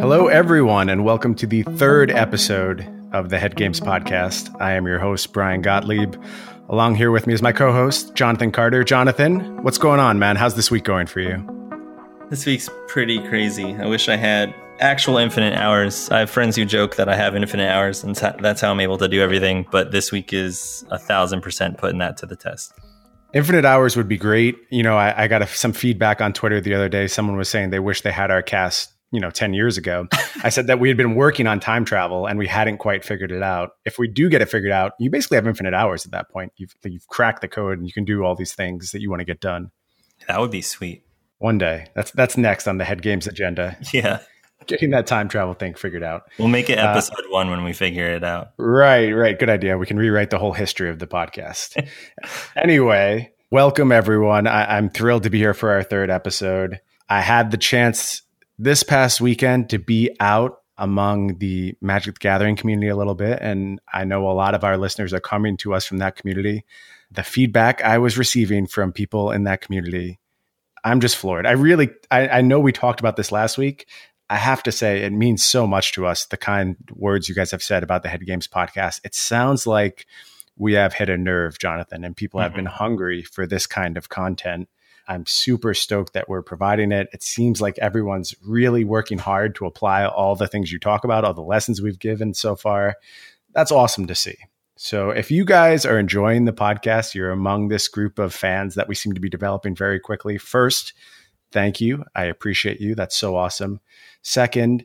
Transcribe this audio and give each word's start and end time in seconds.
Hello, 0.00 0.28
everyone, 0.28 0.88
and 0.88 1.04
welcome 1.04 1.34
to 1.34 1.46
the 1.46 1.64
third 1.64 2.10
episode 2.10 2.88
of 3.12 3.28
the 3.28 3.38
Head 3.38 3.56
Games 3.56 3.78
podcast. 3.78 4.58
I 4.58 4.72
am 4.72 4.86
your 4.86 4.98
host, 4.98 5.34
Brian 5.34 5.60
Gottlieb. 5.60 6.14
Along 6.70 6.94
here 6.94 7.10
with 7.10 7.26
me 7.26 7.34
is 7.34 7.42
my 7.42 7.52
co 7.52 7.72
host, 7.72 8.14
Jonathan 8.14 8.52
Carter. 8.52 8.84
Jonathan, 8.84 9.62
what's 9.62 9.76
going 9.76 10.00
on, 10.00 10.18
man? 10.18 10.36
How's 10.36 10.54
this 10.54 10.70
week 10.70 10.84
going 10.84 11.08
for 11.08 11.20
you? 11.20 11.44
This 12.30 12.46
week's 12.46 12.70
pretty 12.86 13.18
crazy. 13.28 13.74
I 13.74 13.84
wish 13.84 14.08
I 14.08 14.16
had 14.16 14.54
actual 14.80 15.18
infinite 15.18 15.54
hours. 15.54 16.10
I 16.10 16.20
have 16.20 16.30
friends 16.30 16.56
who 16.56 16.64
joke 16.64 16.96
that 16.96 17.08
I 17.08 17.16
have 17.16 17.34
infinite 17.34 17.68
hours, 17.68 18.04
and 18.04 18.14
that's 18.14 18.60
how 18.60 18.70
I'm 18.70 18.80
able 18.80 18.98
to 18.98 19.08
do 19.08 19.20
everything. 19.20 19.66
But 19.70 19.92
this 19.92 20.12
week 20.12 20.32
is 20.32 20.84
a 20.90 20.98
thousand 20.98 21.42
percent 21.42 21.78
putting 21.78 21.98
that 21.98 22.16
to 22.18 22.26
the 22.26 22.36
test. 22.36 22.72
Infinite 23.34 23.64
hours 23.64 23.96
would 23.96 24.08
be 24.08 24.16
great. 24.16 24.56
You 24.70 24.82
know, 24.82 24.96
I, 24.96 25.24
I 25.24 25.28
got 25.28 25.42
a, 25.42 25.46
some 25.46 25.72
feedback 25.72 26.20
on 26.20 26.32
Twitter 26.32 26.60
the 26.60 26.74
other 26.74 26.88
day. 26.88 27.06
Someone 27.06 27.36
was 27.36 27.48
saying 27.48 27.70
they 27.70 27.78
wish 27.78 28.00
they 28.00 28.12
had 28.12 28.30
our 28.30 28.42
cast 28.42 28.92
you 29.10 29.20
know 29.20 29.30
10 29.30 29.54
years 29.54 29.78
ago 29.78 30.06
i 30.42 30.48
said 30.48 30.66
that 30.66 30.80
we 30.80 30.88
had 30.88 30.96
been 30.96 31.14
working 31.14 31.46
on 31.46 31.60
time 31.60 31.84
travel 31.84 32.26
and 32.26 32.38
we 32.38 32.46
hadn't 32.46 32.78
quite 32.78 33.04
figured 33.04 33.32
it 33.32 33.42
out 33.42 33.70
if 33.84 33.98
we 33.98 34.06
do 34.06 34.28
get 34.28 34.42
it 34.42 34.50
figured 34.50 34.70
out 34.70 34.92
you 34.98 35.10
basically 35.10 35.36
have 35.36 35.46
infinite 35.46 35.74
hours 35.74 36.04
at 36.04 36.12
that 36.12 36.28
point 36.30 36.52
you've, 36.56 36.74
you've 36.84 37.06
cracked 37.08 37.40
the 37.40 37.48
code 37.48 37.78
and 37.78 37.86
you 37.86 37.92
can 37.92 38.04
do 38.04 38.22
all 38.22 38.34
these 38.34 38.54
things 38.54 38.92
that 38.92 39.00
you 39.00 39.08
want 39.08 39.20
to 39.20 39.24
get 39.24 39.40
done 39.40 39.70
that 40.26 40.38
would 40.38 40.50
be 40.50 40.60
sweet 40.60 41.04
one 41.38 41.56
day 41.56 41.86
that's 41.94 42.10
that's 42.10 42.36
next 42.36 42.68
on 42.68 42.76
the 42.78 42.84
head 42.84 43.00
games 43.00 43.26
agenda 43.26 43.78
yeah 43.94 44.20
getting 44.66 44.90
that 44.90 45.06
time 45.06 45.28
travel 45.28 45.54
thing 45.54 45.74
figured 45.74 46.02
out 46.02 46.24
we'll 46.38 46.48
make 46.48 46.68
it 46.68 46.78
uh, 46.78 46.90
episode 46.90 47.24
uh, 47.26 47.30
one 47.30 47.50
when 47.50 47.64
we 47.64 47.72
figure 47.72 48.06
it 48.06 48.24
out 48.24 48.52
right 48.58 49.12
right 49.12 49.38
good 49.38 49.50
idea 49.50 49.78
we 49.78 49.86
can 49.86 49.96
rewrite 49.96 50.30
the 50.30 50.38
whole 50.38 50.52
history 50.52 50.90
of 50.90 50.98
the 50.98 51.06
podcast 51.06 51.88
anyway 52.56 53.30
welcome 53.50 53.92
everyone 53.92 54.46
I, 54.46 54.76
i'm 54.76 54.90
thrilled 54.90 55.22
to 55.22 55.30
be 55.30 55.38
here 55.38 55.54
for 55.54 55.70
our 55.70 55.82
third 55.82 56.10
episode 56.10 56.80
i 57.08 57.20
had 57.20 57.50
the 57.50 57.56
chance 57.56 58.22
this 58.58 58.82
past 58.82 59.20
weekend 59.20 59.70
to 59.70 59.78
be 59.78 60.10
out 60.20 60.58
among 60.78 61.38
the 61.38 61.76
Magic 61.80 62.14
the 62.14 62.20
Gathering 62.20 62.56
community 62.56 62.88
a 62.88 62.96
little 62.96 63.16
bit. 63.16 63.40
And 63.42 63.80
I 63.92 64.04
know 64.04 64.30
a 64.30 64.32
lot 64.32 64.54
of 64.54 64.64
our 64.64 64.78
listeners 64.78 65.12
are 65.12 65.20
coming 65.20 65.56
to 65.58 65.74
us 65.74 65.84
from 65.84 65.98
that 65.98 66.16
community. 66.16 66.64
The 67.10 67.24
feedback 67.24 67.82
I 67.82 67.98
was 67.98 68.16
receiving 68.16 68.66
from 68.66 68.92
people 68.92 69.32
in 69.32 69.44
that 69.44 69.60
community, 69.60 70.20
I'm 70.84 71.00
just 71.00 71.16
floored. 71.16 71.46
I 71.46 71.52
really, 71.52 71.90
I, 72.10 72.28
I 72.28 72.40
know 72.42 72.60
we 72.60 72.72
talked 72.72 73.00
about 73.00 73.16
this 73.16 73.32
last 73.32 73.58
week. 73.58 73.88
I 74.30 74.36
have 74.36 74.62
to 74.64 74.72
say, 74.72 75.02
it 75.02 75.12
means 75.12 75.42
so 75.42 75.66
much 75.66 75.92
to 75.92 76.06
us, 76.06 76.26
the 76.26 76.36
kind 76.36 76.76
words 76.94 77.28
you 77.28 77.34
guys 77.34 77.50
have 77.50 77.62
said 77.62 77.82
about 77.82 78.02
the 78.02 78.08
Head 78.08 78.26
Games 78.26 78.46
podcast. 78.46 79.00
It 79.04 79.14
sounds 79.14 79.66
like 79.66 80.06
we 80.56 80.74
have 80.74 80.92
hit 80.92 81.08
a 81.08 81.16
nerve, 81.16 81.58
Jonathan, 81.58 82.04
and 82.04 82.16
people 82.16 82.38
mm-hmm. 82.38 82.44
have 82.44 82.54
been 82.54 82.66
hungry 82.66 83.22
for 83.22 83.46
this 83.46 83.66
kind 83.66 83.96
of 83.96 84.08
content. 84.08 84.68
I'm 85.06 85.24
super 85.24 85.72
stoked 85.72 86.12
that 86.12 86.28
we're 86.28 86.42
providing 86.42 86.92
it. 86.92 87.08
It 87.14 87.22
seems 87.22 87.62
like 87.62 87.78
everyone's 87.78 88.34
really 88.44 88.84
working 88.84 89.16
hard 89.16 89.54
to 89.54 89.64
apply 89.64 90.04
all 90.04 90.36
the 90.36 90.46
things 90.46 90.70
you 90.70 90.78
talk 90.78 91.04
about, 91.04 91.24
all 91.24 91.32
the 91.32 91.40
lessons 91.40 91.80
we've 91.80 91.98
given 91.98 92.34
so 92.34 92.54
far. 92.54 92.96
That's 93.54 93.72
awesome 93.72 94.06
to 94.08 94.14
see. 94.14 94.36
So, 94.76 95.10
if 95.10 95.30
you 95.30 95.44
guys 95.44 95.84
are 95.86 95.98
enjoying 95.98 96.44
the 96.44 96.52
podcast, 96.52 97.14
you're 97.14 97.32
among 97.32 97.66
this 97.66 97.88
group 97.88 98.18
of 98.18 98.32
fans 98.32 98.76
that 98.76 98.86
we 98.86 98.94
seem 98.94 99.14
to 99.14 99.20
be 99.20 99.30
developing 99.30 99.74
very 99.74 99.98
quickly. 99.98 100.38
First, 100.38 100.92
thank 101.52 101.80
you. 101.80 102.04
I 102.14 102.24
appreciate 102.24 102.80
you. 102.80 102.94
That's 102.94 103.16
so 103.16 103.36
awesome. 103.36 103.80
Second, 104.22 104.84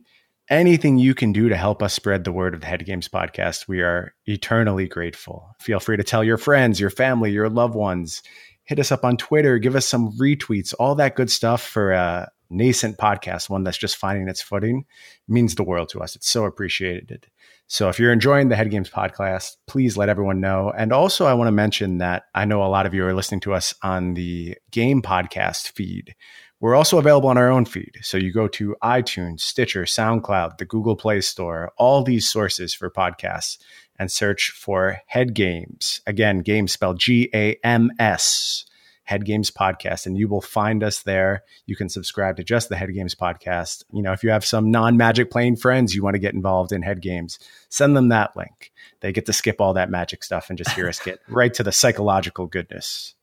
anything 0.50 0.98
you 0.98 1.14
can 1.16 1.32
do 1.32 1.50
to 1.50 1.56
help 1.56 1.82
us 1.82 1.94
spread 1.94 2.24
the 2.24 2.32
word 2.32 2.54
of 2.54 2.62
the 2.62 2.68
Head 2.68 2.86
Games 2.86 3.08
podcast, 3.08 3.68
we 3.68 3.82
are 3.82 4.14
eternally 4.26 4.88
grateful. 4.88 5.50
Feel 5.60 5.80
free 5.80 5.98
to 5.98 6.04
tell 6.04 6.24
your 6.24 6.38
friends, 6.38 6.80
your 6.80 6.90
family, 6.90 7.32
your 7.32 7.50
loved 7.50 7.76
ones 7.76 8.22
hit 8.66 8.80
us 8.80 8.92
up 8.92 9.04
on 9.04 9.18
Twitter, 9.18 9.58
give 9.58 9.76
us 9.76 9.86
some 9.86 10.18
retweets, 10.18 10.74
all 10.80 10.96
that 10.96 11.16
good 11.16 11.30
stuff 11.30 11.62
for 11.62 11.92
a 11.92 12.32
nascent 12.50 12.98
podcast, 12.98 13.50
one 13.50 13.64
that's 13.64 13.78
just 13.78 13.98
finding 13.98 14.28
its 14.28 14.42
footing, 14.42 14.86
means 15.28 15.56
the 15.56 15.64
world 15.64 15.90
to 15.90 16.02
us. 16.02 16.16
It's 16.16 16.30
so 16.30 16.46
appreciated. 16.46 17.28
So 17.68 17.90
if 17.90 18.00
you're 18.00 18.14
enjoying 18.14 18.50
the 18.50 18.56
Head 18.56 18.70
Games 18.70 18.90
podcast, 18.90 19.56
please 19.68 19.98
let 19.98 20.10
everyone 20.10 20.40
know. 20.40 20.72
And 20.76 20.94
also, 20.94 21.26
I 21.26 21.34
want 21.34 21.48
to 21.48 21.54
mention 21.54 21.98
that 21.98 22.24
I 22.36 22.46
know 22.46 22.64
a 22.64 22.68
lot 22.68 22.86
of 22.86 22.94
you 22.94 23.06
are 23.06 23.14
listening 23.14 23.40
to 23.42 23.54
us 23.54 23.74
on 23.82 24.14
the 24.14 24.56
game 24.72 25.02
podcast 25.02 25.72
feed. 25.72 26.16
We're 26.64 26.76
also 26.76 26.98
available 26.98 27.28
on 27.28 27.38
our 27.38 27.52
own 27.52 27.66
feed. 27.66 27.98
So 28.04 28.16
you 28.16 28.32
go 28.32 28.48
to 28.48 28.78
iTunes, 28.82 29.42
Stitcher, 29.42 29.84
SoundCloud, 29.84 30.60
the 30.60 30.66
Google 30.66 30.96
Play 30.96 31.20
Store, 31.20 31.74
all 31.78 32.04
these 32.04 32.30
sources 32.30 32.74
for 32.74 32.90
podcasts 32.90 33.58
and 34.00 34.10
search 34.10 34.50
for 34.52 35.02
Head 35.08 35.34
Games. 35.34 36.00
Again, 36.08 36.40
games 36.40 36.72
spelled 36.72 37.00
G 37.00 37.30
A 37.34 37.58
M 37.66 37.92
S. 38.00 38.66
Head 39.04 39.26
Games 39.26 39.52
Podcast, 39.52 40.06
and 40.06 40.18
you 40.18 40.30
will 40.30 40.40
find 40.40 40.86
us 40.86 41.04
there. 41.04 41.44
You 41.66 41.76
can 41.76 41.90
subscribe 41.90 42.38
to 42.38 42.46
just 42.46 42.70
the 42.70 42.78
Head 42.78 42.94
Games 42.94 43.14
Podcast. 43.14 43.84
You 43.92 44.02
know, 44.02 44.14
if 44.14 44.24
you 44.24 44.30
have 44.30 44.46
some 44.46 44.72
non 44.72 44.96
magic 44.96 45.30
playing 45.32 45.58
friends 45.58 45.94
you 45.94 46.02
want 46.02 46.14
to 46.14 46.20
get 46.20 46.34
involved 46.34 46.72
in 46.72 46.82
Head 46.82 47.02
Games, 47.02 47.40
send 47.68 47.98
them 47.98 48.08
that 48.08 48.38
link. 48.38 48.72
They 49.02 49.12
get 49.12 49.26
to 49.26 49.34
skip 49.34 49.60
all 49.60 49.74
that 49.74 49.90
magic 49.90 50.24
stuff 50.24 50.48
and 50.48 50.58
just 50.58 50.72
hear 50.72 50.88
us 50.88 51.02
get 51.02 51.20
right 51.28 51.54
to 51.56 51.64
the 51.64 51.74
psychological 51.74 52.48
goodness. 52.48 53.16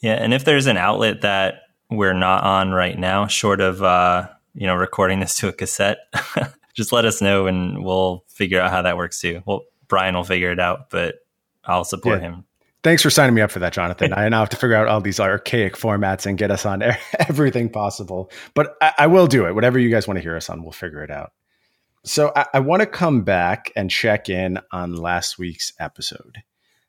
Yeah. 0.00 0.14
And 0.14 0.34
if 0.34 0.44
there's 0.44 0.66
an 0.66 0.76
outlet 0.76 1.20
that 1.20 1.60
we're 1.90 2.14
not 2.14 2.44
on 2.44 2.70
right 2.70 2.98
now, 2.98 3.26
short 3.26 3.60
of, 3.60 3.82
uh, 3.82 4.28
you 4.54 4.66
know, 4.66 4.74
recording 4.74 5.20
this 5.20 5.36
to 5.36 5.48
a 5.48 5.52
cassette, 5.52 5.98
just 6.74 6.92
let 6.92 7.04
us 7.04 7.20
know 7.20 7.46
and 7.46 7.84
we'll 7.84 8.24
figure 8.28 8.60
out 8.60 8.70
how 8.70 8.82
that 8.82 8.96
works 8.96 9.20
too. 9.20 9.42
Well, 9.46 9.64
Brian 9.88 10.14
will 10.14 10.24
figure 10.24 10.52
it 10.52 10.60
out, 10.60 10.90
but 10.90 11.16
I'll 11.64 11.84
support 11.84 12.20
yeah. 12.20 12.28
him. 12.28 12.44
Thanks 12.82 13.02
for 13.02 13.10
signing 13.10 13.34
me 13.34 13.42
up 13.42 13.50
for 13.50 13.58
that, 13.58 13.72
Jonathan. 13.72 14.12
I 14.16 14.28
now 14.28 14.40
have 14.40 14.48
to 14.50 14.56
figure 14.56 14.76
out 14.76 14.88
all 14.88 15.00
these 15.00 15.20
archaic 15.20 15.76
formats 15.76 16.26
and 16.26 16.38
get 16.38 16.50
us 16.50 16.64
on 16.64 16.82
everything 17.28 17.68
possible. 17.68 18.30
But 18.54 18.76
I, 18.80 18.92
I, 18.98 19.06
will 19.08 19.26
do 19.26 19.46
it. 19.46 19.54
Whatever 19.54 19.78
you 19.78 19.90
guys 19.90 20.08
want 20.08 20.16
to 20.16 20.22
hear 20.22 20.36
us 20.36 20.48
on, 20.48 20.62
we'll 20.62 20.72
figure 20.72 21.02
it 21.02 21.10
out. 21.10 21.32
So 22.04 22.32
I, 22.34 22.46
I 22.54 22.60
want 22.60 22.80
to 22.80 22.86
come 22.86 23.22
back 23.22 23.70
and 23.76 23.90
check 23.90 24.30
in 24.30 24.58
on 24.72 24.94
last 24.94 25.38
week's 25.38 25.74
episode. 25.78 26.42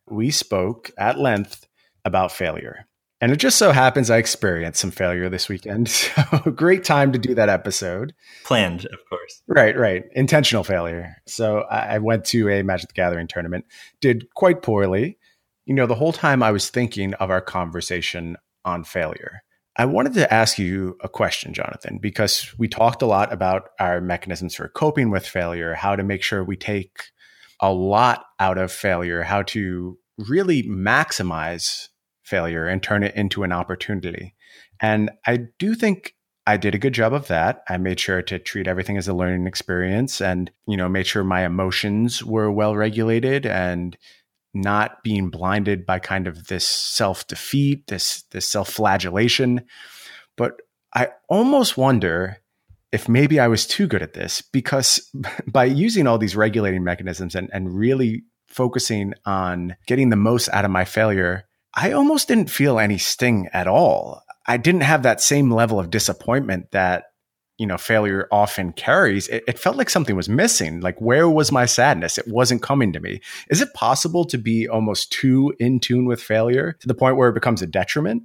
We 0.10 0.32
spoke 0.32 0.92
at 0.98 1.20
length 1.20 1.68
about 2.06 2.32
failure. 2.32 2.88
And 3.22 3.32
it 3.32 3.38
just 3.38 3.60
so 3.60 3.72
happens 3.72 4.10
I 4.10 4.18
experienced 4.18 4.80
some 4.80 4.90
failure 4.90 5.30
this 5.30 5.48
weekend. 5.48 5.90
So 6.32 6.52
great 6.52 6.84
time 6.84 7.12
to 7.12 7.20
do 7.20 7.36
that 7.36 7.50
episode. 7.50 8.14
Planned, 8.46 8.86
of 8.86 9.00
course. 9.10 9.42
Right, 9.48 9.78
right. 9.78 10.04
Intentional 10.14 10.64
failure. 10.64 11.18
So 11.28 11.60
I 11.70 12.00
went 12.00 12.26
to 12.26 12.50
a 12.50 12.64
Magic 12.64 12.90
the 12.90 12.94
Gathering 12.94 13.28
tournament, 13.28 13.66
did 14.00 14.28
quite 14.34 14.62
poorly. 14.62 15.18
You 15.66 15.76
know, 15.76 15.86
the 15.86 15.96
whole 15.96 16.14
time 16.14 16.42
I 16.42 16.52
was 16.52 16.70
thinking 16.70 17.14
of 17.16 17.30
our 17.30 17.42
conversation 17.42 18.38
on 18.66 18.84
failure. 18.84 19.44
I 19.78 19.86
wanted 19.86 20.14
to 20.16 20.34
ask 20.34 20.58
you 20.58 20.98
a 21.02 21.10
question, 21.10 21.54
Jonathan, 21.54 22.00
because 22.02 22.54
we 22.58 22.68
talked 22.68 23.02
a 23.02 23.08
lot 23.08 23.32
about 23.32 23.70
our 23.80 24.02
mechanisms 24.02 24.56
for 24.56 24.68
coping 24.68 25.10
with 25.12 25.26
failure, 25.26 25.76
how 25.76 25.96
to 25.96 26.04
make 26.04 26.24
sure 26.24 26.44
we 26.44 26.58
take 26.58 27.04
a 27.60 27.72
lot 27.72 28.26
out 28.40 28.58
of 28.58 28.72
failure, 28.72 29.24
how 29.24 29.44
to 29.44 29.98
really 30.18 30.64
maximize 30.64 31.88
failure 32.32 32.66
and 32.66 32.82
turn 32.82 33.04
it 33.04 33.14
into 33.16 33.44
an 33.44 33.52
opportunity. 33.52 34.34
And 34.80 35.12
I 35.28 35.48
do 35.60 35.76
think 35.76 36.16
I 36.48 36.58
did 36.58 36.74
a 36.74 36.80
good 36.80 36.94
job 36.94 37.14
of 37.14 37.28
that. 37.28 37.64
I 37.70 37.78
made 37.78 38.00
sure 38.00 38.22
to 38.24 38.40
treat 38.40 38.68
everything 38.68 38.98
as 38.98 39.08
a 39.08 39.14
learning 39.14 39.46
experience 39.46 40.22
and, 40.22 40.50
you 40.66 40.78
know, 40.78 40.90
made 40.90 41.06
sure 41.06 41.24
my 41.24 41.46
emotions 41.46 42.24
were 42.24 42.50
well 42.50 42.76
regulated 42.76 43.46
and 43.46 43.98
not 44.54 45.04
being 45.04 45.30
blinded 45.30 45.86
by 45.86 46.00
kind 46.00 46.28
of 46.28 46.48
this 46.48 46.66
self-defeat, 46.66 47.88
this 47.88 48.24
this 48.32 48.48
self-flagellation. 48.48 49.66
But 50.38 50.54
I 50.94 51.10
almost 51.30 51.78
wonder 51.78 52.38
if 52.92 53.08
maybe 53.08 53.40
I 53.40 53.48
was 53.48 53.68
too 53.68 53.88
good 53.88 54.02
at 54.02 54.14
this 54.14 54.42
because 54.42 55.12
by 55.48 55.66
using 55.66 56.08
all 56.08 56.18
these 56.18 56.36
regulating 56.36 56.84
mechanisms 56.84 57.36
and, 57.36 57.50
and 57.54 57.78
really 57.78 58.24
focusing 58.48 59.14
on 59.26 59.76
getting 59.88 60.10
the 60.10 60.16
most 60.16 60.50
out 60.50 60.66
of 60.66 60.72
my 60.72 60.86
failure, 60.86 61.46
I 61.74 61.92
almost 61.92 62.28
didn't 62.28 62.50
feel 62.50 62.80
any 62.80 62.98
sting 62.98 63.50
at 63.54 63.68
all. 63.68 64.24
I 64.48 64.58
didn't 64.58 64.82
have 64.82 65.04
that 65.04 65.22
same 65.22 65.52
level 65.52 65.80
of 65.80 65.90
disappointment 65.90 66.72
that 66.72 67.06
you 67.58 67.68
know 67.68 67.78
failure 67.78 68.28
often 68.32 68.74
carries. 68.74 69.28
It, 69.28 69.44
it, 69.48 69.60
felt 69.60 69.78
like 69.78 69.90
something 69.90 70.16
was 70.16 70.28
missing. 70.28 70.82
Like 70.82 71.00
where 71.00 71.30
was 71.30 71.52
my 71.52 71.66
sadness? 71.66 72.18
It 72.18 72.28
wasn't 72.28 72.64
coming 72.64 72.92
to 72.94 73.00
me. 73.00 73.22
Is 73.50 73.62
it 73.62 73.74
possible 73.74 74.26
to 74.26 74.38
be 74.38 74.68
almost 74.68 75.12
too 75.12 75.54
in 75.60 75.80
tune 75.80 76.06
with 76.06 76.22
failure 76.22 76.74
to 76.80 76.88
the 76.88 76.96
point 76.96 77.18
where 77.18 77.30
it 77.30 77.36
becomes 77.36 77.62
a 77.62 77.68
detriment? 77.68 78.24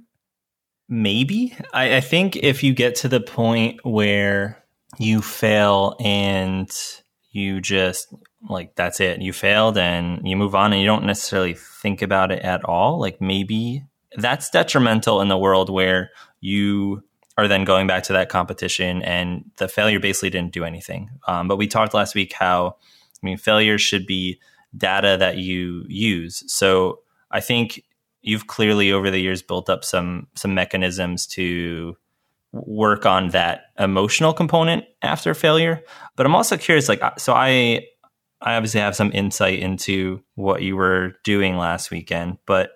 Maybe. 0.89 1.55
I, 1.73 1.97
I 1.97 2.01
think 2.01 2.35
if 2.37 2.63
you 2.63 2.73
get 2.73 2.95
to 2.95 3.07
the 3.07 3.19
point 3.19 3.85
where 3.85 4.63
you 4.97 5.21
fail 5.21 5.95
and 5.99 6.71
you 7.31 7.61
just 7.61 8.13
like 8.49 8.75
that's 8.75 8.99
it. 8.99 9.21
You 9.21 9.33
failed 9.33 9.77
and 9.77 10.27
you 10.27 10.35
move 10.35 10.55
on 10.55 10.73
and 10.73 10.81
you 10.81 10.87
don't 10.87 11.05
necessarily 11.05 11.53
think 11.53 12.01
about 12.01 12.31
it 12.31 12.41
at 12.43 12.63
all. 12.63 12.99
Like 12.99 13.21
maybe 13.21 13.83
that's 14.15 14.49
detrimental 14.49 15.21
in 15.21 15.27
the 15.27 15.37
world 15.37 15.69
where 15.69 16.11
you 16.39 17.03
are 17.37 17.47
then 17.47 17.65
going 17.65 17.85
back 17.85 18.03
to 18.03 18.13
that 18.13 18.29
competition 18.29 19.03
and 19.03 19.51
the 19.57 19.67
failure 19.67 19.99
basically 19.99 20.29
didn't 20.29 20.53
do 20.53 20.63
anything. 20.63 21.09
Um, 21.27 21.47
but 21.47 21.57
we 21.57 21.67
talked 21.67 21.93
last 21.93 22.15
week 22.15 22.33
how 22.33 22.77
i 23.21 23.25
mean 23.25 23.37
failure 23.37 23.77
should 23.77 24.05
be 24.05 24.39
data 24.75 25.17
that 25.19 25.37
you 25.37 25.85
use. 25.87 26.43
So 26.51 26.99
i 27.31 27.39
think 27.39 27.83
you've 28.21 28.47
clearly 28.47 28.91
over 28.91 29.11
the 29.11 29.19
years 29.19 29.41
built 29.41 29.69
up 29.69 29.83
some 29.83 30.27
some 30.35 30.53
mechanisms 30.53 31.27
to 31.27 31.97
work 32.65 33.05
on 33.05 33.29
that 33.29 33.65
emotional 33.77 34.33
component 34.33 34.85
after 35.01 35.33
failure. 35.33 35.81
But 36.15 36.25
I'm 36.25 36.35
also 36.35 36.57
curious, 36.57 36.89
like, 36.89 37.01
uh, 37.01 37.15
so 37.17 37.33
I 37.33 37.85
I 38.41 38.55
obviously 38.55 38.81
have 38.81 38.95
some 38.95 39.11
insight 39.13 39.59
into 39.59 40.21
what 40.35 40.61
you 40.61 40.75
were 40.75 41.13
doing 41.23 41.57
last 41.57 41.89
weekend, 41.89 42.37
but 42.45 42.71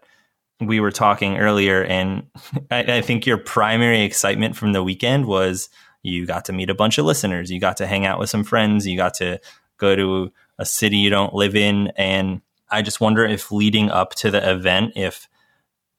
we 0.60 0.80
were 0.80 0.92
talking 0.92 1.38
earlier, 1.38 1.84
and 1.84 2.28
I, 2.72 2.98
I, 2.98 3.02
think 3.02 3.26
your 3.26 3.38
primary 3.38 4.02
excitement 4.02 4.56
from 4.56 4.74
the 4.74 4.84
weekend 4.84 5.26
was 5.26 5.70
you 6.04 6.26
got 6.26 6.46
to 6.46 6.54
meet 6.54 6.70
a 6.70 6.76
bunch 6.76 6.98
of 6.98 7.06
listeners, 7.06 7.52
you 7.52 7.60
got 7.60 7.78
to 7.78 7.88
hang 7.88 8.06
out 8.06 8.20
with 8.20 8.30
some 8.30 8.44
friends, 8.44 8.88
you 8.88 8.98
got 8.98 9.14
to 9.16 9.40
go 9.78 9.96
to 9.96 10.32
a 10.58 10.66
city 10.66 10.98
you 10.98 11.10
don't 11.10 11.34
live 11.34 11.56
in. 11.56 11.88
And 11.96 12.42
I 12.70 12.82
just 12.82 13.02
wonder 13.02 13.26
if 13.26 13.52
leading 13.52 13.90
up 13.90 14.16
to 14.16 14.32
the 14.32 14.50
event, 14.50 14.94
if 14.96 15.28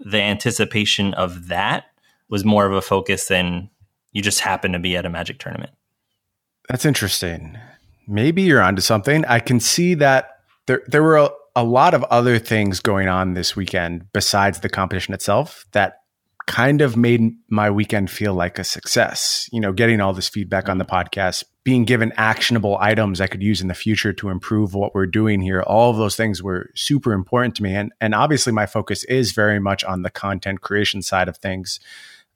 the 0.00 0.20
anticipation 0.20 1.14
of 1.14 1.48
that 1.48 1.86
was 2.28 2.44
more 2.44 2.66
of 2.66 2.72
a 2.72 2.82
focus 2.82 3.26
than 3.26 3.70
you 4.12 4.22
just 4.22 4.40
happen 4.40 4.72
to 4.72 4.78
be 4.78 4.96
at 4.96 5.06
a 5.06 5.10
magic 5.10 5.38
tournament. 5.38 5.70
That's 6.68 6.84
interesting. 6.84 7.58
Maybe 8.06 8.42
you're 8.42 8.62
onto 8.62 8.82
something. 8.82 9.24
I 9.24 9.40
can 9.40 9.60
see 9.60 9.94
that 9.94 10.30
there 10.66 10.82
there 10.86 11.02
were 11.02 11.16
a, 11.16 11.30
a 11.56 11.64
lot 11.64 11.94
of 11.94 12.02
other 12.04 12.38
things 12.38 12.80
going 12.80 13.08
on 13.08 13.34
this 13.34 13.56
weekend 13.56 14.12
besides 14.12 14.60
the 14.60 14.68
competition 14.68 15.14
itself 15.14 15.66
that 15.72 15.98
kind 16.46 16.80
of 16.80 16.96
made 16.96 17.32
my 17.48 17.70
weekend 17.70 18.10
feel 18.10 18.34
like 18.34 18.58
a 18.58 18.64
success. 18.64 19.48
You 19.52 19.60
know, 19.60 19.72
getting 19.72 20.00
all 20.00 20.12
this 20.12 20.28
feedback 20.28 20.68
on 20.68 20.78
the 20.78 20.84
podcast, 20.84 21.44
being 21.64 21.84
given 21.84 22.12
actionable 22.16 22.76
items 22.80 23.20
I 23.20 23.26
could 23.26 23.42
use 23.42 23.60
in 23.60 23.68
the 23.68 23.74
future 23.74 24.12
to 24.14 24.28
improve 24.28 24.74
what 24.74 24.94
we're 24.94 25.06
doing 25.06 25.40
here. 25.40 25.62
All 25.62 25.90
of 25.90 25.96
those 25.96 26.16
things 26.16 26.42
were 26.42 26.70
super 26.74 27.12
important 27.12 27.54
to 27.56 27.62
me. 27.62 27.74
And, 27.74 27.92
and 28.00 28.14
obviously, 28.14 28.52
my 28.52 28.66
focus 28.66 29.04
is 29.04 29.32
very 29.32 29.60
much 29.60 29.84
on 29.84 30.02
the 30.02 30.10
content 30.10 30.60
creation 30.60 31.02
side 31.02 31.28
of 31.28 31.36
things. 31.36 31.80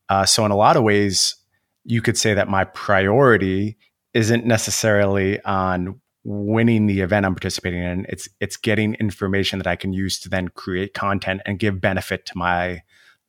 Uh, 0.09 0.25
so, 0.25 0.45
in 0.45 0.51
a 0.51 0.57
lot 0.57 0.77
of 0.77 0.85
ways, 0.85 1.37
you 1.87 2.03
could 2.03 2.19
say 2.19 2.35
that 2.35 2.49
my 2.49 2.65
priority 2.65 3.79
isn't 4.13 4.45
necessarily 4.45 5.41
on 5.43 6.01
winning 6.25 6.87
the 6.87 7.01
event 7.01 7.25
I'm 7.25 7.35
participating 7.35 7.83
in. 7.83 8.07
It's 8.09 8.29
it's 8.41 8.57
getting 8.57 8.95
information 8.95 9.59
that 9.61 9.67
I 9.69 9.77
can 9.77 9.93
use 9.93 10.19
to 10.21 10.29
then 10.29 10.49
create 10.49 10.93
content 10.93 11.43
and 11.47 11.59
give 11.59 11.81
benefit 11.81 12.27
to 12.27 12.37
my 12.37 12.83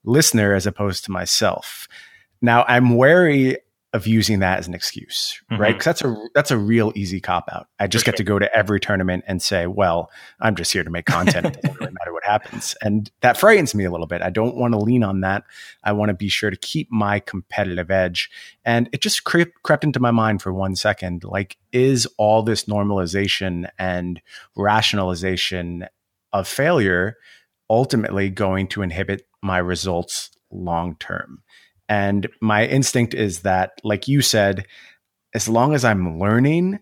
listener 0.03 0.55
as 0.55 0.65
opposed 0.65 1.05
to 1.05 1.11
myself. 1.11 1.87
Now 2.41 2.65
I'm 2.67 2.95
wary 2.95 3.57
of 3.93 4.05
using 4.05 4.39
that 4.39 4.59
as 4.59 4.67
an 4.67 4.73
excuse, 4.73 5.41
mm-hmm. 5.49 5.61
right? 5.61 5.73
Because 5.73 5.85
that's 5.85 6.01
a 6.03 6.15
that's 6.35 6.51
a 6.51 6.57
real 6.57 6.91
easy 6.95 7.21
cop 7.21 7.49
out. 7.51 7.67
I 7.79 7.87
just 7.87 8.05
get 8.05 8.17
to 8.17 8.23
go 8.23 8.37
to 8.37 8.53
every 8.55 8.79
tournament 8.79 9.23
and 9.27 9.41
say, 9.41 9.65
"Well, 9.65 10.11
I'm 10.39 10.55
just 10.55 10.73
here 10.73 10.83
to 10.83 10.89
make 10.89 11.05
content. 11.05 11.45
It 11.45 11.61
doesn't 11.61 11.79
really 11.79 11.93
matter 11.93 12.13
what 12.13 12.25
happens," 12.25 12.75
and 12.81 13.09
that 13.21 13.37
frightens 13.37 13.73
me 13.73 13.85
a 13.85 13.91
little 13.91 14.07
bit. 14.07 14.21
I 14.21 14.29
don't 14.29 14.55
want 14.55 14.73
to 14.73 14.79
lean 14.79 15.03
on 15.03 15.21
that. 15.21 15.43
I 15.83 15.93
want 15.93 16.09
to 16.09 16.13
be 16.13 16.27
sure 16.27 16.49
to 16.49 16.57
keep 16.57 16.91
my 16.91 17.19
competitive 17.19 17.89
edge. 17.89 18.29
And 18.65 18.89
it 18.91 19.01
just 19.01 19.23
crept 19.23 19.63
crept 19.63 19.85
into 19.85 20.01
my 20.01 20.11
mind 20.11 20.41
for 20.41 20.53
one 20.53 20.75
second. 20.75 21.23
Like, 21.23 21.57
is 21.71 22.07
all 22.17 22.43
this 22.43 22.65
normalization 22.65 23.69
and 23.79 24.21
rationalization 24.55 25.87
of 26.33 26.47
failure 26.47 27.15
ultimately 27.69 28.29
going 28.29 28.67
to 28.67 28.81
inhibit 28.81 29.27
my 29.41 29.59
results 29.59 30.31
long 30.51 30.95
term? 30.99 31.41
And 31.89 32.27
my 32.41 32.65
instinct 32.65 33.13
is 33.13 33.41
that, 33.41 33.71
like 33.83 34.07
you 34.07 34.21
said, 34.21 34.65
as 35.33 35.47
long 35.47 35.73
as 35.73 35.85
I'm 35.85 36.19
learning, 36.19 36.79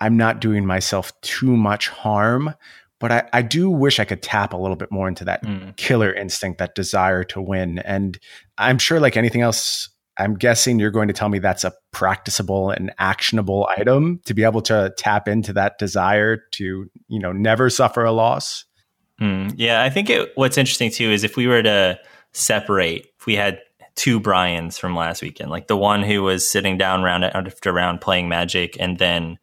I'm 0.00 0.16
not 0.16 0.40
doing 0.40 0.66
myself 0.66 1.12
too 1.20 1.56
much 1.56 1.88
harm. 1.88 2.54
But 2.98 3.10
I, 3.10 3.28
I 3.32 3.42
do 3.42 3.68
wish 3.68 3.98
I 3.98 4.04
could 4.04 4.22
tap 4.22 4.52
a 4.52 4.56
little 4.56 4.76
bit 4.76 4.92
more 4.92 5.08
into 5.08 5.24
that 5.24 5.44
mm. 5.44 5.76
killer 5.76 6.14
instinct, 6.14 6.58
that 6.58 6.76
desire 6.76 7.24
to 7.24 7.42
win. 7.42 7.80
And 7.80 8.16
I'm 8.58 8.78
sure, 8.78 9.00
like 9.00 9.16
anything 9.16 9.40
else, 9.40 9.88
I'm 10.18 10.34
guessing 10.34 10.78
you're 10.78 10.92
going 10.92 11.08
to 11.08 11.14
tell 11.14 11.28
me 11.28 11.40
that's 11.40 11.64
a 11.64 11.72
practicable 11.90 12.70
and 12.70 12.92
actionable 12.98 13.68
item 13.76 14.20
to 14.26 14.34
be 14.34 14.44
able 14.44 14.62
to 14.62 14.94
tap 14.96 15.26
into 15.26 15.52
that 15.54 15.78
desire 15.78 16.44
to, 16.52 16.88
you 17.08 17.18
know, 17.18 17.32
never 17.32 17.70
suffer 17.70 18.04
a 18.04 18.12
loss. 18.12 18.64
Mm. 19.20 19.52
Yeah, 19.56 19.82
I 19.82 19.90
think 19.90 20.08
it, 20.08 20.30
what's 20.36 20.56
interesting 20.56 20.90
too 20.92 21.10
is 21.10 21.24
if 21.24 21.36
we 21.36 21.48
were 21.48 21.62
to 21.62 21.98
separate, 22.32 23.08
if 23.18 23.26
we 23.26 23.34
had 23.34 23.58
two 23.94 24.20
Brians 24.20 24.78
from 24.78 24.96
last 24.96 25.22
weekend, 25.22 25.50
like 25.50 25.66
the 25.66 25.76
one 25.76 26.02
who 26.02 26.22
was 26.22 26.48
sitting 26.48 26.78
down 26.78 27.02
round 27.02 27.24
after 27.24 27.72
round 27.72 28.00
playing 28.00 28.28
Magic, 28.28 28.76
and 28.80 28.98
then 28.98 29.38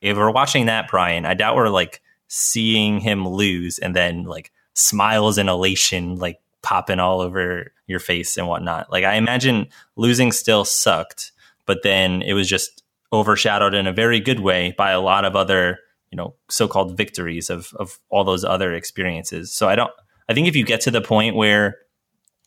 if 0.00 0.16
we're 0.16 0.30
watching 0.30 0.66
that 0.66 0.88
Brian, 0.88 1.26
I 1.26 1.34
doubt 1.34 1.56
we're 1.56 1.68
like 1.68 2.02
seeing 2.28 3.00
him 3.00 3.26
lose 3.26 3.78
and 3.78 3.94
then 3.94 4.24
like 4.24 4.52
smiles 4.74 5.38
and 5.38 5.48
elation 5.48 6.16
like 6.16 6.40
popping 6.62 6.98
all 6.98 7.20
over 7.20 7.72
your 7.86 8.00
face 8.00 8.36
and 8.36 8.48
whatnot. 8.48 8.90
Like 8.90 9.04
I 9.04 9.14
imagine 9.14 9.68
losing 9.94 10.32
still 10.32 10.64
sucked, 10.64 11.32
but 11.64 11.82
then 11.82 12.22
it 12.22 12.34
was 12.34 12.48
just 12.48 12.82
overshadowed 13.12 13.74
in 13.74 13.86
a 13.86 13.92
very 13.92 14.20
good 14.20 14.40
way 14.40 14.74
by 14.76 14.90
a 14.90 15.00
lot 15.00 15.24
of 15.24 15.36
other, 15.36 15.78
you 16.10 16.16
know, 16.16 16.34
so-called 16.48 16.96
victories 16.96 17.50
of 17.50 17.72
of 17.76 17.98
all 18.10 18.24
those 18.24 18.44
other 18.44 18.74
experiences. 18.74 19.52
So 19.52 19.68
I 19.68 19.76
don't 19.76 19.92
I 20.28 20.34
think 20.34 20.48
if 20.48 20.56
you 20.56 20.64
get 20.64 20.80
to 20.82 20.90
the 20.90 21.00
point 21.00 21.36
where 21.36 21.78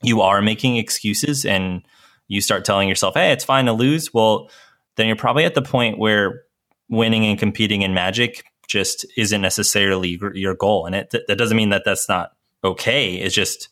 you 0.01 0.22
are 0.22 0.42
making 0.42 0.78
excuses 0.78 1.46
and 1.46 1.81
you 2.28 2.42
start 2.42 2.66
telling 2.66 2.88
yourself, 2.88 3.16
hey, 3.16 3.31
it's 3.31 3.44
fine 3.44 3.66
to 3.66 3.74
lose, 3.74 4.13
well, 4.13 4.50
then 4.96 5.07
you're 5.07 5.16
probably 5.16 5.46
at 5.46 5.56
the 5.56 5.62
point 5.62 5.98
where 5.98 6.44
winning 6.90 7.25
and 7.25 7.40
competing 7.40 7.81
in 7.81 7.94
magic 7.94 8.46
just 8.68 9.06
isn't 9.18 9.42
necessarily 9.42 10.19
your 10.34 10.56
goal. 10.56 10.86
And 10.86 10.96
it, 10.96 11.13
that 11.28 11.38
doesn't 11.38 11.57
mean 11.57 11.69
that 11.69 11.84
that's 11.86 12.07
not 12.07 12.34
okay. 12.63 13.16
It's 13.16 13.34
just, 13.34 13.69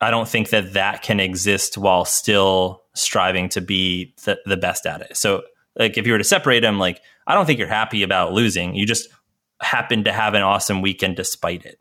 I 0.00 0.10
don't 0.10 0.28
think 0.28 0.50
that 0.50 0.72
that 0.74 1.02
can 1.02 1.20
exist 1.20 1.76
while 1.76 2.04
still 2.04 2.82
striving 2.94 3.48
to 3.50 3.60
be 3.60 4.14
the, 4.24 4.38
the 4.46 4.56
best 4.56 4.86
at 4.86 5.00
it. 5.02 5.16
So, 5.16 5.42
like, 5.78 5.98
if 5.98 6.06
you 6.06 6.12
were 6.12 6.18
to 6.18 6.24
separate 6.24 6.60
them, 6.60 6.78
like, 6.78 7.00
I 7.26 7.34
don't 7.34 7.46
think 7.46 7.58
you're 7.58 7.68
happy 7.68 8.02
about 8.02 8.32
losing. 8.32 8.74
You 8.74 8.86
just 8.86 9.08
happen 9.60 10.04
to 10.04 10.12
have 10.12 10.34
an 10.34 10.42
awesome 10.42 10.80
weekend 10.82 11.16
despite 11.16 11.64
it. 11.64 11.78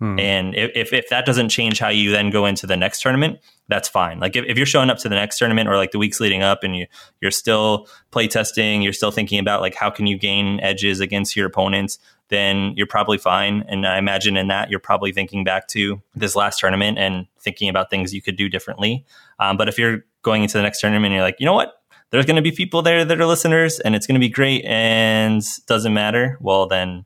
Hmm. 0.00 0.18
And 0.18 0.54
if, 0.54 0.94
if 0.94 1.10
that 1.10 1.26
doesn't 1.26 1.50
change 1.50 1.78
how 1.78 1.88
you 1.88 2.10
then 2.10 2.30
go 2.30 2.46
into 2.46 2.66
the 2.66 2.76
next 2.76 3.02
tournament, 3.02 3.38
that's 3.68 3.86
fine. 3.86 4.18
Like 4.18 4.34
if, 4.34 4.46
if 4.46 4.56
you're 4.56 4.66
showing 4.66 4.88
up 4.88 4.96
to 4.98 5.10
the 5.10 5.14
next 5.14 5.38
tournament 5.38 5.68
or 5.68 5.76
like 5.76 5.90
the 5.90 5.98
weeks 5.98 6.20
leading 6.20 6.42
up 6.42 6.64
and 6.64 6.74
you, 6.74 6.86
you're 7.20 7.30
still 7.30 7.86
play 8.10 8.26
testing, 8.26 8.80
you're 8.80 8.94
still 8.94 9.10
thinking 9.10 9.38
about 9.38 9.60
like 9.60 9.74
how 9.74 9.90
can 9.90 10.06
you 10.06 10.16
gain 10.16 10.58
edges 10.60 11.00
against 11.00 11.36
your 11.36 11.46
opponents, 11.46 11.98
then 12.28 12.72
you're 12.76 12.86
probably 12.86 13.18
fine. 13.18 13.62
And 13.68 13.86
I 13.86 13.98
imagine 13.98 14.38
in 14.38 14.48
that 14.48 14.70
you're 14.70 14.80
probably 14.80 15.12
thinking 15.12 15.44
back 15.44 15.68
to 15.68 16.00
this 16.14 16.34
last 16.34 16.60
tournament 16.60 16.96
and 16.96 17.26
thinking 17.38 17.68
about 17.68 17.90
things 17.90 18.14
you 18.14 18.22
could 18.22 18.36
do 18.36 18.48
differently. 18.48 19.04
Um, 19.38 19.58
but 19.58 19.68
if 19.68 19.78
you're 19.78 20.06
going 20.22 20.42
into 20.42 20.56
the 20.56 20.62
next 20.62 20.80
tournament 20.80 21.06
and 21.06 21.14
you're 21.14 21.24
like, 21.24 21.36
you 21.38 21.46
know 21.46 21.54
what? 21.54 21.74
There's 22.10 22.26
going 22.26 22.36
to 22.36 22.42
be 22.42 22.52
people 22.52 22.80
there 22.80 23.04
that 23.04 23.20
are 23.20 23.26
listeners 23.26 23.78
and 23.80 23.94
it's 23.94 24.06
going 24.06 24.14
to 24.14 24.20
be 24.20 24.30
great 24.30 24.64
and 24.64 25.42
doesn't 25.66 25.92
matter. 25.92 26.38
Well, 26.40 26.66
then 26.66 27.04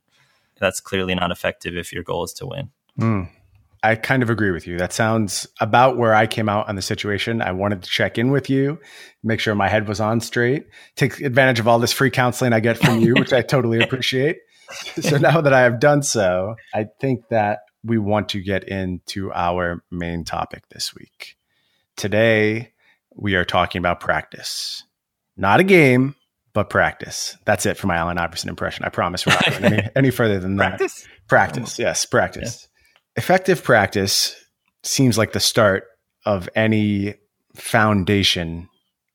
that's 0.60 0.80
clearly 0.80 1.14
not 1.16 1.32
effective 1.32 1.76
if 1.76 1.92
your 1.92 2.04
goal 2.04 2.22
is 2.24 2.32
to 2.34 2.46
win. 2.46 2.70
Mm. 2.98 3.28
I 3.82 3.96
kind 3.96 4.22
of 4.22 4.30
agree 4.30 4.50
with 4.50 4.66
you. 4.66 4.78
That 4.78 4.94
sounds 4.94 5.46
about 5.60 5.98
where 5.98 6.14
I 6.14 6.26
came 6.26 6.48
out 6.48 6.68
on 6.70 6.74
the 6.76 6.80
situation. 6.82 7.42
I 7.42 7.52
wanted 7.52 7.82
to 7.82 7.90
check 7.90 8.16
in 8.16 8.30
with 8.30 8.48
you, 8.48 8.78
make 9.22 9.40
sure 9.40 9.54
my 9.54 9.68
head 9.68 9.86
was 9.86 10.00
on 10.00 10.22
straight, 10.22 10.66
take 10.96 11.20
advantage 11.20 11.60
of 11.60 11.68
all 11.68 11.78
this 11.78 11.92
free 11.92 12.10
counseling 12.10 12.54
I 12.54 12.60
get 12.60 12.78
from 12.78 13.00
you, 13.00 13.12
which 13.14 13.34
I 13.34 13.42
totally 13.42 13.80
appreciate. 13.82 14.38
So 15.02 15.18
now 15.18 15.42
that 15.42 15.52
I 15.52 15.60
have 15.60 15.80
done 15.80 16.02
so, 16.02 16.54
I 16.72 16.86
think 16.98 17.28
that 17.28 17.60
we 17.84 17.98
want 17.98 18.30
to 18.30 18.40
get 18.40 18.64
into 18.64 19.30
our 19.34 19.84
main 19.90 20.24
topic 20.24 20.62
this 20.70 20.94
week. 20.94 21.36
Today, 21.94 22.72
we 23.14 23.34
are 23.34 23.44
talking 23.44 23.80
about 23.80 24.00
practice, 24.00 24.84
not 25.36 25.60
a 25.60 25.64
game, 25.64 26.14
but 26.54 26.70
practice. 26.70 27.36
That's 27.44 27.66
it 27.66 27.76
for 27.76 27.86
my 27.86 27.96
Allen 27.96 28.16
Iverson 28.16 28.48
impression. 28.48 28.86
I 28.86 28.88
promise 28.88 29.26
we're 29.26 29.34
not 29.34 29.44
going 29.50 29.64
any, 29.74 29.88
any 29.94 30.10
further 30.10 30.40
than 30.40 30.56
practice? 30.56 31.02
that. 31.02 31.28
Practice. 31.28 31.78
Yes, 31.78 32.06
practice. 32.06 32.66
Effective 33.16 33.62
practice 33.62 34.34
seems 34.82 35.16
like 35.16 35.32
the 35.32 35.40
start 35.40 35.84
of 36.26 36.48
any 36.54 37.14
foundation 37.54 38.68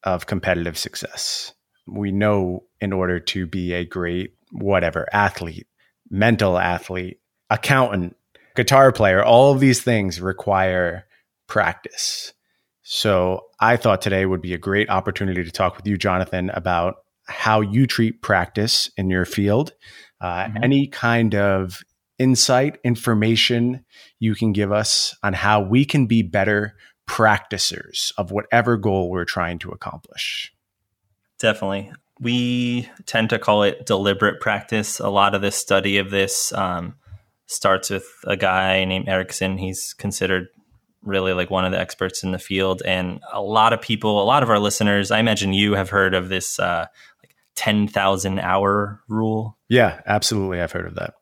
of 0.03 0.25
competitive 0.25 0.77
success. 0.77 1.53
We 1.88 2.12
know 2.12 2.63
in 2.79 2.94
order 2.94 3.20
to 3.20 3.46
be 3.46 3.74
a 3.74 3.86
great 3.86 4.36
whatever 4.51 5.08
athlete, 5.12 5.68
mental 6.10 6.58
athlete, 6.58 7.20
accountant, 7.50 8.15
guitar 8.56 8.91
player, 8.91 9.24
all 9.24 9.51
of 9.51 9.60
these 9.60 9.82
things 9.82 10.22
require 10.22 11.06
practice. 11.48 12.34
So 12.84 13.46
I 13.60 13.75
thought 13.77 14.01
today 14.01 14.25
would 14.25 14.41
be 14.41 14.53
a 14.53 14.58
great 14.58 14.89
opportunity 14.89 15.44
to 15.44 15.51
talk 15.51 15.75
with 15.75 15.86
you, 15.86 15.98
Jonathan, 15.98 16.50
about 16.51 16.96
how 17.25 17.62
you 17.62 17.86
treat 17.86 18.22
practice 18.22 18.89
in 18.98 19.10
your 19.10 19.25
field, 19.25 19.74
uh, 20.22 20.46
mm-hmm. 20.46 20.63
any 20.63 20.88
kind 20.88 21.36
of 21.36 21.84
insight, 22.20 22.78
information 22.84 23.86
you 24.20 24.36
can 24.36 24.54
give 24.54 24.72
us 24.72 25.16
on 25.24 25.34
how 25.34 25.62
we 25.62 25.86
can 25.86 26.06
be 26.06 26.22
better 26.22 26.76
practicers 27.08 28.14
of 28.18 28.32
whatever 28.32 28.78
goal 28.78 29.10
we're 29.10 29.26
trying 29.26 29.58
to 29.60 29.72
accomplish. 29.72 30.54
Definitely. 31.40 31.92
We 32.20 32.90
tend 33.06 33.32
to 33.32 33.40
call 33.40 33.64
it 33.64 33.86
deliberate 33.86 34.42
practice. 34.42 35.00
A 35.00 35.10
lot 35.10 35.34
of 35.34 35.42
this 35.42 35.56
study 35.56 35.98
of 35.98 36.12
this 36.12 36.54
um, 36.54 36.96
starts 37.48 37.90
with 37.90 38.06
a 38.26 38.38
guy 38.38 38.86
named 38.86 39.08
Ericsson. 39.08 39.58
He's 39.58 39.94
considered 39.94 40.50
really 41.02 41.34
like 41.34 41.50
one 41.50 41.66
of 41.66 41.72
the 41.72 41.80
experts 41.80 42.24
in 42.24 42.32
the 42.32 42.40
field. 42.40 42.82
And 42.86 43.22
a 43.32 43.42
lot 43.42 43.74
of 43.74 43.82
people, 43.82 44.22
a 44.22 44.26
lot 44.26 44.44
of 44.44 44.50
our 44.50 44.60
listeners, 44.60 45.12
I 45.12 45.20
imagine 45.20 45.54
you 45.54 45.74
have 45.74 45.90
heard 45.90 46.14
of 46.14 46.30
this 46.30 46.60
uh, 46.60 46.86
like 47.24 47.36
10,000 47.56 48.40
hour 48.40 49.02
rule. 49.08 49.58
Yeah, 49.70 50.02
absolutely. 50.06 50.62
I've 50.62 50.72
heard 50.72 50.88
of 50.88 50.96
that. 50.96 51.14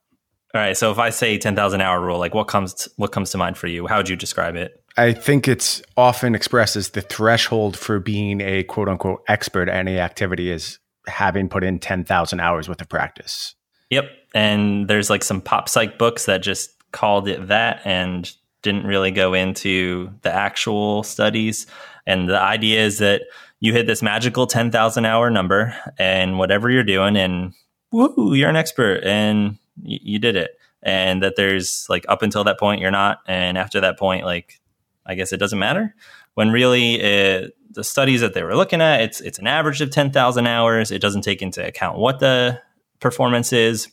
All 0.57 0.63
right. 0.63 0.75
So 0.75 0.91
if 0.91 0.97
I 0.97 1.11
say 1.11 1.37
10,000 1.37 1.81
hour 1.81 2.01
rule, 2.01 2.17
like 2.17 2.33
what 2.33 2.47
comes, 2.47 2.73
to, 2.73 2.89
what 2.95 3.11
comes 3.11 3.29
to 3.29 3.37
mind 3.37 3.59
for 3.59 3.67
you? 3.67 3.85
How 3.85 3.97
would 3.97 4.09
you 4.09 4.15
describe 4.15 4.55
it? 4.55 4.83
I 4.97 5.13
think 5.13 5.47
it's 5.47 5.83
often 5.95 6.33
expressed 6.33 6.75
as 6.75 6.89
the 6.89 7.01
threshold 7.01 7.77
for 7.77 7.99
being 7.99 8.41
a 8.41 8.63
quote 8.63 8.89
unquote 8.89 9.21
expert 9.27 9.69
at 9.69 9.75
any 9.75 9.99
activity 9.99 10.49
is 10.49 10.79
having 11.05 11.47
put 11.47 11.63
in 11.63 11.77
10,000 11.77 12.39
hours 12.39 12.67
worth 12.67 12.81
of 12.81 12.89
practice. 12.89 13.53
Yep. 13.91 14.05
And 14.33 14.87
there's 14.87 15.11
like 15.11 15.23
some 15.23 15.41
pop 15.41 15.69
psych 15.69 15.99
books 15.99 16.25
that 16.25 16.41
just 16.41 16.71
called 16.91 17.27
it 17.27 17.49
that 17.49 17.81
and 17.85 18.33
didn't 18.63 18.87
really 18.87 19.11
go 19.11 19.35
into 19.35 20.09
the 20.23 20.33
actual 20.33 21.03
studies. 21.03 21.67
And 22.07 22.27
the 22.27 22.41
idea 22.41 22.83
is 22.83 22.97
that 22.97 23.21
you 23.59 23.73
hit 23.73 23.85
this 23.85 24.01
magical 24.01 24.47
10,000 24.47 25.05
hour 25.05 25.29
number 25.29 25.75
and 25.99 26.39
whatever 26.39 26.67
you're 26.71 26.83
doing, 26.83 27.15
and 27.15 27.53
woo, 27.91 28.33
you're 28.33 28.49
an 28.49 28.55
expert 28.55 29.03
and 29.03 29.59
y- 29.81 29.99
you 30.01 30.19
did 30.19 30.35
it. 30.35 30.51
And 30.83 31.23
that 31.23 31.35
there's 31.35 31.85
like 31.89 32.05
up 32.07 32.21
until 32.21 32.43
that 32.45 32.59
point, 32.59 32.81
you're 32.81 32.91
not. 32.91 33.19
And 33.27 33.57
after 33.57 33.81
that 33.81 33.97
point, 33.97 34.25
like, 34.25 34.59
I 35.05 35.15
guess 35.15 35.33
it 35.33 35.37
doesn't 35.37 35.59
matter. 35.59 35.95
When 36.35 36.51
really 36.51 36.95
it, 36.95 37.57
the 37.71 37.83
studies 37.83 38.21
that 38.21 38.33
they 38.33 38.43
were 38.43 38.55
looking 38.55 38.81
at, 38.81 39.01
it's 39.01 39.21
it's 39.21 39.39
an 39.39 39.47
average 39.47 39.81
of 39.81 39.89
10,000 39.89 40.47
hours. 40.47 40.91
It 40.91 41.01
doesn't 41.01 41.23
take 41.23 41.41
into 41.41 41.65
account 41.65 41.97
what 41.97 42.19
the 42.19 42.61
performance 42.99 43.51
is. 43.53 43.87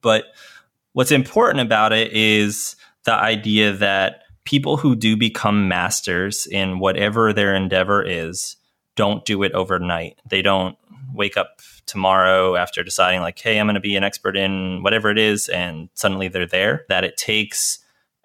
But 0.00 0.24
what's 0.92 1.12
important 1.12 1.60
about 1.60 1.92
it 1.92 2.12
is 2.12 2.76
the 3.04 3.14
idea 3.14 3.72
that 3.72 4.22
people 4.44 4.76
who 4.76 4.96
do 4.96 5.16
become 5.16 5.68
masters 5.68 6.46
in 6.46 6.78
whatever 6.78 7.32
their 7.32 7.54
endeavor 7.54 8.02
is 8.02 8.56
don't 8.96 9.24
do 9.24 9.42
it 9.42 9.52
overnight. 9.52 10.18
They 10.28 10.42
don't 10.42 10.76
wake 11.14 11.36
up 11.36 11.60
tomorrow 11.86 12.56
after 12.56 12.82
deciding, 12.82 13.20
like, 13.20 13.38
hey, 13.38 13.58
I'm 13.58 13.66
going 13.66 13.74
to 13.74 13.80
be 13.80 13.96
an 13.96 14.04
expert 14.04 14.36
in 14.36 14.82
whatever 14.82 15.10
it 15.10 15.18
is, 15.18 15.48
and 15.48 15.88
suddenly 15.94 16.28
they're 16.28 16.46
there. 16.46 16.84
That 16.88 17.04
it 17.04 17.16
takes 17.16 17.78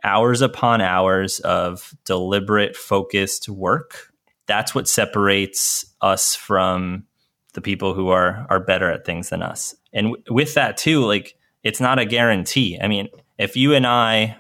hours 0.04 0.42
upon 0.42 0.82
hours 0.82 1.40
of 1.40 1.94
deliberate, 2.06 2.76
focused 2.76 3.50
work. 3.50 4.14
That's 4.46 4.74
what 4.74 4.88
separates 4.88 5.86
us 6.02 6.36
from 6.36 7.06
the 7.54 7.62
people 7.62 7.94
who 7.94 8.10
are 8.10 8.46
are 8.50 8.60
better 8.60 8.92
at 8.92 9.06
things 9.06 9.30
than 9.30 9.42
us. 9.42 9.76
And 9.94 10.08
w- 10.08 10.24
with 10.30 10.54
that 10.54 10.78
too, 10.78 11.04
like 11.06 11.36
it's 11.64 11.82
not 11.82 12.00
a 12.00 12.06
guarantee. 12.06 12.80
I 12.80 12.88
mean, 12.88 13.10
if 13.38 13.58
you 13.58 13.74
and 13.74 13.86
I 13.86 14.38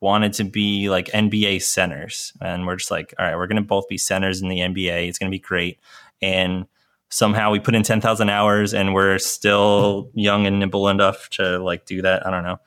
wanted 0.00 0.32
to 0.34 0.44
be 0.44 0.90
like 0.90 1.06
NBA 1.08 1.62
centers, 1.62 2.32
and 2.40 2.66
we're 2.66 2.76
just 2.76 2.90
like, 2.90 3.14
all 3.18 3.24
right, 3.24 3.36
we're 3.36 3.46
going 3.46 3.56
to 3.56 3.62
both 3.62 3.88
be 3.88 3.96
centers 3.96 4.42
in 4.42 4.48
the 4.48 4.58
NBA. 4.58 5.08
It's 5.08 5.18
going 5.18 5.30
to 5.30 5.34
be 5.34 5.40
great. 5.40 5.78
And 6.20 6.66
somehow 7.12 7.50
we 7.50 7.60
put 7.60 7.74
in 7.74 7.82
10,000 7.82 8.30
hours 8.30 8.72
and 8.72 8.94
we're 8.94 9.18
still 9.18 10.10
young 10.14 10.46
and 10.46 10.58
nimble 10.58 10.88
enough 10.88 11.28
to 11.28 11.58
like 11.58 11.84
do 11.84 12.00
that. 12.02 12.26
I 12.26 12.30
don't 12.30 12.42
know. 12.42 12.58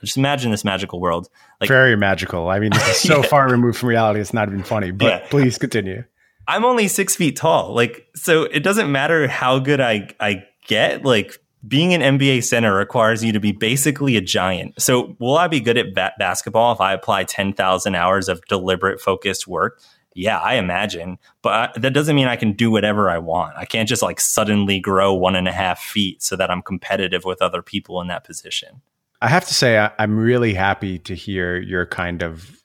Just 0.00 0.16
imagine 0.16 0.50
this 0.50 0.64
magical 0.64 1.00
world. 1.00 1.28
Like 1.60 1.68
very 1.68 1.96
magical. 1.96 2.48
I 2.48 2.58
mean, 2.58 2.70
this 2.72 2.88
is 2.88 2.96
so 3.08 3.16
yeah. 3.22 3.28
far 3.28 3.50
removed 3.50 3.76
from 3.78 3.90
reality. 3.90 4.18
It's 4.20 4.32
not 4.32 4.48
even 4.48 4.62
funny, 4.62 4.90
but 4.90 5.06
yeah. 5.06 5.28
please 5.28 5.58
continue. 5.58 6.04
I'm 6.48 6.64
only 6.64 6.88
six 6.88 7.14
feet 7.14 7.36
tall. 7.36 7.74
Like, 7.74 8.08
so 8.16 8.44
it 8.44 8.60
doesn't 8.60 8.90
matter 8.90 9.28
how 9.28 9.58
good 9.58 9.82
I, 9.82 10.08
I 10.18 10.44
get. 10.66 11.04
Like, 11.04 11.38
being 11.68 11.92
an 11.92 12.00
NBA 12.18 12.44
center 12.44 12.74
requires 12.74 13.22
you 13.22 13.32
to 13.32 13.40
be 13.40 13.52
basically 13.52 14.16
a 14.16 14.22
giant. 14.22 14.80
So, 14.80 15.14
will 15.18 15.36
I 15.36 15.46
be 15.46 15.60
good 15.60 15.76
at 15.76 15.94
ba- 15.94 16.14
basketball 16.18 16.72
if 16.72 16.80
I 16.80 16.94
apply 16.94 17.24
10,000 17.24 17.94
hours 17.94 18.30
of 18.30 18.40
deliberate, 18.46 18.98
focused 18.98 19.46
work? 19.46 19.78
Yeah, 20.14 20.38
I 20.38 20.54
imagine. 20.54 21.18
But 21.42 21.74
that 21.74 21.92
doesn't 21.92 22.16
mean 22.16 22.26
I 22.26 22.36
can 22.36 22.52
do 22.52 22.70
whatever 22.70 23.10
I 23.10 23.18
want. 23.18 23.56
I 23.56 23.64
can't 23.64 23.88
just 23.88 24.02
like 24.02 24.20
suddenly 24.20 24.80
grow 24.80 25.14
one 25.14 25.36
and 25.36 25.48
a 25.48 25.52
half 25.52 25.80
feet 25.80 26.22
so 26.22 26.36
that 26.36 26.50
I'm 26.50 26.62
competitive 26.62 27.24
with 27.24 27.40
other 27.40 27.62
people 27.62 28.00
in 28.00 28.08
that 28.08 28.24
position. 28.24 28.82
I 29.22 29.28
have 29.28 29.46
to 29.46 29.54
say, 29.54 29.88
I'm 29.98 30.16
really 30.18 30.54
happy 30.54 30.98
to 31.00 31.14
hear 31.14 31.58
your 31.58 31.86
kind 31.86 32.22
of 32.22 32.60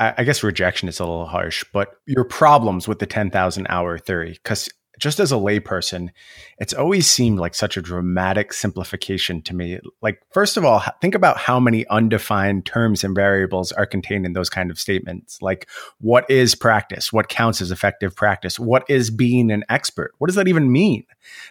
I 0.00 0.24
guess 0.24 0.42
rejection 0.42 0.88
is 0.88 0.98
a 0.98 1.04
little 1.04 1.26
harsh, 1.26 1.62
but 1.74 2.00
your 2.06 2.24
problems 2.24 2.88
with 2.88 3.00
the 3.00 3.06
10,000 3.06 3.66
hour 3.68 3.98
theory, 3.98 4.32
because 4.32 4.70
just 5.00 5.18
as 5.18 5.32
a 5.32 5.36
layperson, 5.36 6.10
it's 6.58 6.74
always 6.74 7.06
seemed 7.06 7.40
like 7.40 7.54
such 7.54 7.76
a 7.76 7.82
dramatic 7.82 8.52
simplification 8.52 9.42
to 9.42 9.54
me. 9.54 9.80
Like, 10.02 10.22
first 10.30 10.56
of 10.56 10.64
all, 10.64 10.82
think 11.00 11.14
about 11.14 11.38
how 11.38 11.58
many 11.58 11.86
undefined 11.88 12.66
terms 12.66 13.02
and 13.02 13.14
variables 13.14 13.72
are 13.72 13.86
contained 13.86 14.26
in 14.26 14.34
those 14.34 14.50
kind 14.50 14.70
of 14.70 14.78
statements. 14.78 15.40
Like, 15.40 15.68
what 15.98 16.30
is 16.30 16.54
practice? 16.54 17.12
What 17.12 17.28
counts 17.28 17.60
as 17.60 17.70
effective 17.70 18.14
practice? 18.14 18.60
What 18.60 18.84
is 18.88 19.10
being 19.10 19.50
an 19.50 19.64
expert? 19.68 20.12
What 20.18 20.28
does 20.28 20.36
that 20.36 20.48
even 20.48 20.70
mean? 20.70 21.04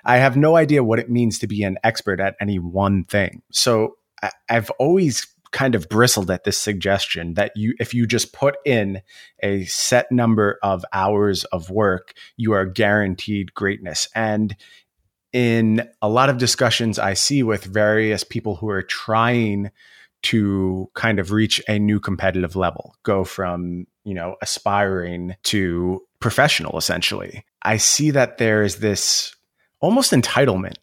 I 0.06 0.18
have 0.18 0.38
no 0.38 0.56
idea 0.56 0.84
what 0.84 1.00
it 1.00 1.10
means 1.10 1.40
to 1.40 1.48
be 1.48 1.64
an 1.64 1.78
expert 1.84 2.20
at 2.20 2.36
any 2.40 2.60
one 2.60 3.04
thing. 3.04 3.42
So 3.52 3.98
I've 4.48 4.70
always 4.72 5.26
kind 5.52 5.76
of 5.76 5.90
bristled 5.90 6.30
at 6.30 6.44
this 6.44 6.58
suggestion 6.58 7.34
that 7.34 7.52
you 7.56 7.74
if 7.80 7.94
you 7.94 8.06
just 8.06 8.34
put 8.34 8.58
in 8.66 9.02
a 9.42 9.66
set 9.66 10.12
number 10.12 10.60
of 10.62 10.86
hours 10.94 11.44
of 11.46 11.70
work 11.70 12.14
you 12.38 12.54
are 12.54 12.66
guaranteed 12.66 13.54
greatness. 13.54 14.08
And 14.14 14.56
in 15.32 15.88
a 16.02 16.10
lot 16.10 16.30
of 16.30 16.38
discussions 16.38 16.98
i 16.98 17.14
see 17.14 17.44
with 17.44 17.64
various 17.64 18.24
people 18.24 18.56
who 18.56 18.70
are 18.70 18.82
trying 18.82 19.70
to 20.22 20.90
kind 20.96 21.20
of 21.20 21.32
reach 21.32 21.62
a 21.68 21.78
new 21.80 22.00
competitive 22.00 22.56
level 22.56 22.96
go 23.04 23.24
from 23.24 23.86
you 24.04 24.14
know 24.14 24.36
aspiring 24.42 25.36
to 25.44 26.02
professional 26.20 26.78
essentially 26.78 27.46
i 27.62 27.78
see 27.78 28.12
that 28.12 28.38
there 28.38 28.64
is 28.64 28.78
this 28.78 29.36
almost 29.82 30.12
entitlement 30.12 30.78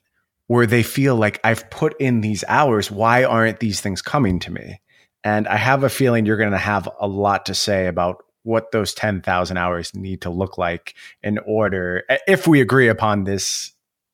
where 0.46 0.66
they 0.66 0.82
feel 0.82 1.16
like 1.16 1.40
I've 1.42 1.68
put 1.70 2.00
in 2.00 2.20
these 2.20 2.44
hours. 2.48 2.90
Why 2.90 3.24
aren't 3.24 3.60
these 3.60 3.80
things 3.80 4.02
coming 4.02 4.38
to 4.40 4.52
me? 4.52 4.80
And 5.24 5.48
I 5.48 5.56
have 5.56 5.82
a 5.82 5.88
feeling 5.88 6.24
you're 6.24 6.36
going 6.36 6.52
to 6.52 6.58
have 6.58 6.88
a 7.00 7.08
lot 7.08 7.46
to 7.46 7.54
say 7.54 7.86
about 7.86 8.24
what 8.44 8.70
those 8.70 8.94
10,000 8.94 9.56
hours 9.56 9.92
need 9.92 10.20
to 10.20 10.30
look 10.30 10.56
like 10.56 10.94
in 11.22 11.38
order, 11.38 12.04
if 12.28 12.46
we 12.46 12.60
agree 12.60 12.88
upon 12.88 13.24
this 13.24 13.72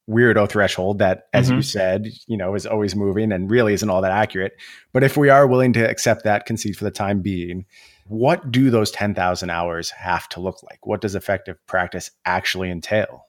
weirdo 0.08 0.48
threshold 0.48 1.00
that, 1.00 1.24
as 1.34 1.48
mm-hmm. 1.48 1.56
you 1.56 1.62
said, 1.62 2.08
you 2.26 2.38
know, 2.38 2.54
is 2.54 2.66
always 2.66 2.96
moving 2.96 3.30
and 3.30 3.50
really 3.50 3.74
isn't 3.74 3.90
all 3.90 4.00
that 4.00 4.10
accurate. 4.10 4.54
But 4.94 5.04
if 5.04 5.18
we 5.18 5.28
are 5.28 5.46
willing 5.46 5.74
to 5.74 5.88
accept 5.88 6.24
that 6.24 6.46
concede 6.46 6.78
for 6.78 6.84
the 6.84 6.90
time 6.90 7.20
being, 7.20 7.66
what 8.06 8.50
do 8.50 8.70
those 8.70 8.90
10,000 8.90 9.50
hours 9.50 9.90
have 9.90 10.28
to 10.30 10.40
look 10.40 10.62
like? 10.62 10.86
What 10.86 11.02
does 11.02 11.14
effective 11.14 11.58
practice 11.66 12.10
actually 12.24 12.70
entail? 12.70 13.26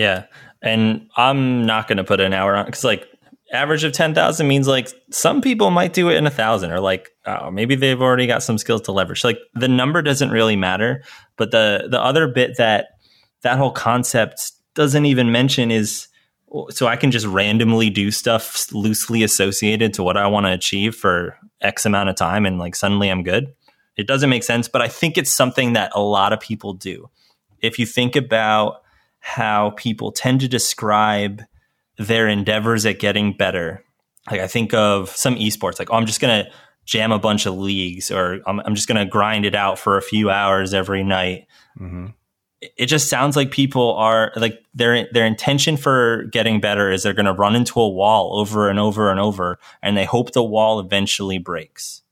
Yeah. 0.00 0.24
And 0.62 1.10
I'm 1.14 1.66
not 1.66 1.88
going 1.88 1.98
to 1.98 2.04
put 2.04 2.20
an 2.20 2.32
hour 2.32 2.56
on 2.56 2.64
because, 2.64 2.84
like, 2.84 3.06
average 3.52 3.84
of 3.84 3.92
10,000 3.92 4.48
means 4.48 4.66
like 4.66 4.88
some 5.10 5.42
people 5.42 5.70
might 5.70 5.92
do 5.92 6.08
it 6.08 6.14
in 6.16 6.26
a 6.26 6.30
thousand 6.30 6.70
or 6.70 6.78
like 6.78 7.10
oh, 7.26 7.50
maybe 7.50 7.74
they've 7.74 8.00
already 8.00 8.26
got 8.26 8.42
some 8.42 8.56
skills 8.56 8.80
to 8.82 8.92
leverage. 8.92 9.24
Like, 9.24 9.38
the 9.54 9.68
number 9.68 10.00
doesn't 10.00 10.30
really 10.30 10.56
matter. 10.56 11.02
But 11.36 11.50
the, 11.50 11.86
the 11.90 12.00
other 12.00 12.28
bit 12.28 12.56
that 12.56 12.88
that 13.42 13.58
whole 13.58 13.72
concept 13.72 14.52
doesn't 14.74 15.04
even 15.04 15.32
mention 15.32 15.70
is 15.70 16.08
so 16.70 16.86
I 16.86 16.96
can 16.96 17.10
just 17.10 17.26
randomly 17.26 17.90
do 17.90 18.10
stuff 18.10 18.72
loosely 18.72 19.22
associated 19.22 19.92
to 19.94 20.02
what 20.02 20.16
I 20.16 20.26
want 20.28 20.46
to 20.46 20.52
achieve 20.52 20.94
for 20.94 21.36
X 21.60 21.84
amount 21.84 22.08
of 22.08 22.16
time 22.16 22.46
and 22.46 22.58
like 22.58 22.74
suddenly 22.74 23.10
I'm 23.10 23.22
good. 23.22 23.54
It 23.96 24.06
doesn't 24.06 24.30
make 24.30 24.44
sense, 24.44 24.66
but 24.66 24.80
I 24.80 24.88
think 24.88 25.18
it's 25.18 25.30
something 25.30 25.74
that 25.74 25.92
a 25.94 26.00
lot 26.00 26.32
of 26.32 26.40
people 26.40 26.72
do. 26.72 27.10
If 27.60 27.78
you 27.78 27.84
think 27.84 28.16
about 28.16 28.79
how 29.20 29.70
people 29.76 30.12
tend 30.12 30.40
to 30.40 30.48
describe 30.48 31.42
their 31.98 32.26
endeavors 32.26 32.86
at 32.86 32.98
getting 32.98 33.36
better. 33.36 33.84
Like 34.30 34.40
I 34.40 34.46
think 34.46 34.74
of 34.74 35.10
some 35.10 35.36
esports, 35.36 35.78
like, 35.78 35.90
oh, 35.90 35.96
I'm 35.96 36.06
just 36.06 36.20
going 36.20 36.44
to 36.44 36.50
jam 36.86 37.12
a 37.12 37.18
bunch 37.18 37.46
of 37.46 37.56
leagues 37.56 38.10
or 38.10 38.40
I'm, 38.46 38.60
I'm 38.60 38.74
just 38.74 38.88
going 38.88 38.98
to 38.98 39.10
grind 39.10 39.44
it 39.44 39.54
out 39.54 39.78
for 39.78 39.96
a 39.96 40.02
few 40.02 40.30
hours 40.30 40.74
every 40.74 41.04
night. 41.04 41.46
Mm-hmm. 41.78 42.06
It 42.76 42.86
just 42.86 43.08
sounds 43.08 43.36
like 43.36 43.50
people 43.50 43.94
are 43.94 44.32
like 44.36 44.58
their 44.74 45.08
their 45.12 45.24
intention 45.24 45.78
for 45.78 46.24
getting 46.24 46.60
better 46.60 46.90
is 46.90 47.02
they're 47.02 47.14
going 47.14 47.24
to 47.24 47.32
run 47.32 47.56
into 47.56 47.80
a 47.80 47.88
wall 47.88 48.38
over 48.38 48.68
and 48.68 48.78
over 48.78 49.10
and 49.10 49.18
over, 49.18 49.58
and 49.82 49.96
they 49.96 50.04
hope 50.04 50.32
the 50.32 50.42
wall 50.42 50.78
eventually 50.78 51.38
breaks. 51.38 52.02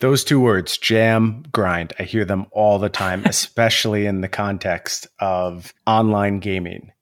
Those 0.00 0.24
two 0.24 0.40
words, 0.40 0.78
jam, 0.78 1.44
grind, 1.52 1.92
I 1.98 2.04
hear 2.04 2.24
them 2.24 2.46
all 2.52 2.78
the 2.78 2.88
time, 2.88 3.22
especially 3.26 4.06
in 4.06 4.22
the 4.22 4.28
context 4.28 5.06
of 5.18 5.72
online 5.86 6.40
gaming. 6.40 6.92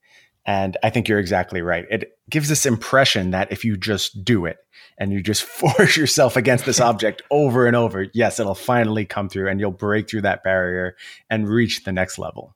And 0.45 0.77
I 0.83 0.89
think 0.89 1.07
you're 1.07 1.19
exactly 1.19 1.61
right. 1.61 1.85
It 1.89 2.17
gives 2.29 2.49
this 2.49 2.65
impression 2.65 3.31
that 3.31 3.51
if 3.51 3.63
you 3.63 3.77
just 3.77 4.23
do 4.23 4.45
it 4.45 4.57
and 4.97 5.13
you 5.13 5.21
just 5.21 5.43
force 5.45 5.95
yourself 5.95 6.35
against 6.35 6.65
this 6.65 6.79
object 6.81 7.21
over 7.31 7.65
and 7.65 7.75
over, 7.75 8.07
yes, 8.13 8.39
it'll 8.39 8.55
finally 8.55 9.05
come 9.05 9.29
through 9.29 9.49
and 9.49 9.59
you'll 9.59 9.71
break 9.71 10.09
through 10.09 10.21
that 10.21 10.43
barrier 10.43 10.95
and 11.29 11.47
reach 11.47 11.83
the 11.83 11.91
next 11.91 12.19
level. 12.19 12.55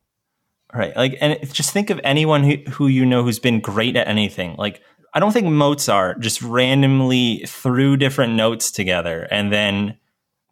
Right. 0.73 0.95
Like, 0.95 1.17
and 1.21 1.38
just 1.53 1.71
think 1.71 1.91
of 1.91 2.01
anyone 2.03 2.43
who, 2.43 2.55
who 2.71 2.88
you 2.88 3.05
know 3.05 3.23
who's 3.23 3.38
been 3.38 3.59
great 3.59 3.95
at 3.95 4.07
anything. 4.07 4.55
Like, 4.57 4.81
I 5.13 5.19
don't 5.19 5.31
think 5.31 5.45
Mozart 5.47 6.19
just 6.19 6.41
randomly 6.41 7.45
threw 7.47 7.95
different 7.95 8.33
notes 8.33 8.71
together 8.71 9.27
and 9.29 9.53
then 9.53 10.00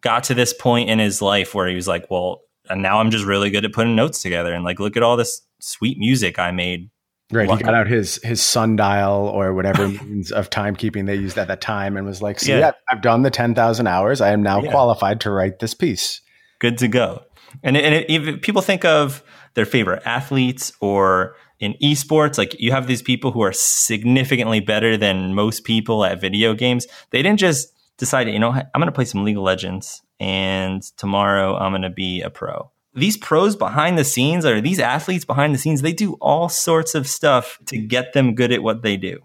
got 0.02 0.26
to 0.26 0.34
this 0.34 0.54
point 0.54 0.90
in 0.90 1.00
his 1.00 1.22
life 1.22 1.56
where 1.56 1.68
he 1.68 1.76
was 1.76 1.88
like, 1.88 2.10
well, 2.10 2.42
and 2.70 2.82
now 2.82 3.00
I'm 3.00 3.12
just 3.12 3.26
really 3.26 3.50
good 3.50 3.66
at 3.66 3.74
putting 3.74 3.96
notes 3.96 4.22
together 4.22 4.54
and 4.54 4.64
like, 4.64 4.80
look 4.80 4.98
at 4.98 5.04
all 5.04 5.18
this 5.18 5.42
sweet 5.60 5.98
music 5.98 6.40
I 6.40 6.52
made. 6.52 6.90
Right. 7.32 7.50
He 7.50 7.64
got 7.64 7.74
out 7.74 7.88
his 7.88 8.20
his 8.24 8.42
sundial 8.42 9.30
or 9.30 9.54
whatever 9.54 9.88
means 9.88 10.34
of 10.34 10.50
timekeeping 10.50 11.06
they 11.06 11.16
used 11.16 11.38
at 11.38 11.48
that 11.48 11.62
time 11.62 11.96
and 11.96 12.06
was 12.06 12.22
like, 12.22 12.42
"See, 12.42 12.52
yeah. 12.52 12.60
yeah 12.60 12.72
I've 12.92 13.02
done 13.02 13.22
the 13.22 13.32
ten 13.32 13.56
thousand 13.56 13.88
hours. 13.88 14.20
I 14.20 14.32
am 14.32 14.44
now 14.44 14.62
yeah. 14.62 14.70
qualified 14.70 15.22
to 15.22 15.32
write 15.32 15.60
this 15.60 15.74
piece. 15.74 16.20
Good 16.60 16.78
to 16.80 16.90
go." 16.90 17.24
And, 17.64 17.78
and 17.78 17.96
it, 17.96 18.10
if 18.10 18.42
people 18.42 18.62
think 18.62 18.84
of 18.84 19.24
their 19.54 19.66
favorite 19.66 20.04
athletes 20.06 20.74
or 20.82 21.36
in 21.62 21.76
esports, 21.82 22.38
like 22.38 22.60
you 22.60 22.72
have 22.72 22.88
these 22.88 23.02
people 23.02 23.32
who 23.32 23.42
are 23.44 23.54
significantly 23.54 24.60
better 24.60 24.98
than 24.98 25.34
most 25.34 25.64
people 25.64 26.04
at 26.04 26.20
video 26.20 26.54
games. 26.54 26.86
They 27.12 27.22
didn't 27.22 27.40
just 27.40 27.72
decide, 28.02 28.28
you 28.28 28.40
know, 28.40 28.52
I'm 28.52 28.66
going 28.76 28.88
to 28.88 28.92
play 28.92 29.06
some 29.06 29.24
League 29.24 29.38
of 29.38 29.44
Legends 29.44 30.02
and 30.20 30.82
tomorrow 30.98 31.56
I'm 31.56 31.72
going 31.72 31.84
to 31.84 31.90
be 31.90 32.22
a 32.22 32.30
pro. 32.30 32.72
These 32.94 33.16
pros 33.16 33.56
behind 33.56 33.98
the 33.98 34.04
scenes 34.04 34.46
or 34.46 34.60
these 34.60 34.80
athletes 34.80 35.24
behind 35.24 35.56
the 35.56 35.60
scenes, 35.60 35.82
they 35.82 35.94
do 35.94 36.18
all 36.20 36.50
sorts 36.50 36.96
of 36.96 37.08
stuff 37.08 37.58
to 37.68 37.78
get 37.78 38.12
them 38.12 38.36
good 38.36 38.52
at 38.52 38.64
what 38.64 38.82
they 38.82 38.98
do. 38.98 39.20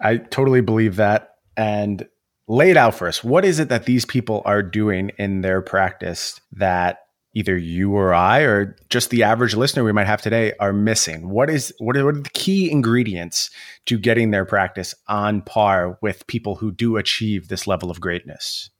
I 0.00 0.16
totally 0.16 0.62
believe 0.62 0.96
that. 0.96 1.34
And 1.56 2.08
lay 2.48 2.70
it 2.70 2.76
out 2.76 2.94
for 2.94 3.06
us. 3.06 3.22
What 3.22 3.44
is 3.44 3.58
it 3.58 3.68
that 3.68 3.84
these 3.84 4.04
people 4.04 4.42
are 4.44 4.62
doing 4.62 5.10
in 5.18 5.42
their 5.42 5.60
practice 5.60 6.40
that 6.52 7.00
either 7.38 7.56
you 7.56 7.92
or 7.92 8.12
I 8.12 8.40
or 8.40 8.76
just 8.90 9.10
the 9.10 9.22
average 9.22 9.54
listener 9.54 9.84
we 9.84 9.92
might 9.92 10.08
have 10.08 10.20
today 10.20 10.52
are 10.58 10.72
missing? 10.72 11.28
What 11.28 11.48
is 11.48 11.72
what 11.78 11.96
are, 11.96 12.04
what 12.04 12.16
are 12.16 12.20
the 12.20 12.30
key 12.30 12.70
ingredients 12.70 13.50
to 13.86 13.96
getting 13.96 14.32
their 14.32 14.44
practice 14.44 14.94
on 15.06 15.42
par 15.42 15.98
with 16.02 16.26
people 16.26 16.56
who 16.56 16.72
do 16.72 16.96
achieve 16.96 17.48
this 17.48 17.66
level 17.66 17.90
of 17.90 18.00
greatness? 18.00 18.70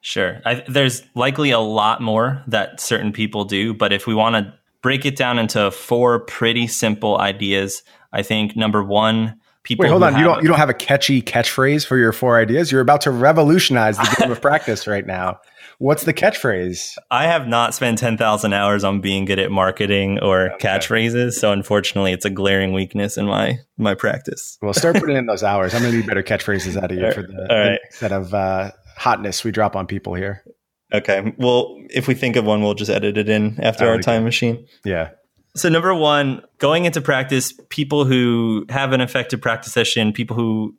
Sure. 0.00 0.40
I, 0.44 0.64
there's 0.66 1.02
likely 1.14 1.50
a 1.50 1.60
lot 1.60 2.00
more 2.00 2.42
that 2.48 2.80
certain 2.80 3.12
people 3.12 3.44
do, 3.44 3.74
but 3.74 3.92
if 3.92 4.06
we 4.06 4.14
want 4.14 4.34
to 4.34 4.54
break 4.82 5.04
it 5.04 5.14
down 5.14 5.38
into 5.38 5.70
four 5.70 6.20
pretty 6.20 6.66
simple 6.66 7.18
ideas, 7.18 7.82
I 8.12 8.22
think 8.22 8.56
number 8.56 8.82
one, 8.82 9.38
people. 9.62 9.84
Wait, 9.84 9.90
hold 9.90 10.02
on. 10.02 10.18
You 10.18 10.24
don't 10.24 10.42
you 10.42 10.48
don't 10.48 10.58
have 10.58 10.70
a 10.70 10.74
catchy 10.74 11.22
catchphrase 11.22 11.86
for 11.86 11.96
your 11.96 12.12
four 12.12 12.40
ideas. 12.40 12.72
You're 12.72 12.80
about 12.80 13.02
to 13.02 13.10
revolutionize 13.10 13.98
the 13.98 14.16
game 14.18 14.32
of 14.32 14.40
practice 14.40 14.86
right 14.86 15.06
now. 15.06 15.38
What's 15.80 16.04
the 16.04 16.12
catchphrase? 16.12 16.98
I 17.10 17.24
have 17.24 17.48
not 17.48 17.74
spent 17.74 17.96
10,000 17.96 18.52
hours 18.52 18.84
on 18.84 19.00
being 19.00 19.24
good 19.24 19.38
at 19.38 19.50
marketing 19.50 20.18
or 20.20 20.52
okay. 20.52 20.68
catchphrases. 20.68 21.32
So 21.32 21.52
unfortunately, 21.52 22.12
it's 22.12 22.26
a 22.26 22.30
glaring 22.30 22.74
weakness 22.74 23.16
in 23.16 23.24
my 23.24 23.60
my 23.78 23.94
practice. 23.94 24.58
Well, 24.60 24.74
start 24.74 24.96
putting 24.96 25.16
in 25.16 25.24
those 25.24 25.42
hours. 25.42 25.72
I'm 25.72 25.80
going 25.80 25.92
to 25.92 25.98
need 26.00 26.06
better 26.06 26.22
catchphrases 26.22 26.76
out 26.76 26.92
of 26.92 26.98
you 26.98 27.10
for 27.14 27.22
the, 27.22 27.46
right. 27.48 27.78
the 27.90 27.96
set 27.96 28.12
of 28.12 28.34
uh, 28.34 28.72
hotness 28.98 29.42
we 29.42 29.52
drop 29.52 29.74
on 29.74 29.86
people 29.86 30.12
here. 30.12 30.44
Okay. 30.92 31.34
Well, 31.38 31.74
if 31.88 32.06
we 32.06 32.12
think 32.12 32.36
of 32.36 32.44
one, 32.44 32.60
we'll 32.60 32.74
just 32.74 32.90
edit 32.90 33.16
it 33.16 33.30
in 33.30 33.58
after 33.62 33.88
our 33.88 33.96
time 33.96 34.24
machine. 34.24 34.66
Yeah. 34.84 35.12
So, 35.56 35.70
number 35.70 35.94
one, 35.94 36.42
going 36.58 36.84
into 36.84 37.00
practice, 37.00 37.54
people 37.70 38.04
who 38.04 38.66
have 38.68 38.92
an 38.92 39.00
effective 39.00 39.40
practice 39.40 39.72
session, 39.72 40.12
people 40.12 40.36
who 40.36 40.76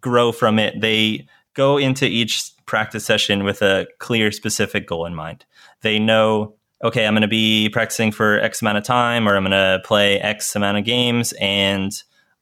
grow 0.00 0.32
from 0.32 0.58
it, 0.58 0.80
they 0.80 1.28
go 1.54 1.78
into 1.78 2.06
each 2.06 2.52
practice 2.66 3.04
session 3.04 3.44
with 3.44 3.62
a 3.62 3.86
clear, 3.98 4.32
specific 4.32 4.86
goal 4.86 5.06
in 5.06 5.14
mind. 5.14 5.44
They 5.82 5.98
know, 5.98 6.54
okay, 6.82 7.06
I'm 7.06 7.14
going 7.14 7.22
to 7.22 7.28
be 7.28 7.68
practicing 7.68 8.12
for 8.12 8.38
X 8.40 8.62
amount 8.62 8.78
of 8.78 8.84
time, 8.84 9.28
or 9.28 9.36
I'm 9.36 9.44
going 9.44 9.52
to 9.52 9.80
play 9.84 10.20
X 10.20 10.54
amount 10.56 10.78
of 10.78 10.84
games, 10.84 11.32
and 11.40 11.92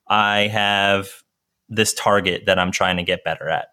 I 0.09 0.49
have 0.49 1.23
this 1.69 1.95
target 1.95 2.45
that 2.47 2.59
I'm 2.59 2.73
trying 2.73 2.97
to 2.97 3.03
get 3.03 3.25
better 3.25 3.49
at. 3.49 3.69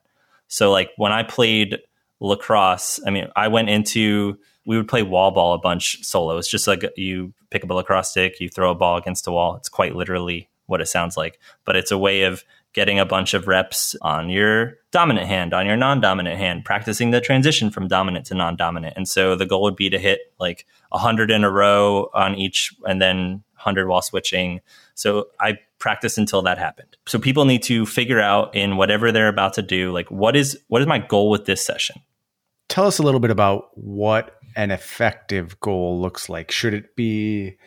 So, 0.48 0.72
like 0.72 0.92
when 0.98 1.12
I 1.12 1.24
played 1.24 1.80
lacrosse, 2.20 3.00
I 3.06 3.10
mean, 3.10 3.28
I 3.36 3.48
went 3.48 3.70
into 3.70 4.38
we 4.66 4.76
would 4.76 4.88
play 4.88 5.02
wall 5.02 5.32
ball 5.32 5.54
a 5.54 5.58
bunch 5.58 6.04
solo. 6.04 6.38
It's 6.38 6.50
just 6.50 6.68
like 6.68 6.84
you 6.98 7.34
pick 7.50 7.64
up 7.64 7.70
a 7.70 7.74
lacrosse 7.74 8.12
stick, 8.12 8.40
you 8.42 8.50
throw 8.50 8.72
a 8.72 8.76
ball 8.76 8.98
against 8.98 9.28
a 9.28 9.32
wall. 9.32 9.56
It's 9.56 9.70
quite 9.70 9.96
literally 9.96 10.50
what 10.66 10.82
it 10.82 10.88
sounds 10.88 11.16
like, 11.16 11.40
but 11.64 11.78
it's 11.78 11.92
a 11.92 11.98
way 11.98 12.24
of 12.24 12.44
getting 12.78 13.00
a 13.00 13.06
bunch 13.08 13.34
of 13.34 13.48
reps 13.48 13.96
on 14.04 14.30
your 14.30 14.76
dominant 14.92 15.26
hand, 15.26 15.52
on 15.52 15.66
your 15.66 15.76
non 15.76 16.00
dominant 16.00 16.38
hand, 16.38 16.64
practicing 16.64 17.10
the 17.10 17.20
transition 17.20 17.72
from 17.72 17.88
dominant 17.88 18.28
to 18.28 18.36
non 18.36 18.56
dominant. 18.56 18.94
And 18.96 19.10
so 19.10 19.36
the 19.36 19.48
goal 19.48 19.64
would 19.64 19.76
be 19.76 19.90
to 19.90 19.98
hit 19.98 20.20
like 20.40 20.68
100 20.90 21.32
in 21.32 21.44
a 21.44 21.50
row 21.50 22.12
on 22.14 22.36
each 22.36 22.76
and 22.88 23.02
then 23.02 23.44
100 23.56 23.88
while 23.88 24.04
switching. 24.04 24.62
So 24.94 25.26
I 25.40 25.58
practiced 25.80 26.20
until 26.20 26.44
that 26.44 26.60
happened. 26.60 26.98
So 27.08 27.18
people 27.18 27.46
need 27.46 27.64
to 27.64 27.88
figure 27.88 28.22
out 28.22 28.56
in 28.56 28.78
whatever 28.78 29.12
they're 29.12 29.28
about 29.28 29.54
to 29.54 29.64
do, 29.64 29.92
like 29.92 30.12
what 30.12 30.36
is 30.36 30.56
what 30.68 30.80
is 30.80 30.88
my 30.88 31.00
goal 31.00 31.32
with 31.32 31.46
this 31.46 31.66
session? 31.66 32.00
Tell 32.70 32.86
us 32.86 33.00
a 33.00 33.04
little 33.04 33.20
bit 33.20 33.32
about 33.32 33.70
what 33.74 34.40
an 34.56 34.70
effective 34.70 35.60
goal 35.62 36.00
looks 36.00 36.30
like. 36.30 36.52
Should 36.52 36.76
it 36.76 36.96
be 36.96 37.58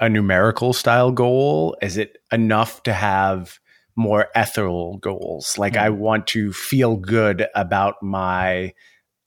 a 0.00 0.08
numerical 0.08 0.72
style 0.72 1.12
goal? 1.12 1.76
Is 1.82 1.98
it 1.98 2.16
enough 2.32 2.82
to 2.84 2.94
have 2.94 3.58
more 3.96 4.28
ethereal 4.34 4.96
goals. 4.98 5.58
Like 5.58 5.74
mm-hmm. 5.74 5.84
I 5.84 5.90
want 5.90 6.26
to 6.28 6.52
feel 6.52 6.96
good 6.96 7.46
about 7.54 8.02
my 8.02 8.72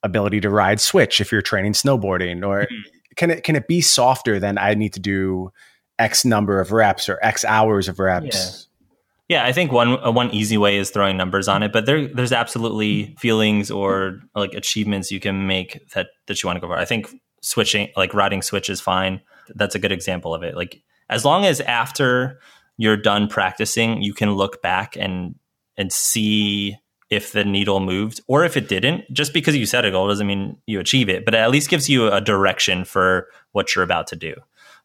ability 0.04 0.39
to 0.41 0.49
ride 0.49 0.80
switch 0.80 1.19
if 1.19 1.32
you're 1.32 1.41
training 1.41 1.73
snowboarding 1.73 2.45
or 2.45 2.62
mm-hmm. 2.62 2.82
can 3.15 3.32
it 3.32 3.43
can 3.43 3.56
it 3.56 3.67
be 3.67 3.82
softer 3.82 4.39
than 4.39 4.58
I 4.58 4.73
need 4.75 4.93
to 4.93 4.99
do 4.99 5.51
X 5.97 6.25
number 6.25 6.60
of 6.60 6.71
reps 6.71 7.10
or 7.10 7.19
X 7.21 7.43
hours 7.43 7.88
of 7.88 7.99
reps? 7.99 8.67
Yeah. 9.28 9.39
yeah 9.39 9.47
I 9.47 9.51
think 9.51 9.71
one 9.71 10.04
uh, 10.04 10.12
one 10.12 10.32
easy 10.32 10.58
way 10.58 10.78
is 10.78 10.91
throwing 10.91 11.17
numbers 11.17 11.47
on 11.47 11.63
it, 11.63 11.73
but 11.73 11.86
there 11.86 12.08
there's 12.08 12.32
absolutely 12.32 13.15
feelings 13.19 13.71
or 13.71 14.19
like 14.36 14.54
achievements 14.54 15.12
you 15.12 15.19
can 15.19 15.47
make 15.47 15.89
that 15.91 16.08
that 16.28 16.41
you 16.41 16.47
want 16.47 16.58
to 16.58 16.62
go 16.62 16.67
for. 16.67 16.78
I 16.78 16.86
think 16.86 17.08
switching 17.41 17.89
like 17.95 18.13
riding 18.13 18.41
switch 18.41 18.69
is 18.69 18.82
fine. 18.82 19.21
That's 19.49 19.75
a 19.75 19.80
good 19.80 19.91
example 19.91 20.34
of 20.34 20.43
it. 20.43 20.56
Like 20.56 20.82
as 21.10 21.23
long 21.23 21.45
as 21.45 21.62
after 21.62 22.39
you're 22.78 22.98
done 22.98 23.28
practicing, 23.28 24.02
you 24.02 24.14
can 24.14 24.34
look 24.34 24.62
back 24.62 24.96
and 24.96 25.36
and 25.78 25.92
see 25.92 26.78
if 27.10 27.32
the 27.32 27.44
needle 27.46 27.80
moved 27.80 28.22
or 28.28 28.44
if 28.44 28.58
it 28.58 28.68
didn't. 28.68 29.12
Just 29.14 29.34
because 29.34 29.56
you 29.56 29.66
set 29.66 29.86
a 29.86 29.92
goal 29.92 30.08
doesn't 30.08 30.26
mean 30.26 30.58
you 30.66 30.80
achieve 30.80 31.10
it, 31.10 31.26
but 31.26 31.34
it 31.34 31.38
at 31.38 31.52
least 31.52 31.70
gives 31.70 31.90
you 31.90 32.12
a 32.12 32.22
direction 32.22 32.84
for 32.86 33.28
what 33.52 33.76
you're 33.76 33.84
about 33.84 34.08
to 34.08 34.16
do. 34.16 34.36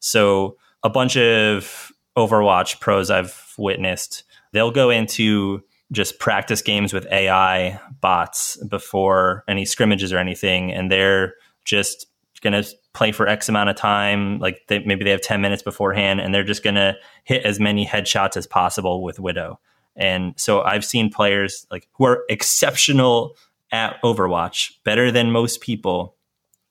So 0.01 0.57
a 0.83 0.91
bunch 0.91 1.17
of 1.17 1.93
Overwatch 2.17 2.81
pros 2.81 3.11
I've 3.11 3.55
witnessed, 3.57 4.25
they'll 4.53 4.71
go 4.71 4.91
into 4.91 5.63
just 5.93 6.19
practice 6.19 6.63
games 6.63 6.93
with 6.93 7.07
AI 7.11 7.81
bots 8.01 8.57
before 8.65 9.45
any 9.49 9.65
scrimmages 9.65 10.13
or 10.13 10.19
anything, 10.19 10.73
and 10.73 10.91
they're 10.91 11.35
just 11.65 12.07
going 12.41 12.63
to 12.63 12.69
play 12.93 13.13
for 13.13 13.29
X 13.29 13.49
amount 13.49 13.71
of 13.71 13.77
time. 13.77 14.39
Like 14.39 14.63
they, 14.69 14.81
maybe 14.81 15.05
they 15.05 15.11
have 15.11 15.21
10 15.21 15.41
minutes 15.41 15.63
beforehand 15.63 16.21
and 16.21 16.35
they're 16.35 16.45
just 16.45 16.63
going 16.63 16.77
to 16.77 16.97
hit 17.25 17.45
as 17.45 17.61
many 17.61 17.87
headshots 17.87 18.37
as 18.37 18.47
possible 18.47 19.03
with 19.03 19.21
Widow. 19.21 19.61
And 19.97 20.35
so 20.37 20.63
I've 20.63 20.85
seen 20.85 21.11
players 21.11 21.67
like 21.71 21.89
who 21.93 22.05
are 22.05 22.25
exceptional 22.29 23.37
at 23.73 24.01
Overwatch, 24.03 24.73
better 24.85 25.11
than 25.11 25.31
most 25.31 25.61
people. 25.61 26.17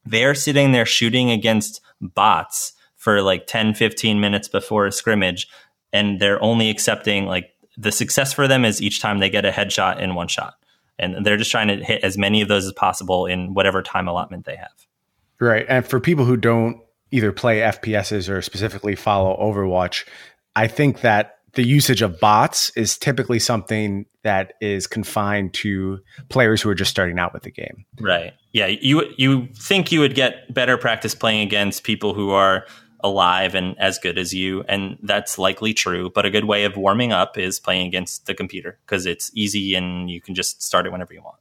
They're 0.06 0.36
sitting 0.36 0.72
there 0.72 0.86
shooting 0.86 1.32
against 1.32 1.82
bots 2.02 2.74
for 2.96 3.22
like 3.22 3.48
10, 3.48 3.74
15 3.74 4.20
minutes 4.20 4.48
before 4.48 4.86
a 4.86 4.92
scrimmage. 4.92 5.48
And 5.94 6.20
they're 6.20 6.42
only 6.44 6.70
accepting 6.70 7.26
like 7.26 7.54
the 7.78 7.92
success 7.92 8.34
for 8.34 8.48
them 8.48 8.66
is 8.66 8.82
each 8.82 9.00
time 9.00 9.20
they 9.20 9.30
get 9.30 9.46
a 9.46 9.52
headshot 9.52 10.00
in 10.00 10.16
one 10.16 10.28
shot. 10.28 10.56
And 10.98 11.26
they're 11.26 11.38
just 11.38 11.52
trying 11.52 11.70
to 11.70 11.78
hit 11.78 12.04
as 12.04 12.18
many 12.18 12.42
of 12.42 12.50
those 12.50 12.66
as 12.66 12.74
possible 12.74 13.26
in 13.26 13.54
whatever 13.54 13.82
time 13.82 14.08
allotment 14.08 14.46
they 14.46 14.58
have. 14.58 14.89
Right. 15.40 15.66
And 15.70 15.86
for 15.86 16.00
people 16.00 16.26
who 16.26 16.38
don't 16.38 16.82
either 17.12 17.32
play 17.32 17.60
FPSs 17.60 18.30
or 18.30 18.42
specifically 18.42 18.96
follow 18.96 19.38
Overwatch, 19.38 20.06
I 20.56 20.68
think 20.68 21.02
that 21.02 21.36
the 21.54 21.64
usage 21.64 22.02
of 22.02 22.20
bots 22.20 22.72
is 22.76 22.98
typically 22.98 23.40
something 23.40 24.06
that 24.24 24.54
is 24.62 24.86
confined 24.88 25.54
to 25.56 26.00
players 26.30 26.62
who 26.62 26.70
are 26.70 26.76
just 26.76 26.92
starting 26.92 27.18
out 27.18 27.34
with 27.34 27.44
the 27.44 27.52
game. 27.52 27.86
Right. 28.00 28.34
Yeah, 28.52 28.68
you 28.68 29.06
you 29.18 29.48
think 29.56 29.92
you 29.92 30.00
would 30.00 30.16
get 30.16 30.54
better 30.54 30.78
practice 30.78 31.16
playing 31.16 31.42
against 31.42 31.84
people 31.84 32.14
who 32.14 32.32
are 32.32 32.66
alive 33.02 33.56
and 33.56 33.80
as 33.80 33.98
good 33.98 34.18
as 34.18 34.34
you 34.34 34.64
and 34.68 34.98
that's 35.04 35.38
likely 35.38 35.74
true, 35.74 36.10
but 36.10 36.26
a 36.26 36.30
good 36.30 36.46
way 36.46 36.66
of 36.66 36.76
warming 36.76 37.12
up 37.12 37.38
is 37.38 37.60
playing 37.60 37.88
against 37.88 38.26
the 38.26 38.34
computer 38.34 38.78
because 38.86 39.06
it's 39.06 39.32
easy 39.34 39.74
and 39.74 40.12
you 40.12 40.20
can 40.20 40.36
just 40.36 40.62
start 40.62 40.86
it 40.86 40.92
whenever 40.92 41.14
you 41.14 41.22
want. 41.22 41.38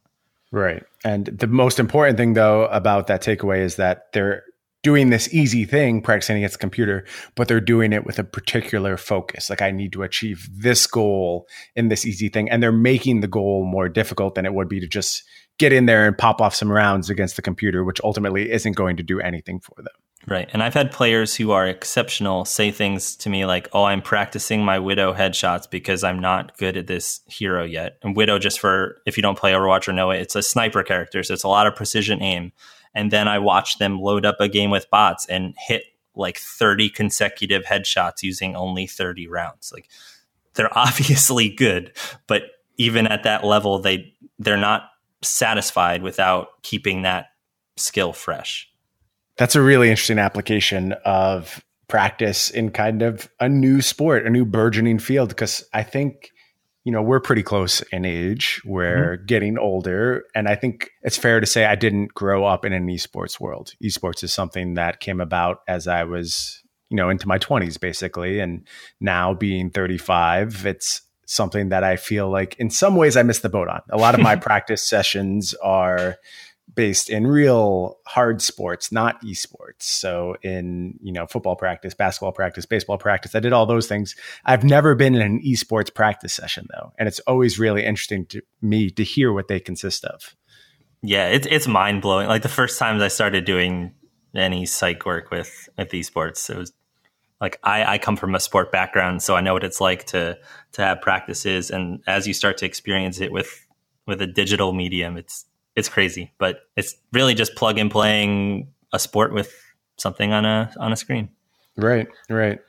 Right. 0.51 0.83
And 1.03 1.25
the 1.25 1.47
most 1.47 1.79
important 1.79 2.17
thing, 2.17 2.33
though, 2.33 2.65
about 2.65 3.07
that 3.07 3.21
takeaway 3.21 3.59
is 3.59 3.75
that 3.75 4.11
they're 4.13 4.43
doing 4.81 5.09
this 5.09 5.31
easy 5.33 5.65
thing, 5.65 6.01
practicing 6.01 6.37
against 6.37 6.53
the 6.53 6.59
computer, 6.59 7.05
but 7.35 7.47
they're 7.47 7.59
doing 7.59 7.91
it 7.93 8.05
with 8.05 8.17
a 8.17 8.23
particular 8.23 8.97
focus. 8.97 9.49
Like, 9.49 9.61
I 9.61 9.71
need 9.71 9.93
to 9.93 10.03
achieve 10.03 10.49
this 10.51 10.87
goal 10.87 11.47
in 11.75 11.89
this 11.89 12.05
easy 12.05 12.29
thing. 12.29 12.49
And 12.49 12.63
they're 12.63 12.71
making 12.71 13.19
the 13.21 13.27
goal 13.27 13.65
more 13.65 13.89
difficult 13.89 14.35
than 14.35 14.45
it 14.45 14.53
would 14.53 14.69
be 14.69 14.79
to 14.79 14.87
just 14.87 15.23
get 15.59 15.73
in 15.73 15.85
there 15.85 16.07
and 16.07 16.17
pop 16.17 16.41
off 16.41 16.55
some 16.55 16.71
rounds 16.71 17.09
against 17.09 17.35
the 17.35 17.41
computer, 17.41 17.83
which 17.83 18.01
ultimately 18.03 18.49
isn't 18.49 18.75
going 18.75 18.97
to 18.97 19.03
do 19.03 19.19
anything 19.19 19.59
for 19.59 19.75
them. 19.77 19.93
Right. 20.27 20.49
And 20.51 20.61
I've 20.61 20.73
had 20.73 20.91
players 20.91 21.35
who 21.35 21.51
are 21.51 21.65
exceptional 21.65 22.45
say 22.45 22.71
things 22.71 23.15
to 23.17 23.29
me 23.29 23.45
like, 23.45 23.69
oh, 23.73 23.85
I'm 23.85 24.01
practicing 24.01 24.63
my 24.63 24.77
Widow 24.77 25.13
headshots 25.13 25.69
because 25.69 26.03
I'm 26.03 26.19
not 26.19 26.57
good 26.57 26.75
at 26.77 26.87
this 26.87 27.21
hero 27.25 27.63
yet. 27.63 27.97
And 28.03 28.15
Widow, 28.15 28.37
just 28.37 28.59
for 28.59 29.01
if 29.05 29.17
you 29.17 29.23
don't 29.23 29.37
play 29.37 29.53
Overwatch 29.53 29.87
or 29.87 29.93
know 29.93 30.11
it, 30.11 30.19
it's 30.19 30.35
a 30.35 30.43
sniper 30.43 30.83
character. 30.83 31.23
So 31.23 31.33
it's 31.33 31.43
a 31.43 31.47
lot 31.47 31.67
of 31.67 31.75
precision 31.75 32.21
aim. 32.21 32.51
And 32.93 33.11
then 33.11 33.27
I 33.27 33.39
watch 33.39 33.77
them 33.77 33.99
load 33.99 34.25
up 34.25 34.37
a 34.39 34.49
game 34.49 34.71
with 34.71 34.89
bots 34.89 35.25
and 35.27 35.55
hit 35.57 35.83
like 36.15 36.37
30 36.37 36.89
consecutive 36.89 37.63
headshots 37.63 38.21
using 38.21 38.55
only 38.55 38.87
30 38.87 39.27
rounds. 39.27 39.71
Like 39.73 39.89
they're 40.53 40.77
obviously 40.77 41.49
good, 41.49 41.93
but 42.27 42.43
even 42.77 43.07
at 43.07 43.23
that 43.23 43.45
level, 43.45 43.79
they 43.79 44.13
they're 44.37 44.57
not 44.57 44.89
satisfied 45.21 46.01
without 46.01 46.61
keeping 46.61 47.01
that 47.03 47.27
skill 47.77 48.13
fresh. 48.13 48.69
That's 49.39 49.55
a 49.55 49.61
really 49.61 49.89
interesting 49.89 50.19
application 50.19 50.93
of 51.05 51.63
practice 51.87 52.49
in 52.49 52.71
kind 52.71 53.01
of 53.01 53.29
a 53.39 53.47
new 53.47 53.81
sport, 53.81 54.27
a 54.27 54.29
new 54.29 54.43
burgeoning 54.43 54.99
field. 54.99 55.29
Because 55.29 55.63
I 55.73 55.81
think, 55.81 56.31
you 56.83 56.91
know, 56.91 57.01
we're 57.01 57.21
pretty 57.21 57.41
close 57.41 57.79
in 57.93 58.03
age. 58.03 58.61
We're 58.65 59.15
mm-hmm. 59.15 59.25
getting 59.27 59.57
older. 59.57 60.25
And 60.35 60.49
I 60.49 60.55
think 60.55 60.89
it's 61.03 61.17
fair 61.17 61.39
to 61.39 61.45
say 61.45 61.65
I 61.65 61.75
didn't 61.75 62.13
grow 62.13 62.43
up 62.43 62.65
in 62.65 62.73
an 62.73 62.85
esports 62.87 63.39
world. 63.39 63.71
Esports 63.81 64.25
is 64.25 64.33
something 64.33 64.73
that 64.73 64.99
came 64.99 65.21
about 65.21 65.59
as 65.69 65.87
I 65.87 66.03
was, 66.03 66.61
you 66.89 66.97
know, 66.97 67.09
into 67.09 67.25
my 67.25 67.39
20s, 67.39 67.79
basically. 67.79 68.41
And 68.41 68.67
now 68.99 69.33
being 69.33 69.69
35, 69.69 70.65
it's 70.65 71.01
something 71.25 71.69
that 71.69 71.85
I 71.85 71.95
feel 71.95 72.29
like 72.29 72.55
in 72.57 72.69
some 72.69 72.97
ways 72.97 73.15
I 73.15 73.23
missed 73.23 73.43
the 73.43 73.49
boat 73.49 73.69
on. 73.69 73.81
A 73.89 73.97
lot 73.97 74.15
of 74.15 74.21
my 74.21 74.35
practice 74.35 74.85
sessions 74.85 75.53
are 75.63 76.17
based 76.79 77.09
in 77.09 77.27
real 77.27 77.97
hard 78.07 78.41
sports, 78.41 78.89
not 78.89 79.21
esports. 79.21 79.81
So 79.81 80.37
in, 80.41 80.97
you 81.01 81.11
know, 81.11 81.27
football 81.27 81.57
practice, 81.57 81.93
basketball 81.93 82.31
practice, 82.31 82.65
baseball 82.65 82.97
practice, 82.97 83.35
I 83.35 83.41
did 83.41 83.51
all 83.51 83.65
those 83.65 83.85
things. 83.85 84.15
I've 84.45 84.63
never 84.63 84.95
been 84.95 85.13
in 85.13 85.21
an 85.21 85.41
esports 85.45 85.93
practice 85.93 86.33
session 86.33 86.67
though. 86.71 86.93
And 86.97 87.09
it's 87.09 87.19
always 87.27 87.59
really 87.59 87.83
interesting 87.83 88.25
to 88.27 88.41
me 88.61 88.89
to 88.91 89.03
hear 89.03 89.33
what 89.33 89.49
they 89.49 89.59
consist 89.59 90.05
of. 90.05 90.37
Yeah, 91.01 91.27
it's 91.27 91.45
it's 91.51 91.67
mind 91.67 92.01
blowing. 92.01 92.29
Like 92.29 92.43
the 92.43 92.47
first 92.47 92.79
times 92.79 93.01
I 93.01 93.09
started 93.09 93.43
doing 93.43 93.93
any 94.33 94.65
psych 94.65 95.05
work 95.05 95.31
with 95.31 95.67
with 95.77 95.89
esports, 95.89 96.49
it 96.49 96.57
was 96.57 96.71
like 97.41 97.59
I, 97.61 97.95
I 97.95 97.97
come 97.97 98.15
from 98.15 98.35
a 98.35 98.39
sport 98.39 98.71
background, 98.71 99.21
so 99.21 99.35
I 99.35 99.41
know 99.41 99.53
what 99.53 99.65
it's 99.65 99.81
like 99.81 100.05
to 100.07 100.37
to 100.73 100.81
have 100.81 101.01
practices. 101.01 101.71
And 101.71 102.01
as 102.07 102.25
you 102.25 102.33
start 102.33 102.57
to 102.59 102.65
experience 102.65 103.19
it 103.19 103.33
with 103.33 103.67
with 104.07 104.21
a 104.21 104.27
digital 104.27 104.71
medium, 104.71 105.17
it's 105.17 105.43
it's 105.75 105.89
crazy, 105.89 106.33
but 106.37 106.61
it's 106.75 106.95
really 107.13 107.33
just 107.33 107.55
plug 107.55 107.77
in 107.77 107.89
playing 107.89 108.71
a 108.93 108.99
sport 108.99 109.33
with 109.33 109.53
something 109.97 110.33
on 110.33 110.45
a 110.45 110.73
on 110.79 110.91
a 110.91 110.95
screen. 110.95 111.29
Right, 111.77 112.07
right. 112.29 112.59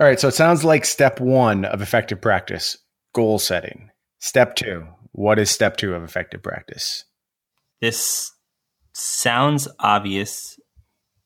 All 0.00 0.06
right, 0.06 0.20
so 0.20 0.28
it 0.28 0.34
sounds 0.34 0.64
like 0.64 0.84
step 0.84 1.18
1 1.20 1.64
of 1.64 1.82
effective 1.82 2.20
practice, 2.20 2.78
goal 3.14 3.38
setting. 3.38 3.90
Step 4.20 4.54
2, 4.54 4.86
what 5.12 5.38
is 5.38 5.50
step 5.50 5.76
2 5.76 5.94
of 5.94 6.04
effective 6.04 6.42
practice? 6.42 7.04
This 7.80 8.32
sounds 8.92 9.66
obvious, 9.80 10.58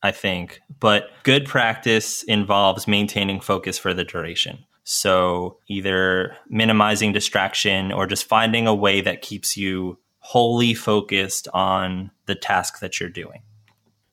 I 0.03 0.11
think, 0.11 0.61
but 0.81 1.11
good 1.23 1.45
practice 1.45 2.23
involves 2.23 2.89
maintaining 2.89 3.41
focus 3.41 3.79
for 3.79 3.93
the 3.93 4.05
duration. 4.05 4.65
So 4.85 5.59
either 5.69 6.37
minimizing 6.49 7.13
distraction 7.13 7.93
or 7.93 8.07
just 8.07 8.25
finding 8.25 8.67
a 8.67 8.75
way 8.75 9.01
that 9.01 9.23
keeps 9.23 9.57
you 9.57 9.99
wholly 10.23 10.73
focused 10.73 11.49
on 11.53 12.11
the 12.27 12.35
task 12.35 12.81
that 12.81 12.99
you're 12.99 13.11
doing. 13.11 13.43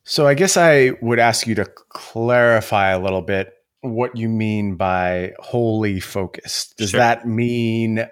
So 0.04 0.28
I 0.28 0.34
guess 0.34 0.58
I 0.58 0.91
would 1.02 1.19
ask 1.19 1.45
you 1.45 1.56
to 1.56 1.65
clarify 1.65 2.89
a 2.89 3.00
little 3.00 3.22
bit 3.22 3.54
what 3.82 4.17
you 4.17 4.28
mean 4.28 4.76
by 4.76 5.34
wholly 5.39 6.00
focused. 6.00 6.78
Does 6.78 6.89
sure. 6.89 6.98
that 6.98 7.28
mean 7.28 8.08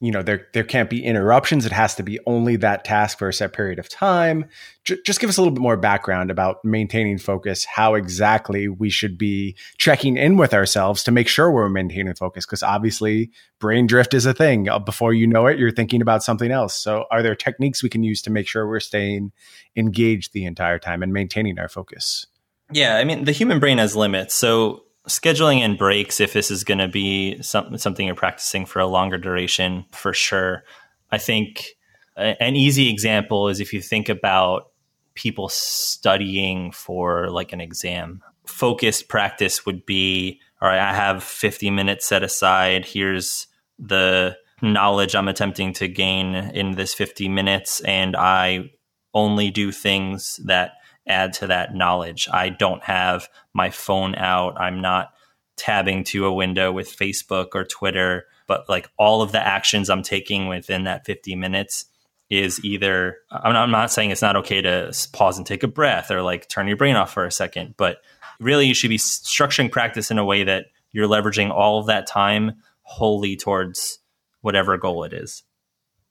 you 0.00 0.12
know 0.12 0.22
there 0.22 0.46
there 0.52 0.64
can't 0.64 0.88
be 0.88 1.04
interruptions. 1.04 1.66
It 1.66 1.72
has 1.72 1.96
to 1.96 2.04
be 2.04 2.20
only 2.24 2.54
that 2.56 2.84
task 2.84 3.18
for 3.18 3.28
a 3.28 3.32
set 3.32 3.52
period 3.52 3.80
of 3.80 3.88
time. 3.88 4.44
J- 4.84 4.98
just 5.04 5.18
give 5.18 5.28
us 5.28 5.36
a 5.36 5.40
little 5.40 5.54
bit 5.54 5.60
more 5.60 5.76
background 5.76 6.30
about 6.30 6.64
maintaining 6.64 7.18
focus 7.18 7.64
how 7.64 7.94
exactly 7.94 8.68
we 8.68 8.90
should 8.90 9.18
be 9.18 9.56
checking 9.76 10.16
in 10.16 10.36
with 10.36 10.54
ourselves 10.54 11.02
to 11.04 11.10
make 11.10 11.26
sure 11.26 11.50
we're 11.50 11.68
maintaining 11.68 12.14
focus 12.14 12.46
because 12.46 12.62
obviously 12.62 13.32
brain 13.58 13.88
drift 13.88 14.14
is 14.14 14.24
a 14.24 14.32
thing. 14.34 14.68
Uh, 14.68 14.78
before 14.78 15.12
you 15.12 15.26
know 15.26 15.46
it 15.46 15.58
you're 15.58 15.72
thinking 15.72 16.00
about 16.00 16.22
something 16.22 16.52
else. 16.52 16.74
So 16.74 17.06
are 17.10 17.22
there 17.22 17.34
techniques 17.34 17.82
we 17.82 17.88
can 17.88 18.04
use 18.04 18.22
to 18.22 18.30
make 18.30 18.46
sure 18.46 18.68
we're 18.68 18.78
staying 18.78 19.32
engaged 19.74 20.32
the 20.32 20.44
entire 20.44 20.78
time 20.78 21.02
and 21.02 21.12
maintaining 21.12 21.58
our 21.58 21.68
focus? 21.68 22.26
Yeah 22.70 22.98
i 22.98 23.04
mean 23.04 23.24
the 23.24 23.32
human 23.32 23.58
brain 23.58 23.78
has 23.78 23.96
limits. 23.96 24.34
So 24.34 24.84
scheduling 25.08 25.60
in 25.60 25.76
breaks 25.76 26.20
if 26.20 26.32
this 26.32 26.50
is 26.50 26.64
going 26.64 26.78
to 26.78 26.88
be 26.88 27.42
some, 27.42 27.76
something 27.78 28.06
you're 28.06 28.14
practicing 28.14 28.66
for 28.66 28.80
a 28.80 28.86
longer 28.86 29.18
duration 29.18 29.84
for 29.92 30.12
sure. 30.12 30.64
I 31.10 31.18
think 31.18 31.70
a, 32.16 32.40
an 32.42 32.56
easy 32.56 32.90
example 32.90 33.48
is 33.48 33.60
if 33.60 33.72
you 33.72 33.80
think 33.80 34.08
about 34.08 34.70
people 35.18 35.48
studying 35.48 36.70
for 36.70 37.28
like 37.28 37.52
an 37.52 37.60
exam. 37.60 38.22
Focused 38.46 39.08
practice 39.08 39.66
would 39.66 39.84
be 39.84 40.40
all 40.62 40.68
right 40.68 40.78
i 40.78 40.94
have 40.94 41.22
50 41.22 41.70
minutes 41.70 42.06
set 42.06 42.22
aside. 42.22 42.86
Here's 42.86 43.48
the 43.78 44.36
knowledge 44.62 45.14
i'm 45.14 45.28
attempting 45.28 45.72
to 45.72 45.88
gain 45.88 46.34
in 46.34 46.72
this 46.72 46.94
50 46.94 47.28
minutes 47.28 47.80
and 47.80 48.16
i 48.16 48.70
only 49.14 49.50
do 49.50 49.70
things 49.70 50.40
that 50.44 50.72
add 51.08 51.32
to 51.34 51.46
that 51.48 51.74
knowledge. 51.74 52.28
I 52.32 52.48
don't 52.48 52.82
have 52.84 53.28
my 53.54 53.70
phone 53.70 54.14
out. 54.14 54.60
I'm 54.60 54.80
not 54.80 55.12
tabbing 55.56 56.04
to 56.04 56.26
a 56.26 56.32
window 56.32 56.72
with 56.72 56.96
Facebook 56.96 57.48
or 57.54 57.64
Twitter, 57.64 58.26
but 58.46 58.68
like 58.68 58.88
all 58.96 59.22
of 59.22 59.32
the 59.32 59.44
actions 59.44 59.90
I'm 59.90 60.02
taking 60.02 60.48
within 60.48 60.84
that 60.84 61.04
50 61.04 61.34
minutes 61.34 61.86
is 62.30 62.62
either 62.64 63.18
I'm 63.30 63.52
not, 63.52 63.62
I'm 63.64 63.70
not 63.70 63.90
saying 63.90 64.10
it's 64.10 64.22
not 64.22 64.36
okay 64.36 64.60
to 64.62 64.92
pause 65.12 65.38
and 65.38 65.46
take 65.46 65.62
a 65.62 65.68
breath 65.68 66.10
or 66.10 66.22
like 66.22 66.48
turn 66.48 66.68
your 66.68 66.76
brain 66.76 66.96
off 66.96 67.12
for 67.12 67.24
a 67.24 67.32
second, 67.32 67.74
but 67.76 67.98
really 68.38 68.66
you 68.66 68.74
should 68.74 68.90
be 68.90 68.98
structuring 68.98 69.70
practice 69.72 70.10
in 70.10 70.18
a 70.18 70.24
way 70.24 70.44
that 70.44 70.66
you're 70.92 71.08
leveraging 71.08 71.50
all 71.50 71.80
of 71.80 71.86
that 71.86 72.06
time 72.06 72.52
wholly 72.82 73.36
towards 73.36 73.98
whatever 74.40 74.76
goal 74.76 75.04
it 75.04 75.12
is. 75.12 75.42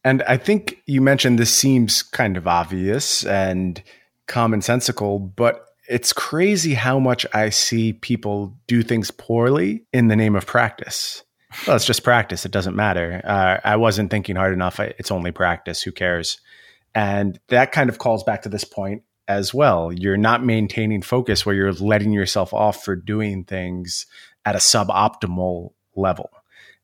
And 0.04 0.24
I 0.24 0.38
think 0.38 0.82
you 0.86 1.02
mentioned 1.02 1.38
this 1.38 1.54
seems 1.54 2.02
kind 2.02 2.38
of 2.38 2.48
obvious 2.48 3.26
and 3.26 3.82
commonsensical, 4.28 5.36
but 5.36 5.66
it's 5.90 6.13
crazy 6.13 6.74
how 6.74 7.00
much 7.00 7.26
I 7.34 7.50
see 7.50 7.94
people 7.94 8.58
do 8.68 8.84
things 8.84 9.10
poorly 9.12 9.86
in 9.94 10.08
the 10.08 10.16
name 10.16 10.36
of 10.36 10.46
practice. 10.46 11.24
Well, 11.66 11.76
it's 11.76 11.86
just 11.86 12.04
practice. 12.04 12.46
It 12.46 12.52
doesn't 12.52 12.76
matter. 12.76 13.22
Uh, 13.24 13.58
I 13.63 13.78
wasn't 13.78 14.12
thinking 14.12 14.36
hard 14.36 14.54
enough. 14.54 14.80
It's 14.80 15.12
only 15.12 15.32
practice. 15.32 15.82
Who 15.82 15.92
cares? 15.92 16.40
And 16.94 17.40
that 17.48 17.72
kind 17.72 17.90
of 17.90 18.00
calls 18.00 18.24
back 18.24 18.42
to 18.42 18.50
this 18.50 18.66
point 18.66 19.04
as 19.28 19.54
well. 19.54 19.94
You're 19.94 20.18
not 20.18 20.44
maintaining 20.44 21.02
focus 21.02 21.46
where 21.46 21.56
you're 21.56 21.74
letting 21.74 22.12
yourself 22.12 22.54
off 22.54 22.84
for 22.84 22.96
doing 22.96 23.44
things 23.46 24.06
at 24.46 24.56
a 24.56 24.60
suboptimal 24.60 25.72
level. 25.96 26.30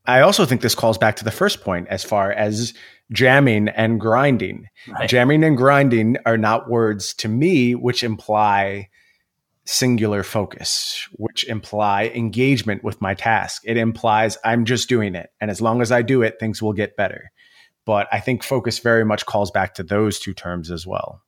I 0.05 0.21
also 0.21 0.45
think 0.45 0.61
this 0.61 0.75
calls 0.75 0.97
back 0.97 1.17
to 1.17 1.23
the 1.23 1.31
first 1.31 1.61
point 1.61 1.87
as 1.89 2.03
far 2.03 2.31
as 2.31 2.73
jamming 3.11 3.67
and 3.69 3.99
grinding. 3.99 4.67
Right. 4.87 5.09
Jamming 5.09 5.43
and 5.43 5.57
grinding 5.57 6.17
are 6.25 6.37
not 6.37 6.69
words 6.69 7.13
to 7.15 7.27
me 7.27 7.75
which 7.75 8.03
imply 8.03 8.89
singular 9.65 10.23
focus, 10.23 11.07
which 11.13 11.45
imply 11.45 12.11
engagement 12.13 12.83
with 12.83 13.01
my 13.01 13.13
task. 13.13 13.61
It 13.65 13.77
implies 13.77 14.37
I'm 14.43 14.65
just 14.65 14.89
doing 14.89 15.15
it. 15.15 15.29
And 15.39 15.49
as 15.49 15.61
long 15.61 15.81
as 15.81 15.91
I 15.91 16.01
do 16.01 16.21
it, 16.21 16.39
things 16.39 16.61
will 16.61 16.73
get 16.73 16.97
better. 16.97 17.31
But 17.85 18.07
I 18.11 18.19
think 18.19 18.43
focus 18.43 18.79
very 18.79 19.05
much 19.05 19.25
calls 19.25 19.51
back 19.51 19.75
to 19.75 19.83
those 19.83 20.19
two 20.19 20.33
terms 20.33 20.71
as 20.71 20.85
well. 20.87 21.21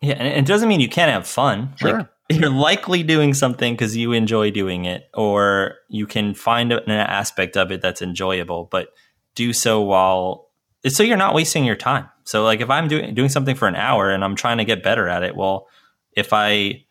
Yeah. 0.00 0.14
And 0.14 0.28
it 0.28 0.46
doesn't 0.46 0.68
mean 0.68 0.80
you 0.80 0.88
can't 0.88 1.10
have 1.10 1.26
fun. 1.26 1.72
Sure. 1.76 1.98
Like, 1.98 2.08
you're 2.30 2.50
likely 2.50 3.02
doing 3.02 3.32
something 3.32 3.72
because 3.74 3.96
you 3.96 4.12
enjoy 4.12 4.50
doing 4.50 4.84
it, 4.84 5.08
or 5.14 5.76
you 5.88 6.06
can 6.06 6.34
find 6.34 6.72
an 6.72 6.90
aspect 6.90 7.56
of 7.56 7.72
it 7.72 7.80
that's 7.80 8.02
enjoyable, 8.02 8.68
but 8.70 8.88
do 9.34 9.52
so 9.52 9.80
while 9.80 10.47
so 10.86 11.02
you're 11.02 11.16
not 11.16 11.34
wasting 11.34 11.64
your 11.64 11.76
time. 11.76 12.08
So 12.24 12.44
like 12.44 12.60
if 12.60 12.70
I'm 12.70 12.88
doing 12.88 13.14
doing 13.14 13.28
something 13.28 13.56
for 13.56 13.68
an 13.68 13.74
hour 13.74 14.10
and 14.10 14.22
I'm 14.22 14.36
trying 14.36 14.58
to 14.58 14.64
get 14.64 14.82
better 14.82 15.08
at 15.08 15.22
it, 15.22 15.36
well, 15.36 15.66
if 16.12 16.32
I 16.32 16.84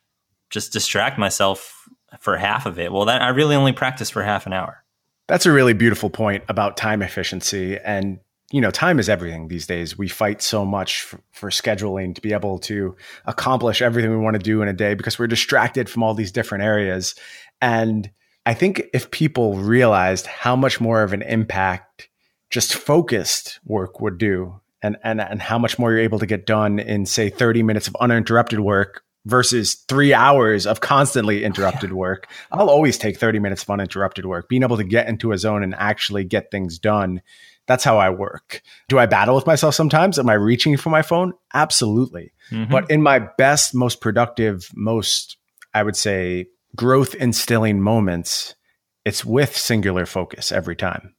just 0.50 0.74
distract 0.74 1.18
myself 1.18 1.88
for 2.20 2.38
half 2.38 2.66
of 2.66 2.80
it, 2.80 2.92
well, 2.92 3.06
then 3.06 3.22
I 3.22 3.30
really 3.30 3.56
only 3.56 3.74
practice 3.74 4.10
for 4.10 4.24
half 4.24 4.46
an 4.46 4.54
hour. 4.54 4.84
That's 5.28 5.46
a 5.46 5.52
really 5.52 5.74
beautiful 5.74 6.10
point 6.10 6.44
about 6.48 6.78
time 6.78 7.02
efficiency 7.02 7.78
and 7.78 8.20
you 8.52 8.62
know, 8.62 8.72
time 8.72 8.98
is 8.98 9.10
everything 9.10 9.50
these 9.50 9.68
days. 9.68 9.98
We 9.98 10.08
fight 10.08 10.42
so 10.42 10.66
much 10.66 11.02
for, 11.02 11.20
for, 11.32 11.50
scheduling 11.50 12.16
to 12.16 12.22
be 12.22 12.32
able 12.32 12.60
to 12.60 12.96
accomplish 13.26 13.82
everything 13.82 14.10
we 14.10 14.18
want 14.18 14.36
to 14.36 14.42
do 14.42 14.62
in 14.62 14.70
a 14.70 14.74
day 14.74 14.94
because 14.94 15.20
we're 15.20 15.28
distracted 15.28 15.90
from 15.90 16.02
all 16.02 16.14
these 16.14 16.32
different 16.32 16.64
areas. 16.64 17.16
And 17.62 18.10
I 18.46 18.54
think 18.54 18.84
if 18.94 19.12
people 19.12 19.58
realized 19.58 20.28
how 20.28 20.56
much 20.56 20.80
more 20.80 21.04
of 21.04 21.12
an 21.12 21.24
impact 21.24 22.08
just 22.50 22.74
focused 22.74 23.60
work 23.66 24.00
would 24.00 24.18
do 24.18 24.60
and, 24.82 24.98
and, 25.04 25.22
and 25.22 25.42
how 25.42 25.58
much 25.58 25.78
more 25.80 25.92
you're 25.92 26.00
able 26.00 26.20
to 26.20 26.26
get 26.26 26.46
done 26.46 26.80
in 26.80 27.06
say 27.06 27.30
30 27.30 27.64
minutes 27.64 27.88
of 27.88 27.96
uninterrupted 28.00 28.60
work 28.60 29.04
versus 29.26 29.76
three 29.88 30.14
hours 30.14 30.66
of 30.66 30.80
constantly 30.80 31.44
interrupted 31.44 31.92
work. 31.92 32.28
I'll 32.52 32.70
always 32.70 32.98
take 32.98 33.18
30 33.18 33.40
minutes 33.40 33.64
of 33.64 33.70
uninterrupted 33.70 34.26
work. 34.26 34.48
Being 34.50 34.64
able 34.64 34.78
to 34.78 34.84
get 34.84 35.08
into 35.08 35.32
a 35.32 35.38
zone 35.38 35.64
and 35.64 35.76
actually 35.76 36.24
get 36.24 36.50
things 36.52 36.80
done. 36.80 37.22
That's 37.68 37.84
how 37.84 37.98
I 37.98 38.10
work. 38.12 38.62
Do 38.88 38.98
I 38.98 39.06
battle 39.06 39.36
with 39.36 39.46
myself 39.46 39.76
sometimes? 39.76 40.18
Am 40.18 40.30
I 40.30 40.34
reaching 40.34 40.78
for 40.78 40.90
my 40.90 41.02
phone? 41.02 41.34
Absolutely. 41.54 42.32
Mm-hmm. 42.50 42.72
But 42.72 42.90
in 42.90 43.02
my 43.02 43.20
best, 43.20 43.76
most 43.76 44.00
productive, 44.00 44.70
most, 44.74 45.36
I 45.74 45.84
would 45.84 45.98
say, 45.98 46.48
growth 46.78 47.14
instilling 47.14 47.82
moments, 47.82 48.56
it's 49.04 49.26
with 49.26 49.58
singular 49.58 50.06
focus 50.06 50.54
every 50.54 50.78
time. 50.78 51.14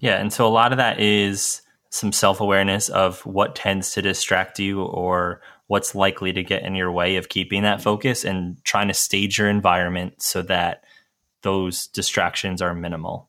Yeah. 0.00 0.16
And 0.16 0.32
so 0.32 0.46
a 0.46 0.48
lot 0.48 0.72
of 0.72 0.78
that 0.78 0.98
is 0.98 1.62
some 1.90 2.12
self 2.12 2.40
awareness 2.40 2.88
of 2.88 3.24
what 3.26 3.54
tends 3.54 3.92
to 3.92 4.02
distract 4.02 4.58
you 4.58 4.82
or 4.82 5.40
what's 5.66 5.94
likely 5.94 6.32
to 6.32 6.42
get 6.42 6.64
in 6.64 6.74
your 6.74 6.90
way 6.90 7.16
of 7.16 7.28
keeping 7.28 7.62
that 7.62 7.82
focus 7.82 8.24
and 8.24 8.62
trying 8.64 8.88
to 8.88 8.94
stage 8.94 9.38
your 9.38 9.48
environment 9.48 10.20
so 10.20 10.42
that 10.42 10.82
those 11.42 11.86
distractions 11.88 12.60
are 12.60 12.74
minimal. 12.74 13.28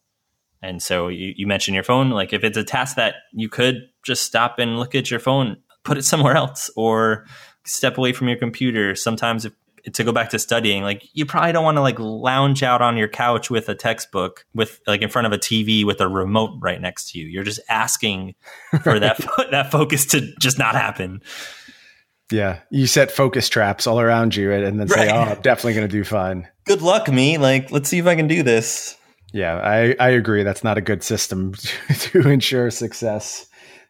And 0.62 0.82
so 0.82 1.08
you, 1.08 1.34
you 1.36 1.48
mentioned 1.48 1.76
your 1.76 1.84
phone. 1.84 2.10
Like 2.10 2.34
if 2.34 2.44
it's 2.44 2.58
a 2.58 2.64
task 2.64 2.96
that 2.96 3.16
you 3.32 3.50
could 3.50 3.90
just 4.04 4.24
stop 4.24 4.60
and 4.60 4.80
look 4.80 4.96
at 4.96 5.12
your 5.12 5.20
phone, 5.20 5.58
put 5.84 5.98
it 5.98 6.04
somewhere 6.04 6.36
else 6.36 6.70
or 6.76 7.26
step 7.66 7.98
away 7.98 8.14
from 8.14 8.28
your 8.28 8.38
computer. 8.38 8.96
Sometimes 8.96 9.46
if 9.46 9.54
to 9.94 10.04
go 10.04 10.12
back 10.12 10.30
to 10.30 10.40
studying, 10.40 10.84
like 10.84 11.08
you 11.14 11.26
probably 11.26 11.52
don't 11.52 11.64
want 11.64 11.78
to 11.78 11.82
like 11.82 12.00
lounge 12.00 12.64
out 12.64 12.82
on 12.82 12.98
your 12.98 13.08
couch 13.08 13.50
with 13.50 13.70
a 13.70 13.76
textbook 13.76 14.46
with 14.54 14.82
like 14.88 15.02
in 15.02 15.10
front 15.10 15.28
of 15.28 15.34
a 15.34 15.38
TV 15.38 15.86
with 15.86 16.02
a 16.02 16.08
remote 16.08 16.58
right 16.60 16.80
next 16.80 17.12
to 17.12 17.20
you. 17.20 17.28
You're 17.28 17.44
just 17.44 17.60
asking 17.70 18.36
for 18.84 19.00
that 19.00 19.18
that 19.52 19.72
focus 19.72 20.06
to 20.08 20.34
just 20.40 20.58
not 20.58 20.76
happen. 20.76 21.22
Yeah, 22.32 22.60
you 22.70 22.88
set 22.88 23.12
focus 23.12 23.50
traps 23.50 23.86
all 23.88 24.00
around 24.00 24.36
you, 24.36 24.52
and 24.52 24.80
then 24.80 24.88
say, 24.88 25.08
right. 25.08 25.16
"Oh, 25.16 25.32
I'm 25.34 25.42
definitely 25.42 25.74
going 25.74 25.88
to 25.88 25.92
do 25.92 26.04
fine." 26.04 26.48
Good 26.66 26.82
luck, 26.82 27.10
me. 27.10 27.38
Like, 27.38 27.72
let's 27.72 27.90
see 27.90 27.98
if 27.98 28.08
I 28.08 28.16
can 28.16 28.28
do 28.28 28.42
this. 28.42 28.98
Yeah, 29.34 29.56
I 29.56 29.96
I 30.00 30.10
agree. 30.10 30.44
That's 30.44 30.64
not 30.64 30.78
a 30.78 30.82
good 30.82 31.04
system 31.04 31.54
to, 31.54 31.94
to 32.00 32.30
ensure 32.30 32.72
success. 32.72 33.48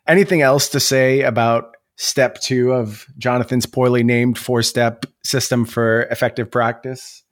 Anything 0.07 0.41
else 0.41 0.69
to 0.69 0.79
say 0.79 1.21
about 1.21 1.75
step 1.95 2.39
two 2.39 2.71
of 2.71 3.05
Jonathan's 3.17 3.65
poorly 3.65 4.03
named 4.03 4.37
four 4.37 4.63
step 4.63 5.05
system 5.23 5.65
for 5.65 6.03
effective 6.03 6.49
practice? 6.49 7.23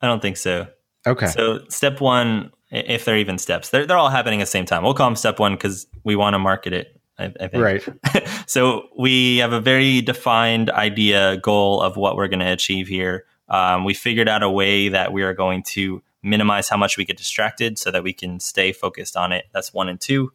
I 0.00 0.06
don't 0.06 0.20
think 0.20 0.36
so. 0.36 0.66
Okay. 1.06 1.26
So 1.26 1.60
step 1.68 2.00
one, 2.00 2.50
if 2.70 3.04
they're 3.04 3.18
even 3.18 3.38
steps, 3.38 3.70
they're, 3.70 3.86
they're 3.86 3.96
all 3.96 4.10
happening 4.10 4.40
at 4.40 4.44
the 4.44 4.50
same 4.50 4.66
time. 4.66 4.82
We'll 4.82 4.94
call 4.94 5.08
them 5.08 5.16
step 5.16 5.38
one 5.38 5.54
because 5.54 5.86
we 6.02 6.16
want 6.16 6.34
to 6.34 6.38
market 6.38 6.72
it. 6.72 7.00
I, 7.18 7.32
I 7.40 7.48
think. 7.48 7.62
Right. 7.62 7.88
so 8.46 8.88
we 8.98 9.38
have 9.38 9.52
a 9.52 9.60
very 9.60 10.00
defined 10.00 10.70
idea, 10.70 11.36
goal 11.36 11.80
of 11.80 11.96
what 11.96 12.16
we're 12.16 12.28
going 12.28 12.40
to 12.40 12.52
achieve 12.52 12.88
here. 12.88 13.24
Um, 13.48 13.84
we 13.84 13.94
figured 13.94 14.28
out 14.28 14.42
a 14.42 14.50
way 14.50 14.88
that 14.88 15.12
we 15.12 15.22
are 15.22 15.34
going 15.34 15.62
to 15.64 16.02
minimize 16.22 16.68
how 16.68 16.76
much 16.76 16.96
we 16.96 17.04
get 17.04 17.16
distracted 17.16 17.78
so 17.78 17.90
that 17.90 18.02
we 18.02 18.12
can 18.12 18.40
stay 18.40 18.72
focused 18.72 19.16
on 19.16 19.30
it. 19.32 19.44
That's 19.52 19.72
one 19.72 19.88
and 19.88 20.00
two. 20.00 20.32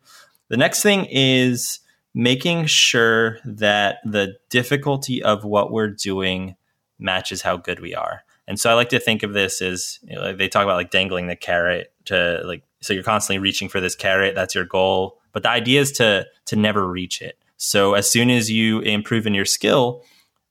The 0.47 0.57
next 0.57 0.81
thing 0.83 1.05
is 1.09 1.79
making 2.13 2.65
sure 2.65 3.39
that 3.45 3.97
the 4.03 4.35
difficulty 4.49 5.21
of 5.21 5.43
what 5.43 5.71
we're 5.71 5.89
doing 5.89 6.55
matches 6.97 7.41
how 7.41 7.57
good 7.57 7.79
we 7.79 7.95
are. 7.95 8.23
And 8.47 8.59
so 8.59 8.69
I 8.69 8.73
like 8.73 8.89
to 8.89 8.99
think 8.99 9.23
of 9.23 9.33
this 9.33 9.61
as 9.61 9.99
you 10.01 10.15
know, 10.15 10.35
they 10.35 10.47
talk 10.47 10.63
about 10.63 10.75
like 10.75 10.91
dangling 10.91 11.27
the 11.27 11.35
carrot 11.35 11.93
to 12.05 12.41
like 12.45 12.63
so 12.81 12.93
you're 12.93 13.03
constantly 13.03 13.39
reaching 13.39 13.69
for 13.69 13.79
this 13.79 13.95
carrot 13.95 14.35
that's 14.35 14.55
your 14.55 14.65
goal, 14.65 15.19
but 15.33 15.43
the 15.43 15.49
idea 15.49 15.81
is 15.81 15.91
to 15.93 16.25
to 16.45 16.55
never 16.55 16.87
reach 16.87 17.21
it. 17.21 17.37
So 17.57 17.93
as 17.93 18.09
soon 18.09 18.29
as 18.29 18.49
you 18.49 18.79
improve 18.79 19.27
in 19.27 19.33
your 19.33 19.45
skill, 19.45 20.03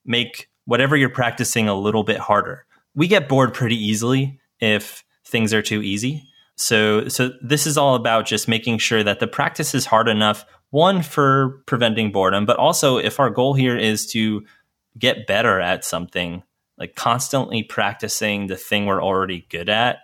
make 0.05 0.49
whatever 0.64 0.97
you're 0.97 1.09
practicing 1.09 1.68
a 1.68 1.75
little 1.75 2.05
bit 2.05 2.18
harder. 2.18 2.66
We 2.94 3.09
get 3.09 3.29
bored 3.29 3.55
pretty 3.55 3.77
easily 3.77 4.38
if 4.61 5.05
things 5.25 5.53
are 5.53 5.62
too 5.62 5.83
easy. 5.83 6.23
So 6.55 7.09
so 7.09 7.33
this 7.42 7.66
is 7.66 7.77
all 7.77 7.97
about 7.97 8.27
just 8.27 8.47
making 8.47 8.79
sure 8.79 9.03
that 9.03 9.18
the 9.18 9.27
practice 9.27 9.75
is 9.75 9.87
hard 9.87 10.09
enough 10.09 10.44
one 10.71 11.03
for 11.03 11.63
preventing 11.67 12.13
boredom, 12.13 12.47
but 12.47 12.57
also 12.57 12.99
if 12.99 13.21
our 13.21 13.31
goal 13.31 13.55
here 13.55 13.77
is 13.77 14.07
to 14.13 14.45
get 14.99 15.27
better 15.27 15.61
at 15.61 15.85
something, 15.85 16.43
like 16.77 16.95
constantly 16.95 17.63
practicing 17.63 18.47
the 18.47 18.57
thing 18.57 18.87
we're 18.87 19.03
already 19.03 19.47
good 19.49 19.69
at 19.69 19.99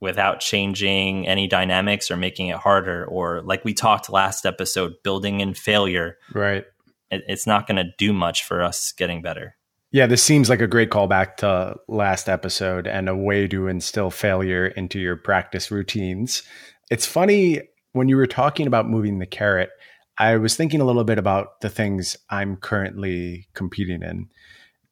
without 0.00 0.40
changing 0.40 1.26
any 1.26 1.46
dynamics 1.46 2.10
or 2.10 2.16
making 2.16 2.48
it 2.48 2.56
harder, 2.56 3.04
or 3.06 3.40
like 3.42 3.64
we 3.64 3.72
talked 3.72 4.10
last 4.10 4.44
episode, 4.44 4.94
building 5.02 5.40
in 5.40 5.54
failure. 5.54 6.18
Right. 6.32 6.64
It, 7.10 7.24
it's 7.26 7.46
not 7.46 7.66
going 7.66 7.76
to 7.76 7.92
do 7.96 8.12
much 8.12 8.44
for 8.44 8.62
us 8.62 8.92
getting 8.92 9.22
better. 9.22 9.56
Yeah, 9.90 10.06
this 10.06 10.22
seems 10.22 10.50
like 10.50 10.60
a 10.60 10.66
great 10.66 10.90
callback 10.90 11.36
to 11.36 11.76
last 11.86 12.28
episode 12.28 12.86
and 12.86 13.08
a 13.08 13.16
way 13.16 13.46
to 13.46 13.68
instill 13.68 14.10
failure 14.10 14.66
into 14.66 14.98
your 14.98 15.16
practice 15.16 15.70
routines. 15.70 16.42
It's 16.90 17.06
funny 17.06 17.62
when 17.94 18.08
you 18.08 18.16
were 18.16 18.26
talking 18.26 18.66
about 18.66 18.88
moving 18.90 19.18
the 19.18 19.26
carrot, 19.26 19.70
I 20.18 20.36
was 20.36 20.56
thinking 20.56 20.80
a 20.80 20.84
little 20.84 21.04
bit 21.04 21.18
about 21.18 21.60
the 21.60 21.70
things 21.70 22.16
I'm 22.28 22.56
currently 22.56 23.48
competing 23.54 24.02
in. 24.02 24.28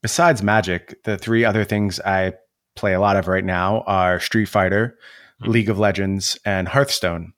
Besides 0.02 0.42
Magic, 0.42 1.02
the 1.04 1.18
three 1.18 1.44
other 1.44 1.64
things 1.64 2.00
I 2.00 2.34
play 2.76 2.94
a 2.94 3.00
lot 3.00 3.16
of 3.16 3.28
right 3.28 3.44
now 3.44 3.82
are 3.82 4.20
Street 4.20 4.46
Fighter, 4.46 4.96
mm-hmm. 5.42 5.50
League 5.50 5.68
of 5.68 5.78
Legends, 5.78 6.38
and 6.44 6.68
Hearthstone. 6.68 7.32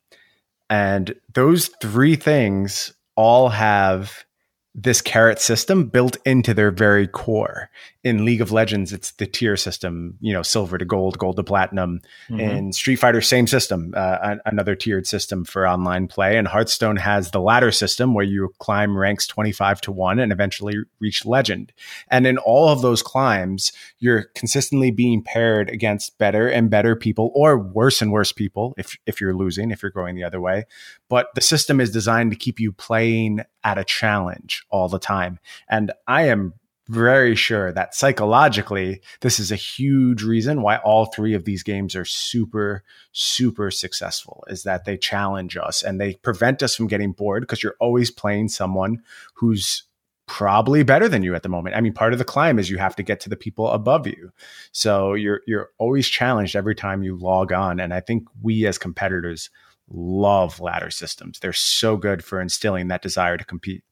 And 0.68 1.14
those 1.33 1.68
three 1.81 2.16
things 2.16 2.92
all 3.16 3.48
have 3.48 4.24
this 4.75 5.01
carrot 5.01 5.41
system 5.41 5.87
built 5.87 6.17
into 6.25 6.53
their 6.53 6.73
very 6.73 7.07
core. 7.07 7.71
In 8.03 8.25
League 8.25 8.41
of 8.41 8.51
Legends, 8.51 8.93
it's 8.93 9.13
the 9.13 9.27
tier 9.27 9.57
system, 9.57 10.19
you 10.21 10.33
know, 10.33 10.43
silver 10.43 10.77
to 10.77 10.85
gold, 10.85 11.17
gold 11.17 11.37
to 11.37 11.45
platinum. 11.45 12.01
Mm-hmm. 12.29 12.41
In 12.41 12.73
Street 12.73 12.97
Fighter, 12.97 13.21
same 13.21 13.47
system, 13.47 13.95
uh, 13.97 14.37
another 14.45 14.75
tiered 14.75 15.07
system 15.07 15.45
for 15.45 15.67
online 15.67 16.09
play. 16.09 16.37
And 16.37 16.49
Hearthstone 16.49 16.97
has 16.97 17.31
the 17.31 17.41
ladder 17.41 17.71
system 17.71 18.15
where 18.15 18.25
you 18.25 18.53
climb 18.59 18.99
ranks 18.99 19.27
25 19.29 19.81
to 19.83 19.93
1 19.93 20.19
and 20.19 20.33
eventually 20.33 20.75
reach 20.99 21.25
legend. 21.25 21.73
And 22.09 22.27
in 22.27 22.37
all 22.39 22.69
of 22.69 22.83
those 22.83 23.01
climbs, 23.01 23.73
you're 24.01 24.25
consistently 24.35 24.91
being 24.91 25.23
paired 25.23 25.71
against 25.71 26.19
better 26.19 26.49
and 26.49 26.69
better 26.69 26.97
people 26.97 27.31
or 27.35 27.57
worse 27.57 28.03
and 28.03 28.11
worse 28.11 28.33
people 28.33 28.75
if, 28.77 28.99
if 29.07 29.21
you're 29.21 29.35
losing, 29.35 29.71
if 29.71 29.83
you're 29.83 29.91
going 29.93 30.17
the 30.17 30.25
other 30.25 30.41
way. 30.41 30.65
But 31.09 31.29
the 31.35 31.40
system 31.40 31.81
is 31.81 31.90
designed 31.90 32.31
to 32.31 32.37
keep 32.37 32.59
you 32.59 32.73
playing 32.73 33.40
at 33.62 33.79
a 33.79 33.85
challenge 33.85 34.64
all 34.71 34.88
the 34.88 34.99
time. 34.99 35.38
And 35.69 35.93
I 36.07 36.29
am 36.29 36.55
very 36.88 37.35
sure 37.35 37.73
that 37.73 37.95
psychologically, 37.95 39.01
this 39.21 39.40
is 39.40 39.51
a 39.51 39.57
huge 39.57 40.23
reason 40.23 40.61
why 40.61 40.77
all 40.79 41.07
three 41.07 41.35
of 41.35 41.45
these 41.45 41.62
games 41.62 41.97
are 41.97 42.05
super, 42.05 42.83
super 43.12 43.71
successful 43.71 44.45
is 44.49 44.64
that 44.64 44.85
they 44.85 44.97
challenge 44.97 45.57
us 45.57 45.83
and 45.83 46.01
they 46.01 46.14
prevent 46.17 46.62
us 46.62 46.77
from 46.77 46.87
getting 46.87 47.12
bored 47.12 47.43
because 47.43 47.62
you're 47.62 47.77
always 47.81 48.11
playing 48.11 48.49
someone 48.49 49.03
who's 49.35 49.85
probably 50.27 50.83
better 50.83 51.09
than 51.09 51.23
you 51.23 51.35
at 51.35 51.43
the 51.43 51.49
moment. 51.49 51.77
I 51.77 51.81
mean, 51.81 51.93
part 51.93 52.12
of 52.12 52.19
the 52.19 52.25
climb 52.25 52.59
is 52.59 52.71
you 52.71 52.79
have 52.79 52.97
to 52.97 53.03
get 53.03 53.21
to 53.21 53.29
the 53.29 53.37
people 53.37 53.69
above 53.69 54.07
you. 54.07 54.31
So 54.73 55.14
you're 55.14 55.40
you're 55.47 55.71
always 55.79 56.09
challenged 56.09 56.57
every 56.57 56.75
time 56.75 57.03
you 57.03 57.17
log 57.17 57.53
on. 57.53 57.81
And 57.81 57.93
I 57.93 58.01
think 58.01 58.27
we 58.43 58.67
as 58.67 58.79
competitors 58.79 59.51
love 59.88 60.61
ladder 60.61 60.90
systems. 60.90 61.38
They're 61.38 61.53
so 61.53 61.97
good 61.97 62.25
for 62.25 62.40
instilling 62.40 62.88
that 62.88 63.03
desire 63.03 63.37
to 63.37 63.44
compete. 63.44 63.85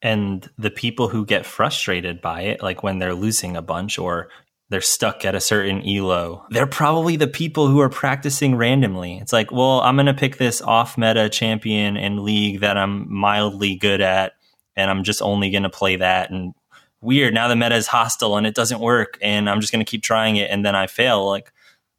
And 0.00 0.48
the 0.58 0.70
people 0.70 1.08
who 1.08 1.24
get 1.24 1.46
frustrated 1.46 2.20
by 2.20 2.42
it 2.42 2.62
like 2.62 2.82
when 2.82 2.98
they're 2.98 3.14
losing 3.14 3.56
a 3.56 3.62
bunch 3.62 3.98
or 3.98 4.28
they're 4.68 4.80
stuck 4.80 5.24
at 5.24 5.34
a 5.34 5.40
certain 5.40 5.86
elo 5.86 6.46
they're 6.50 6.66
probably 6.66 7.16
the 7.16 7.28
people 7.28 7.68
who 7.68 7.78
are 7.78 7.90
practicing 7.90 8.56
randomly. 8.56 9.18
It's 9.18 9.32
like 9.32 9.52
well 9.52 9.80
i'm 9.82 9.96
going 9.96 10.06
to 10.06 10.14
pick 10.14 10.38
this 10.38 10.60
off 10.60 10.98
meta 10.98 11.28
champion 11.28 11.96
in 11.96 12.24
league 12.24 12.60
that 12.60 12.76
i'm 12.76 13.12
mildly 13.12 13.76
good 13.76 14.00
at 14.00 14.32
and 14.74 14.90
i'm 14.90 15.04
just 15.04 15.22
only 15.22 15.50
going 15.50 15.62
to 15.62 15.70
play 15.70 15.96
that. 15.96 16.30
And 16.30 16.54
weird 17.00 17.34
now 17.34 17.46
the 17.46 17.54
meta 17.54 17.76
is 17.76 17.86
hostile 17.86 18.36
and 18.36 18.46
it 18.46 18.56
doesn't 18.56 18.80
work 18.80 19.18
and 19.22 19.48
i'm 19.48 19.60
just 19.60 19.72
going 19.72 19.84
to 19.84 19.90
keep 19.90 20.02
trying 20.02 20.36
it 20.36 20.50
and 20.50 20.64
then 20.64 20.74
i 20.74 20.88
fail. 20.88 21.28
Like 21.28 21.52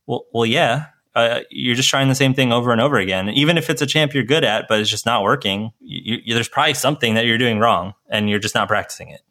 well 0.08 0.25
well 0.34 0.45
yeah 0.45 0.88
uh, 1.15 1.41
you're 1.49 1.76
just 1.76 1.89
trying 1.89 2.08
the 2.08 2.15
same 2.15 2.34
thing 2.34 2.52
over 2.52 2.71
and 2.71 2.82
over 2.82 2.97
again. 2.97 3.30
Even 3.30 3.58
if 3.58 3.69
it's 3.69 3.82
a 3.82 3.86
champ 3.86 4.13
you're 4.13 4.23
good 4.23 4.43
at, 4.43 4.67
but 4.67 4.80
it's 4.80 4.89
just 4.89 5.06
not 5.06 5.23
working, 5.23 5.71
you, 5.80 6.17
you, 6.23 6.34
there's 6.34 6.47
probably 6.47 6.73
something 6.73 7.13
that 7.13 7.26
you're 7.26 7.38
doing 7.38 7.60
wrong 7.60 7.93
and 8.10 8.30
you're 8.30 8.39
just 8.39 8.56
not 8.56 8.67
practicing 8.67 9.10
it. 9.10 9.21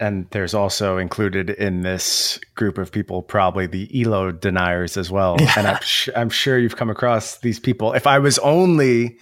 And 0.00 0.26
there's 0.30 0.52
also 0.52 0.98
included 0.98 1.50
in 1.50 1.82
this 1.82 2.40
group 2.56 2.76
of 2.76 2.90
people 2.90 3.22
probably 3.22 3.66
the 3.66 3.88
Elo 4.02 4.32
deniers 4.32 4.96
as 4.96 5.12
well. 5.12 5.36
Yeah. 5.40 5.52
And 5.56 5.66
I'm, 5.68 5.80
sh- 5.82 6.08
I'm 6.16 6.30
sure 6.30 6.58
you've 6.58 6.76
come 6.76 6.90
across 6.90 7.38
these 7.38 7.60
people. 7.60 7.92
If 7.92 8.06
I 8.06 8.18
was 8.18 8.38
only 8.40 9.18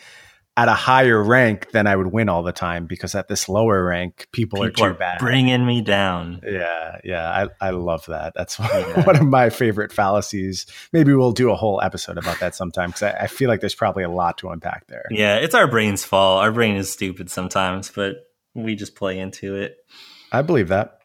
at 0.61 0.69
a 0.69 0.75
higher 0.75 1.23
rank, 1.23 1.71
then 1.71 1.87
I 1.87 1.97
would 1.97 2.09
win 2.09 2.29
all 2.29 2.43
the 2.43 2.53
time 2.53 2.85
because 2.85 3.15
at 3.15 3.29
this 3.29 3.49
lower 3.49 3.83
rank, 3.83 4.29
people, 4.31 4.59
people 4.59 4.67
are 4.67 4.71
too 4.71 4.85
are 4.85 4.95
bad. 4.95 5.19
Bringing 5.19 5.65
me 5.65 5.81
down. 5.81 6.43
Yeah, 6.45 6.99
yeah, 7.03 7.49
I, 7.63 7.69
I 7.69 7.71
love 7.71 8.05
that. 8.09 8.35
That's 8.37 8.59
one, 8.59 8.69
yeah. 8.71 9.07
one 9.07 9.17
of 9.17 9.27
my 9.27 9.49
favorite 9.49 9.91
fallacies. 9.91 10.67
Maybe 10.93 11.15
we'll 11.15 11.33
do 11.33 11.51
a 11.51 11.57
whole 11.57 11.81
episode 11.81 12.19
about 12.19 12.41
that 12.41 12.55
sometime 12.55 12.91
because 12.91 13.05
I, 13.05 13.23
I 13.23 13.27
feel 13.27 13.49
like 13.49 13.61
there's 13.61 13.75
probably 13.75 14.03
a 14.03 14.11
lot 14.11 14.37
to 14.39 14.51
unpack 14.51 14.87
there. 14.87 15.07
Yeah, 15.11 15.37
it's 15.37 15.55
our 15.55 15.67
brain's 15.67 16.05
fault. 16.05 16.43
Our 16.43 16.53
brain 16.53 16.77
is 16.77 16.93
stupid 16.93 17.31
sometimes, 17.31 17.91
but 17.91 18.17
we 18.53 18.75
just 18.75 18.95
play 18.95 19.19
into 19.19 19.57
it. 19.57 19.79
I 20.31 20.43
believe 20.43 20.69
that. 20.69 20.99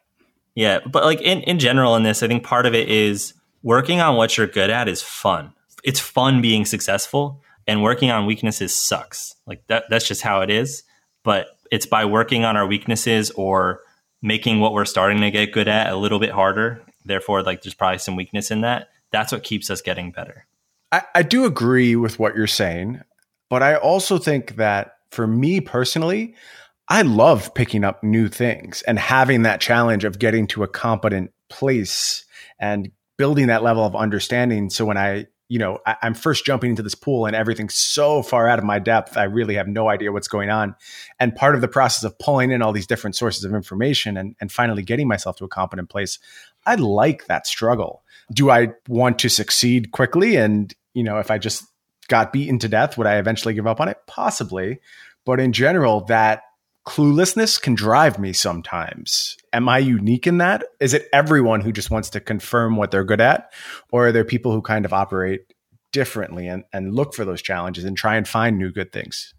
Yeah, 0.54 0.80
but 0.86 1.02
like 1.04 1.22
in, 1.22 1.40
in 1.40 1.58
general 1.58 1.96
in 1.96 2.02
this, 2.02 2.22
I 2.22 2.28
think 2.28 2.44
part 2.44 2.66
of 2.66 2.74
it 2.74 2.90
is 2.90 3.32
working 3.62 4.02
on 4.02 4.16
what 4.16 4.36
you're 4.36 4.46
good 4.46 4.68
at 4.68 4.86
is 4.86 5.00
fun. 5.00 5.54
It's 5.82 6.00
fun 6.00 6.42
being 6.42 6.66
successful 6.66 7.40
and 7.66 7.82
working 7.82 8.10
on 8.10 8.26
weaknesses 8.26 8.74
sucks. 8.74 9.34
Like 9.46 9.66
that 9.68 9.84
that's 9.90 10.06
just 10.06 10.22
how 10.22 10.40
it 10.42 10.50
is. 10.50 10.84
But 11.24 11.48
it's 11.70 11.86
by 11.86 12.04
working 12.04 12.44
on 12.44 12.56
our 12.56 12.66
weaknesses 12.66 13.30
or 13.32 13.80
making 14.22 14.60
what 14.60 14.72
we're 14.72 14.84
starting 14.84 15.20
to 15.20 15.30
get 15.30 15.52
good 15.52 15.68
at 15.68 15.92
a 15.92 15.96
little 15.96 16.18
bit 16.18 16.30
harder. 16.30 16.82
Therefore, 17.04 17.42
like 17.42 17.62
there's 17.62 17.74
probably 17.74 17.98
some 17.98 18.16
weakness 18.16 18.50
in 18.50 18.62
that. 18.62 18.88
That's 19.12 19.32
what 19.32 19.42
keeps 19.42 19.70
us 19.70 19.80
getting 19.80 20.10
better. 20.10 20.46
I, 20.92 21.02
I 21.14 21.22
do 21.22 21.44
agree 21.44 21.96
with 21.96 22.18
what 22.18 22.36
you're 22.36 22.46
saying, 22.46 23.00
but 23.50 23.62
I 23.62 23.76
also 23.76 24.18
think 24.18 24.56
that 24.56 24.96
for 25.10 25.26
me 25.26 25.60
personally, 25.60 26.34
I 26.88 27.02
love 27.02 27.54
picking 27.54 27.84
up 27.84 28.02
new 28.02 28.28
things 28.28 28.82
and 28.82 28.98
having 28.98 29.42
that 29.42 29.60
challenge 29.60 30.04
of 30.04 30.18
getting 30.18 30.46
to 30.48 30.62
a 30.62 30.68
competent 30.68 31.32
place 31.48 32.24
and 32.60 32.90
building 33.16 33.48
that 33.48 33.62
level 33.62 33.84
of 33.84 33.96
understanding. 33.96 34.70
So 34.70 34.84
when 34.84 34.96
I, 34.96 35.26
you 35.48 35.58
know, 35.58 35.78
I, 35.86 35.96
am 36.02 36.14
first 36.14 36.44
jumping 36.44 36.70
into 36.70 36.82
this 36.82 36.94
pool 36.94 37.26
and 37.26 37.36
everything's 37.36 37.74
so 37.74 38.22
far 38.22 38.48
out 38.48 38.58
of 38.58 38.64
my 38.64 38.78
depth, 38.78 39.16
I 39.16 39.24
really 39.24 39.54
have 39.54 39.68
no 39.68 39.88
idea 39.88 40.12
what's 40.12 40.28
going 40.28 40.50
on. 40.50 40.74
And 41.20 41.34
part 41.34 41.54
of 41.54 41.60
the 41.60 41.68
process 41.68 42.02
of 42.04 42.18
pulling 42.18 42.50
in 42.50 42.62
all 42.62 42.72
these 42.72 42.86
different 42.86 43.14
sources 43.14 43.44
of 43.44 43.54
information 43.54 44.16
and, 44.16 44.34
and 44.40 44.50
finally 44.50 44.82
getting 44.82 45.06
myself 45.06 45.36
to 45.36 45.44
a 45.44 45.48
competent 45.48 45.88
place, 45.88 46.18
I 46.64 46.74
like 46.74 47.26
that 47.26 47.46
struggle. 47.46 48.02
Do 48.32 48.50
I 48.50 48.72
want 48.88 49.18
to 49.20 49.28
succeed 49.28 49.92
quickly? 49.92 50.36
And, 50.36 50.74
you 50.94 51.04
know, 51.04 51.18
if 51.18 51.30
I 51.30 51.38
just 51.38 51.64
got 52.08 52.32
beaten 52.32 52.58
to 52.60 52.68
death, 52.68 52.98
would 52.98 53.06
I 53.06 53.18
eventually 53.18 53.54
give 53.54 53.66
up 53.66 53.80
on 53.80 53.88
it? 53.88 53.98
Possibly. 54.06 54.80
But 55.24 55.38
in 55.38 55.52
general, 55.52 56.02
that 56.06 56.42
cluelessness 56.86 57.60
can 57.60 57.74
drive 57.74 58.18
me 58.18 58.32
sometimes. 58.32 59.36
Am 59.52 59.68
I 59.68 59.78
unique 59.78 60.26
in 60.26 60.38
that? 60.38 60.64
Is 60.80 60.94
it 60.94 61.08
everyone 61.12 61.60
who 61.60 61.72
just 61.72 61.90
wants 61.90 62.10
to 62.10 62.20
confirm 62.20 62.76
what 62.76 62.90
they're 62.90 63.04
good 63.04 63.20
at? 63.20 63.52
Or 63.90 64.06
are 64.06 64.12
there 64.12 64.24
people 64.24 64.52
who 64.52 64.62
kind 64.62 64.84
of 64.84 64.92
operate 64.92 65.52
differently 65.92 66.46
and, 66.46 66.64
and 66.72 66.94
look 66.94 67.12
for 67.14 67.24
those 67.24 67.42
challenges 67.42 67.84
and 67.84 67.96
try 67.96 68.16
and 68.16 68.26
find 68.26 68.56
new 68.56 68.70
good 68.70 68.92
things? 68.92 69.34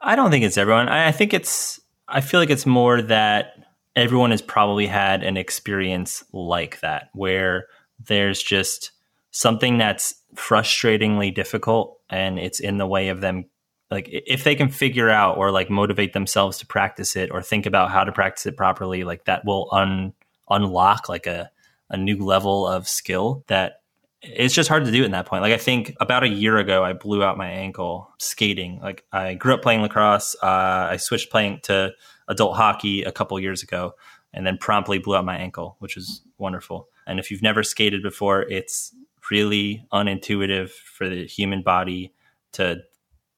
I 0.00 0.14
don't 0.14 0.30
think 0.30 0.44
it's 0.44 0.56
everyone. 0.56 0.88
I 0.88 1.12
think 1.12 1.34
it's, 1.34 1.80
I 2.08 2.20
feel 2.20 2.40
like 2.40 2.50
it's 2.50 2.66
more 2.66 3.02
that 3.02 3.54
everyone 3.96 4.30
has 4.30 4.40
probably 4.40 4.86
had 4.86 5.24
an 5.24 5.36
experience 5.36 6.22
like 6.32 6.80
that 6.80 7.10
where 7.12 7.66
there's 8.06 8.42
just 8.42 8.92
something 9.32 9.78
that's 9.78 10.14
frustratingly 10.36 11.34
difficult 11.34 11.98
and 12.08 12.38
it's 12.38 12.60
in 12.60 12.78
the 12.78 12.86
way 12.86 13.08
of 13.08 13.20
them 13.20 13.44
like 13.90 14.08
if 14.10 14.44
they 14.44 14.54
can 14.54 14.68
figure 14.68 15.10
out 15.10 15.36
or 15.36 15.50
like 15.50 15.68
motivate 15.68 16.12
themselves 16.12 16.58
to 16.58 16.66
practice 16.66 17.16
it 17.16 17.30
or 17.30 17.42
think 17.42 17.66
about 17.66 17.90
how 17.90 18.04
to 18.04 18.12
practice 18.12 18.46
it 18.46 18.56
properly 18.56 19.04
like 19.04 19.24
that 19.24 19.44
will 19.44 19.68
un 19.72 20.12
unlock 20.48 21.08
like 21.08 21.26
a 21.26 21.50
a 21.90 21.96
new 21.96 22.18
level 22.18 22.66
of 22.66 22.88
skill 22.88 23.44
that 23.48 23.82
it's 24.22 24.54
just 24.54 24.68
hard 24.68 24.84
to 24.84 24.90
do 24.90 25.02
at 25.02 25.10
that 25.10 25.26
point. 25.26 25.42
Like 25.42 25.52
i 25.52 25.58
think 25.58 25.94
about 26.00 26.22
a 26.22 26.28
year 26.28 26.58
ago 26.58 26.84
i 26.84 26.92
blew 26.92 27.22
out 27.24 27.36
my 27.36 27.48
ankle 27.48 28.10
skating. 28.18 28.78
Like 28.80 29.04
i 29.12 29.34
grew 29.34 29.54
up 29.54 29.62
playing 29.62 29.82
lacrosse. 29.82 30.36
Uh, 30.42 30.88
i 30.90 30.96
switched 30.96 31.30
playing 31.30 31.60
to 31.64 31.92
adult 32.28 32.56
hockey 32.56 33.02
a 33.02 33.12
couple 33.12 33.38
years 33.40 33.62
ago 33.62 33.94
and 34.32 34.46
then 34.46 34.56
promptly 34.56 34.98
blew 34.98 35.16
out 35.16 35.24
my 35.24 35.36
ankle 35.36 35.76
which 35.80 35.96
is 35.96 36.22
wonderful. 36.38 36.88
And 37.06 37.18
if 37.18 37.30
you've 37.30 37.42
never 37.42 37.62
skated 37.62 38.02
before 38.02 38.42
it's 38.42 38.94
really 39.30 39.84
unintuitive 39.92 40.70
for 40.70 41.08
the 41.08 41.26
human 41.26 41.62
body 41.62 42.12
to 42.52 42.82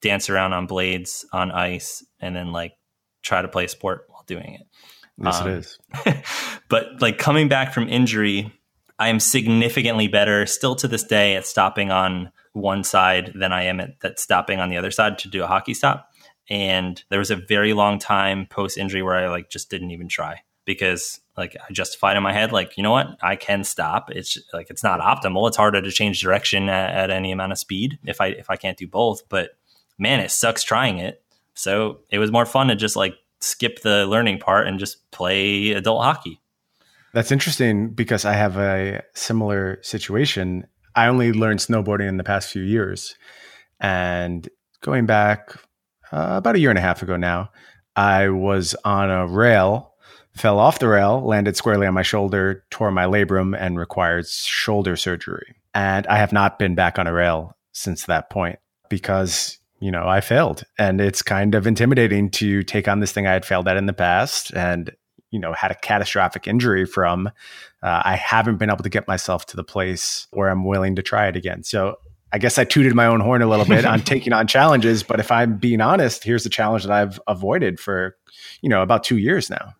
dance 0.03 0.29
around 0.29 0.53
on 0.53 0.67
blades 0.67 1.25
on 1.33 1.51
ice 1.51 2.05
and 2.21 2.37
then 2.37 2.53
like 2.53 2.75
try 3.23 3.41
to 3.41 3.49
play 3.49 3.65
a 3.65 3.69
sport 3.69 4.05
while 4.09 4.25
doing 4.27 4.55
it. 4.55 4.67
Yes, 5.23 5.41
um, 5.41 5.49
it 5.49 5.59
is. 5.59 5.79
but 6.69 7.01
like 7.01 7.19
coming 7.19 7.49
back 7.49 7.73
from 7.73 7.89
injury, 7.89 8.53
I 8.99 9.09
am 9.09 9.21
significantly 9.21 10.09
better 10.09 10.45
still 10.47 10.75
to 10.77 10.89
this 10.89 11.05
day 11.05 11.37
at 11.37 11.47
stopping 11.47 11.91
on 11.91 12.31
one 12.53 12.85
side 12.85 13.33
than 13.35 13.53
I 13.53 13.65
am 13.65 13.81
at 13.81 14.01
that 14.01 14.19
stopping 14.19 14.61
on 14.61 14.69
the 14.69 14.77
other 14.77 14.91
side 14.91 15.19
to 15.21 15.29
do 15.29 15.43
a 15.43 15.47
hockey 15.47 15.75
stop. 15.75 16.09
And 16.51 17.03
there 17.09 17.19
was 17.19 17.31
a 17.31 17.37
very 17.37 17.73
long 17.73 17.99
time 17.99 18.47
post 18.47 18.77
injury 18.77 19.03
where 19.03 19.15
I 19.15 19.29
like 19.29 19.49
just 19.49 19.71
didn't 19.71 19.93
even 19.93 20.09
try 20.09 20.43
because 20.65 21.21
like 21.37 21.57
I 21.57 21.73
justified 21.73 22.17
in 22.17 22.23
my 22.23 22.33
head, 22.33 22.53
like, 22.53 22.77
you 22.77 22.83
know 22.83 22.91
what, 22.91 23.17
I 23.23 23.37
can 23.37 23.65
stop. 23.65 24.11
It's 24.11 24.39
like 24.53 24.69
it's 24.71 24.83
not 24.83 25.01
optimal. 25.01 25.49
It's 25.49 25.57
harder 25.57 25.81
to 25.81 25.91
change 25.91 26.21
direction 26.21 26.69
at, 26.69 26.95
at 26.95 27.11
any 27.11 27.33
amount 27.33 27.53
of 27.53 27.59
speed 27.59 27.99
if 28.05 28.21
I 28.21 28.29
if 28.29 28.51
I 28.51 28.57
can't 28.57 28.77
do 28.77 28.87
both. 28.87 29.29
But 29.29 29.51
man, 30.03 30.21
it 30.21 30.31
sucks 30.31 30.63
trying 30.63 30.99
it. 30.99 31.23
So 31.55 32.01
it 32.11 32.19
was 32.19 32.33
more 32.33 32.45
fun 32.45 32.69
to 32.69 32.77
just 32.77 32.97
like 32.97 33.15
skip 33.41 33.81
the 33.83 34.07
learning 34.07 34.39
part 34.39 34.67
and 34.67 34.79
just 34.79 35.11
play 35.11 35.73
adult 35.73 36.03
hockey. 36.03 36.41
That's 37.15 37.33
interesting 37.33 37.91
because 37.91 38.25
I 38.25 38.33
have 38.33 38.57
a 38.57 39.03
similar 39.15 39.79
situation. 39.83 40.67
I 40.95 41.07
only 41.07 41.33
learned 41.33 41.61
snowboarding 41.61 42.09
in 42.09 42.17
the 42.17 42.25
past 42.25 42.51
few 42.51 42.63
years. 42.63 43.15
And 43.81 44.49
going 44.81 45.07
back 45.07 45.55
uh, 46.11 46.37
about 46.37 46.57
a 46.57 46.59
year 46.59 46.71
and 46.71 46.79
a 46.79 46.83
half 46.83 47.03
ago 47.03 47.17
now, 47.17 47.51
I 47.95 48.31
was 48.31 48.75
on 48.85 49.11
a 49.11 49.27
rail, 49.27 49.93
fell 50.35 50.59
off 50.59 50.79
the 50.79 50.89
rail, 50.89 51.21
landed 51.21 51.57
squarely 51.57 51.87
on 51.87 51.95
my 51.95 52.03
shoulder, 52.03 52.65
tore 52.71 52.91
my 52.91 53.05
labrum, 53.05 53.55
and 53.59 53.79
required 53.79 54.27
shoulder 54.27 54.97
surgery. 54.97 55.57
And 55.75 56.07
I 56.07 56.17
have 56.17 56.33
not 56.33 56.59
been 56.59 56.75
back 56.75 56.99
on 56.99 57.07
a 57.07 57.13
rail 57.13 57.57
since 57.73 58.07
that 58.07 58.31
point 58.31 58.59
because 58.89 59.59
you 59.83 59.91
know, 59.91 60.07
I 60.07 60.21
failed. 60.21 60.63
And 60.79 61.01
it's 61.01 61.23
kind 61.23 61.57
of 61.57 61.67
intimidating 61.67 62.31
to 62.31 62.63
take 62.63 62.87
on 62.87 63.01
this 63.01 63.11
thing 63.11 63.27
I 63.27 63.33
had 63.33 63.45
failed 63.45 63.67
at 63.67 63.77
in 63.77 63.87
the 63.87 63.93
past 63.93 64.53
and, 64.55 64.93
you 65.33 65.41
know, 65.41 65.53
had 65.53 65.73
a 65.73 65.75
catastrophic 65.75 66.47
injury 66.47 66.87
from. 66.87 67.27
Uh, 67.83 68.01
I 68.05 68.15
haven't 68.15 68.59
been 68.59 68.71
able 68.71 68.85
to 68.85 68.89
get 68.89 69.09
myself 69.09 69.45
to 69.47 69.57
the 69.57 69.65
place 69.65 70.29
where 70.31 70.49
I'm 70.49 70.65
willing 70.65 70.95
to 70.95 71.03
try 71.03 71.27
it 71.27 71.35
again. 71.35 71.65
So 71.65 71.97
I 72.33 72.39
guess 72.39 72.59
I 72.59 72.65
tooted 72.65 72.95
my 72.95 73.07
own 73.07 73.19
horn 73.19 73.43
a 73.43 73.49
little 73.49 73.67
bit 73.67 73.85
on 73.85 74.01
taking 74.05 74.33
on 74.33 74.47
challenges. 74.47 75.03
But 75.03 75.19
if 75.19 75.33
I'm 75.33 75.57
being 75.57 75.81
honest, 75.81 76.23
here's 76.23 76.45
the 76.45 76.49
challenge 76.49 76.85
that 76.85 76.93
I've 76.93 77.21
avoided 77.27 77.81
for, 77.81 78.17
you 78.61 78.69
know, 78.69 78.83
about 78.83 79.03
two 79.03 79.19
years 79.19 79.51
now. 79.51 79.75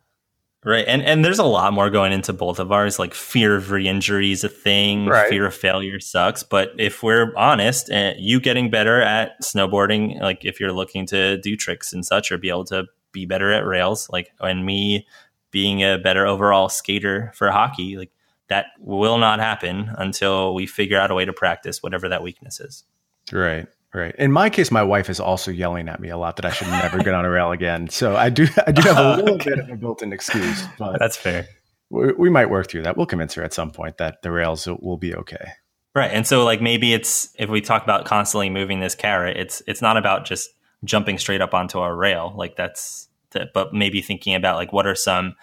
Right. 0.65 0.85
And 0.87 1.03
and 1.03 1.25
there's 1.25 1.41
a 1.41 1.45
lot 1.45 1.73
more 1.73 1.91
going 1.91 2.13
into 2.13 2.33
both 2.33 2.61
of 2.61 2.71
ours. 2.71 2.99
Like 2.99 3.15
fear 3.15 3.57
of 3.57 3.73
re-injury 3.73 4.31
is 4.31 4.45
a 4.45 4.49
thing. 4.49 5.07
Right. 5.07 5.29
Fear 5.29 5.47
of 5.47 5.55
failure 5.55 5.99
sucks. 5.99 6.45
But 6.45 6.73
if 6.79 7.03
we're 7.03 7.35
honest, 7.37 7.91
uh, 7.91 8.13
you 8.17 8.39
getting 8.39 8.71
better 8.71 9.01
at 9.01 9.41
snowboarding, 9.41 10.21
like 10.21 10.45
if 10.45 10.61
you're 10.61 10.73
looking 10.73 11.05
to 11.07 11.39
do 11.39 11.57
tricks 11.57 11.93
and 11.93 12.07
such 12.07 12.31
or 12.31 12.39
be 12.39 12.49
able 12.49 12.65
to 12.67 12.85
be 13.11 13.27
better 13.27 13.51
at 13.51 13.67
rails, 13.67 14.09
like 14.11 14.31
and 14.41 14.65
me 14.65 15.05
being 15.51 15.83
a 15.83 15.99
better 15.99 16.27
overall 16.27 16.69
skater 16.69 17.33
for 17.35 17.51
hockey, 17.51 17.97
like 17.97 18.13
that 18.49 18.67
will 18.79 19.19
not 19.19 19.41
happen 19.41 19.91
until 19.99 20.55
we 20.55 20.67
figure 20.67 20.99
out 20.99 21.11
a 21.11 21.15
way 21.15 21.25
to 21.25 21.33
practice 21.33 21.83
whatever 21.83 22.09
that 22.09 22.23
weakness 22.23 22.61
is. 22.61 22.85
Right. 23.33 23.67
Right. 23.95 24.15
In 24.19 24.33
my 24.33 24.49
case, 24.49 24.71
my 24.71 24.83
wife 24.83 25.11
is 25.11 25.21
also 25.21 25.51
yelling 25.51 25.89
at 25.89 26.01
me 26.01 26.09
a 26.09 26.17
lot 26.17 26.37
that 26.37 26.47
I 26.47 26.51
should 26.51 26.69
never 26.69 26.99
get 27.03 27.13
on 27.13 27.27
a 27.27 27.31
rail 27.31 27.53
again. 27.53 27.91
So 27.91 28.17
I 28.17 28.31
do, 28.31 28.47
I 28.67 28.73
do 28.73 28.81
have 28.83 28.97
a 28.97 29.17
little 29.17 29.35
okay. 29.35 29.51
bit 29.51 29.59
of 29.59 29.69
a 29.69 29.77
built-in 29.77 30.15
excuse, 30.15 30.65
but 30.79 30.99
that's 30.99 31.17
fair. 31.17 31.47
We, 31.91 32.13
we, 32.15 32.31
might 32.31 32.49
work 32.49 32.71
through 32.71 32.85
that. 32.85 32.97
We'll 32.97 33.05
convince 33.05 33.35
her 33.35 33.43
at 33.43 33.53
some 33.53 33.71
point 33.71 33.99
that 33.99 34.23
the 34.23 34.31
rails 34.33 34.67
will 34.67 34.97
be 34.97 35.15
okay. 35.15 35.53
Right. 35.95 36.11
And 36.11 36.27
so, 36.27 36.43
like, 36.43 36.63
maybe 36.63 36.95
it's 36.95 37.29
if 37.39 37.51
we 37.51 37.61
talk 37.61 37.83
about 37.83 38.07
constantly 38.07 38.49
moving 38.49 38.81
this 38.81 38.95
carrot, 38.95 39.37
it's 39.37 39.63
it's 39.67 39.83
not 39.83 39.99
about 39.99 40.25
just 40.25 40.49
jumping 40.85 41.19
straight 41.19 41.41
up 41.41 41.55
onto 41.55 41.79
a 41.79 41.95
rail. 41.95 42.33
Like 42.35 42.57
that's, 42.57 43.09
the, 43.31 43.49
but 43.53 43.75
maybe 43.75 44.03
thinking 44.03 44.35
about 44.35 44.57
like 44.57 44.73
what 44.73 44.87
are 44.87 44.95
some 44.95 45.35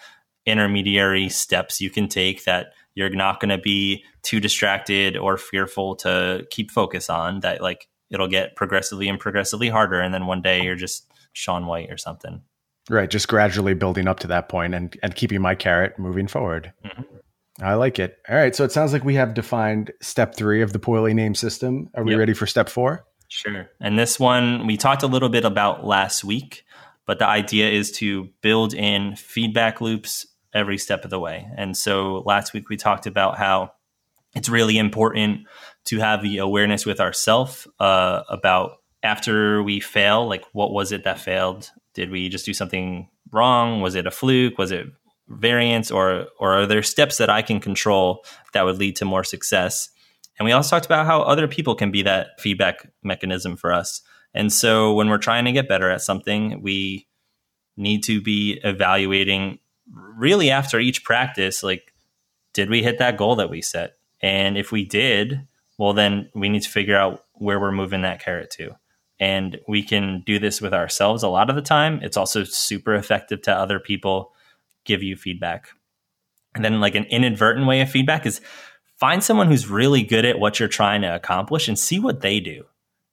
intermediary 0.46 1.28
steps 1.28 1.80
you 1.80 1.90
can 1.90 2.08
take 2.08 2.44
that 2.44 2.72
you're 2.94 3.10
not 3.10 3.40
going 3.40 3.50
to 3.50 3.58
be 3.58 4.04
too 4.22 4.40
distracted 4.40 5.16
or 5.16 5.36
fearful 5.36 5.94
to 5.94 6.46
keep 6.50 6.70
focus 6.70 7.10
on 7.10 7.40
that 7.40 7.60
like 7.60 7.88
it'll 8.10 8.28
get 8.28 8.56
progressively 8.56 9.08
and 9.08 9.18
progressively 9.18 9.68
harder, 9.68 10.00
and 10.00 10.12
then 10.12 10.26
one 10.26 10.42
day 10.42 10.62
you're 10.62 10.76
just 10.76 11.10
Shaun 11.32 11.66
White 11.66 11.90
or 11.90 11.96
something. 11.96 12.42
Right, 12.88 13.10
just 13.10 13.28
gradually 13.28 13.74
building 13.74 14.08
up 14.08 14.20
to 14.20 14.26
that 14.28 14.48
point 14.48 14.74
and 14.74 14.96
and 15.02 15.14
keeping 15.14 15.40
my 15.40 15.54
carrot 15.54 15.98
moving 15.98 16.26
forward. 16.26 16.72
Mm-hmm. 16.84 17.02
I 17.62 17.74
like 17.74 17.98
it. 17.98 18.18
All 18.28 18.36
right, 18.36 18.54
so 18.54 18.64
it 18.64 18.72
sounds 18.72 18.92
like 18.92 19.04
we 19.04 19.14
have 19.16 19.34
defined 19.34 19.92
step 20.00 20.34
three 20.34 20.62
of 20.62 20.72
the 20.72 20.78
poorly 20.78 21.14
named 21.14 21.36
system. 21.36 21.90
Are 21.94 22.04
we 22.04 22.12
yep. 22.12 22.18
ready 22.18 22.32
for 22.32 22.46
step 22.46 22.68
four? 22.68 23.04
Sure. 23.28 23.70
And 23.80 23.98
this 23.98 24.18
one 24.18 24.66
we 24.66 24.76
talked 24.76 25.02
a 25.02 25.06
little 25.06 25.28
bit 25.28 25.44
about 25.44 25.86
last 25.86 26.24
week, 26.24 26.64
but 27.06 27.18
the 27.18 27.26
idea 27.26 27.70
is 27.70 27.92
to 27.92 28.28
build 28.42 28.74
in 28.74 29.14
feedback 29.14 29.80
loops 29.80 30.26
every 30.52 30.78
step 30.78 31.04
of 31.04 31.10
the 31.10 31.20
way. 31.20 31.48
And 31.56 31.76
so 31.76 32.24
last 32.26 32.52
week 32.52 32.68
we 32.68 32.76
talked 32.76 33.06
about 33.06 33.38
how 33.38 33.72
it's 34.34 34.48
really 34.48 34.78
important 34.78 35.46
to 35.86 35.98
have 35.98 36.22
the 36.22 36.38
awareness 36.38 36.86
with 36.86 37.00
ourselves 37.00 37.66
uh, 37.78 38.22
about 38.28 38.78
after 39.02 39.62
we 39.62 39.80
fail, 39.80 40.28
like 40.28 40.44
what 40.52 40.72
was 40.72 40.92
it 40.92 41.04
that 41.04 41.18
failed? 41.18 41.70
Did 41.94 42.10
we 42.10 42.28
just 42.28 42.44
do 42.44 42.54
something 42.54 43.08
wrong? 43.32 43.80
Was 43.80 43.94
it 43.94 44.06
a 44.06 44.10
fluke? 44.10 44.58
Was 44.58 44.72
it 44.72 44.86
variance? 45.28 45.90
Or 45.90 46.26
or 46.38 46.54
are 46.54 46.66
there 46.66 46.82
steps 46.82 47.16
that 47.18 47.30
I 47.30 47.42
can 47.42 47.60
control 47.60 48.24
that 48.52 48.64
would 48.64 48.78
lead 48.78 48.96
to 48.96 49.04
more 49.04 49.24
success? 49.24 49.88
And 50.38 50.46
we 50.46 50.52
also 50.52 50.70
talked 50.70 50.86
about 50.86 51.06
how 51.06 51.22
other 51.22 51.48
people 51.48 51.74
can 51.74 51.90
be 51.90 52.02
that 52.02 52.40
feedback 52.40 52.90
mechanism 53.02 53.56
for 53.56 53.72
us. 53.72 54.00
And 54.32 54.52
so 54.52 54.94
when 54.94 55.08
we're 55.08 55.18
trying 55.18 55.44
to 55.44 55.52
get 55.52 55.68
better 55.68 55.90
at 55.90 56.02
something, 56.02 56.62
we 56.62 57.06
need 57.76 58.02
to 58.04 58.20
be 58.22 58.60
evaluating 58.64 59.58
really 59.92 60.50
after 60.50 60.78
each 60.78 61.04
practice, 61.04 61.62
like, 61.62 61.92
did 62.52 62.70
we 62.70 62.82
hit 62.82 62.98
that 62.98 63.16
goal 63.16 63.36
that 63.36 63.50
we 63.50 63.60
set? 63.60 63.94
And 64.22 64.56
if 64.56 64.70
we 64.70 64.84
did, 64.84 65.46
well, 65.80 65.94
then 65.94 66.28
we 66.34 66.50
need 66.50 66.60
to 66.60 66.68
figure 66.68 66.94
out 66.94 67.24
where 67.32 67.58
we're 67.58 67.72
moving 67.72 68.02
that 68.02 68.22
carrot 68.22 68.50
to. 68.50 68.72
And 69.18 69.58
we 69.66 69.82
can 69.82 70.22
do 70.26 70.38
this 70.38 70.60
with 70.60 70.74
ourselves 70.74 71.22
a 71.22 71.28
lot 71.28 71.48
of 71.48 71.56
the 71.56 71.62
time. 71.62 72.00
It's 72.02 72.18
also 72.18 72.44
super 72.44 72.94
effective 72.94 73.40
to 73.42 73.56
other 73.56 73.80
people 73.80 74.34
give 74.84 75.02
you 75.02 75.16
feedback. 75.16 75.70
And 76.54 76.62
then, 76.62 76.80
like, 76.80 76.96
an 76.96 77.04
inadvertent 77.04 77.66
way 77.66 77.80
of 77.80 77.90
feedback 77.90 78.26
is 78.26 78.42
find 78.98 79.24
someone 79.24 79.46
who's 79.46 79.70
really 79.70 80.02
good 80.02 80.26
at 80.26 80.38
what 80.38 80.60
you're 80.60 80.68
trying 80.68 81.00
to 81.00 81.14
accomplish 81.14 81.66
and 81.66 81.78
see 81.78 81.98
what 81.98 82.20
they 82.20 82.40
do. 82.40 82.64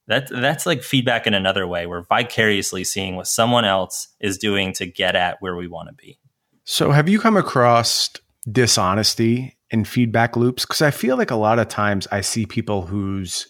That, 0.08 0.28
that's 0.30 0.66
like 0.66 0.84
feedback 0.84 1.26
in 1.26 1.34
another 1.34 1.66
way. 1.66 1.88
We're 1.88 2.04
vicariously 2.04 2.84
seeing 2.84 3.16
what 3.16 3.28
someone 3.28 3.64
else 3.64 4.10
is 4.20 4.38
doing 4.38 4.74
to 4.74 4.86
get 4.86 5.16
at 5.16 5.38
where 5.40 5.56
we 5.56 5.70
want 5.70 5.88
to 5.88 5.96
be. 5.96 6.20
So, 6.66 6.92
have 6.92 7.08
you 7.08 7.18
come 7.18 7.38
across 7.38 8.10
dishonesty 8.52 9.57
in 9.72 9.86
feedback 9.86 10.36
loops? 10.36 10.66
Because 10.66 10.82
I 10.82 10.92
feel 10.92 11.18
like 11.18 11.32
a 11.32 11.36
lot 11.36 11.60
of 11.60 11.68
times 11.68 12.08
I 12.12 12.22
see 12.22 12.46
people 12.46 12.84
whose 12.86 13.48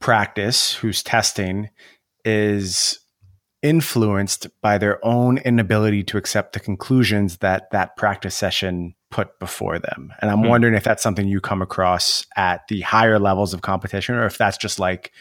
practice, 0.00 0.74
whose 0.74 1.02
testing 1.02 1.70
is 2.24 2.98
influenced 3.62 4.46
by 4.60 4.78
their 4.78 5.04
own 5.04 5.38
inability 5.38 6.04
to 6.04 6.16
accept 6.16 6.52
the 6.52 6.60
conclusions 6.60 7.38
that 7.38 7.70
that 7.72 7.96
practice 7.96 8.36
session 8.36 8.94
put 9.10 9.38
before 9.38 9.78
them. 9.78 10.12
And 10.20 10.30
I'm 10.30 10.38
mm-hmm. 10.38 10.48
wondering 10.48 10.74
if 10.74 10.84
that's 10.84 11.02
something 11.02 11.26
you 11.26 11.40
come 11.40 11.62
across 11.62 12.24
at 12.36 12.68
the 12.68 12.82
higher 12.82 13.18
levels 13.18 13.54
of 13.54 13.62
competition 13.62 14.14
or 14.14 14.26
if 14.26 14.38
that's 14.38 14.58
just 14.58 14.78
like 14.78 15.12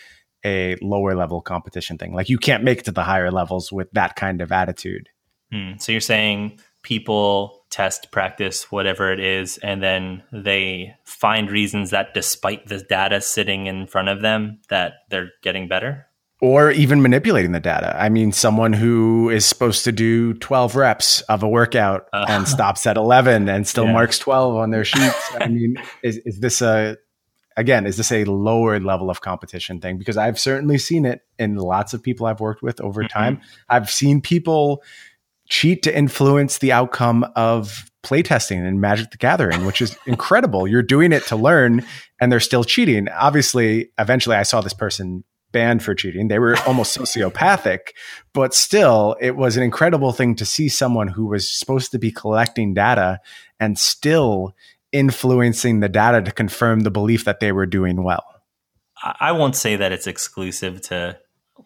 a 0.46 0.76
lower 0.82 1.16
level 1.16 1.42
competition 1.42 1.98
thing. 1.98 2.14
Like 2.14 2.30
you 2.30 2.38
can't 2.38 2.64
make 2.64 2.80
it 2.80 2.86
to 2.86 2.92
the 2.92 3.04
higher 3.04 3.32
levels 3.32 3.72
with 3.72 3.90
that 3.94 4.16
kind 4.16 4.42
of 4.42 4.52
attitude. 4.52 5.10
Hmm. 5.52 5.74
So 5.80 5.92
you're 5.92 6.02
saying 6.02 6.60
people 6.88 7.66
test, 7.70 8.12
practice, 8.14 8.72
whatever 8.72 9.12
it 9.12 9.20
is, 9.20 9.58
and 9.58 9.84
then 9.84 10.24
they 10.32 10.96
find 11.04 11.52
reasons 11.52 11.90
that 11.90 12.14
despite 12.14 12.66
the 12.68 12.80
data 12.80 13.20
sitting 13.20 13.68
in 13.68 13.86
front 13.88 14.08
of 14.08 14.22
them 14.22 14.60
that 14.70 14.94
they're 15.10 15.32
getting 15.44 15.68
better? 15.68 16.08
Or 16.40 16.72
even 16.72 17.02
manipulating 17.02 17.52
the 17.52 17.60
data. 17.60 17.94
I 18.02 18.08
mean, 18.08 18.32
someone 18.32 18.72
who 18.72 19.30
is 19.30 19.46
supposed 19.46 19.84
to 19.84 19.92
do 19.92 20.36
12 20.36 20.78
reps 20.78 21.22
of 21.24 21.44
a 21.44 21.50
workout 21.50 22.08
uh, 22.14 22.26
and 22.30 22.48
stops 22.48 22.88
at 22.88 22.96
11 22.96 23.50
and 23.50 23.68
still 23.68 23.86
yeah. 23.86 23.92
marks 23.92 24.18
12 24.18 24.56
on 24.56 24.70
their 24.70 24.86
sheets. 24.86 25.32
I 25.42 25.48
mean, 25.50 25.76
is, 26.04 26.22
is 26.26 26.40
this 26.40 26.62
a 26.62 26.96
again, 27.58 27.86
is 27.86 27.98
this 27.98 28.12
a 28.12 28.24
lower 28.26 28.80
level 28.80 29.10
of 29.10 29.20
competition 29.20 29.82
thing? 29.82 29.98
Because 29.98 30.16
I've 30.16 30.40
certainly 30.40 30.78
seen 30.78 31.06
it 31.06 31.22
in 31.38 31.56
lots 31.56 31.94
of 31.94 32.02
people 32.02 32.28
I've 32.28 32.40
worked 32.40 32.62
with 32.62 32.80
over 32.80 33.02
mm-hmm. 33.02 33.18
time. 33.18 33.42
I've 33.68 33.90
seen 33.90 34.22
people 34.22 34.84
cheat 35.48 35.84
to 35.84 35.96
influence 35.96 36.58
the 36.58 36.72
outcome 36.72 37.26
of 37.36 37.90
playtesting 38.04 38.66
and 38.66 38.80
Magic 38.80 39.12
the 39.12 39.18
Gathering, 39.18 39.66
which 39.66 39.82
is 39.82 39.98
incredible. 40.06 40.68
You're 40.68 40.84
doing 40.84 41.12
it 41.12 41.26
to 41.28 41.36
learn 41.36 41.86
and 42.20 42.32
they're 42.32 42.40
still 42.40 42.64
cheating. 42.64 43.10
Obviously, 43.10 43.92
eventually 43.98 44.36
I 44.36 44.44
saw 44.44 44.62
this 44.62 44.74
person 44.74 45.24
banned 45.52 45.84
for 45.84 45.96
cheating. 45.96 46.28
They 46.28 46.40
were 46.40 46.58
almost 46.66 46.98
sociopathic, 46.98 47.80
but 48.34 48.54
still, 48.54 49.16
it 49.20 49.36
was 49.36 49.58
an 49.58 49.64
incredible 49.64 50.12
thing 50.12 50.36
to 50.36 50.46
see 50.46 50.70
someone 50.70 51.08
who 51.08 51.28
was 51.28 51.50
supposed 51.50 51.92
to 51.92 52.00
be 52.00 52.12
collecting 52.12 52.74
data 52.74 53.20
and 53.60 53.78
still 53.78 54.54
influencing 54.92 55.80
the 55.80 55.90
data 55.90 56.22
to 56.22 56.32
confirm 56.32 56.82
the 56.82 56.92
belief 56.92 57.26
that 57.26 57.40
they 57.40 57.52
were 57.52 57.66
doing 57.66 58.04
well? 58.04 58.24
I 59.04 59.32
won't 59.32 59.56
say 59.56 59.76
that 59.76 59.92
it's 59.92 60.08
exclusive 60.08 60.82
to 60.84 61.20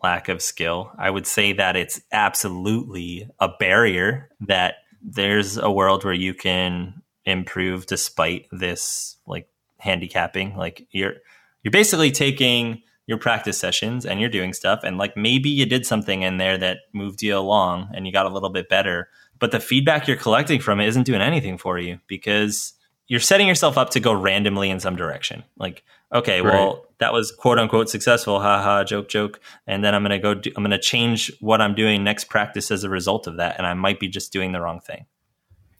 lack 0.04 0.30
of 0.30 0.42
skill. 0.42 0.92
I 0.98 1.10
would 1.10 1.28
say 1.28 1.54
that 1.54 1.76
it's 1.76 2.02
absolutely 2.12 3.30
a 3.40 3.50
barrier 3.50 4.30
that 4.42 4.76
there's 5.02 5.58
a 5.58 5.72
world 5.72 6.04
where 6.04 6.14
you 6.14 6.34
can 6.34 7.02
improve 7.26 7.86
despite 7.86 8.48
this 8.52 9.18
like 9.26 9.48
handicapping. 9.78 10.56
Like 10.56 10.88
you're 10.92 11.16
you're 11.64 11.72
basically 11.72 12.12
taking 12.12 12.82
your 13.08 13.18
practice 13.18 13.58
sessions 13.58 14.06
and 14.06 14.20
you're 14.20 14.30
doing 14.30 14.54
stuff 14.54 14.82
and 14.84 14.98
like 14.98 15.18
maybe 15.18 15.50
you 15.50 15.66
did 15.66 15.86
something 15.86 16.22
in 16.22 16.38
there 16.38 16.58
that 16.58 16.78
moved 16.94 17.22
you 17.22 17.38
along 17.38 17.90
and 17.94 18.06
you 18.06 18.14
got 18.14 18.26
a 18.26 18.30
little 18.30 18.50
bit 18.50 18.70
better, 18.70 19.10
but 19.40 19.52
the 19.52 19.60
feedback 19.60 20.08
you're 20.08 20.18
collecting 20.18 20.60
from 20.60 20.80
it 20.80 20.88
isn't 20.88 21.04
doing 21.04 21.22
anything 21.22 21.58
for 21.58 21.78
you 21.78 22.00
because 22.08 22.74
you're 23.08 23.20
setting 23.20 23.48
yourself 23.48 23.78
up 23.78 23.90
to 23.90 24.00
go 24.00 24.14
randomly 24.14 24.70
in 24.70 24.80
some 24.80 24.96
direction. 24.96 25.44
Like, 25.58 25.84
okay, 26.14 26.42
right. 26.42 26.54
well, 26.54 26.86
that 27.02 27.12
was 27.12 27.32
quote 27.32 27.58
unquote 27.58 27.90
successful, 27.90 28.40
haha, 28.40 28.84
joke, 28.84 29.10
joke. 29.10 29.42
And 29.66 29.84
then 29.84 29.94
I'm 29.96 30.04
going 30.04 30.12
to 30.12 30.20
go, 30.20 30.36
do, 30.36 30.52
I'm 30.56 30.64
going 30.64 30.70
to 30.72 30.80
change 30.80 31.32
what 31.42 31.60
I'm 31.60 31.74
doing 31.74 32.04
next 32.04 32.26
practice 32.26 32.70
as 32.70 32.84
a 32.84 32.90
result 32.90 33.26
of 33.26 33.38
that. 33.38 33.58
And 33.58 33.66
I 33.66 33.74
might 33.74 34.00
be 34.00 34.08
just 34.08 34.32
doing 34.32 34.52
the 34.52 34.62
wrong 34.62 34.80
thing. 34.80 35.08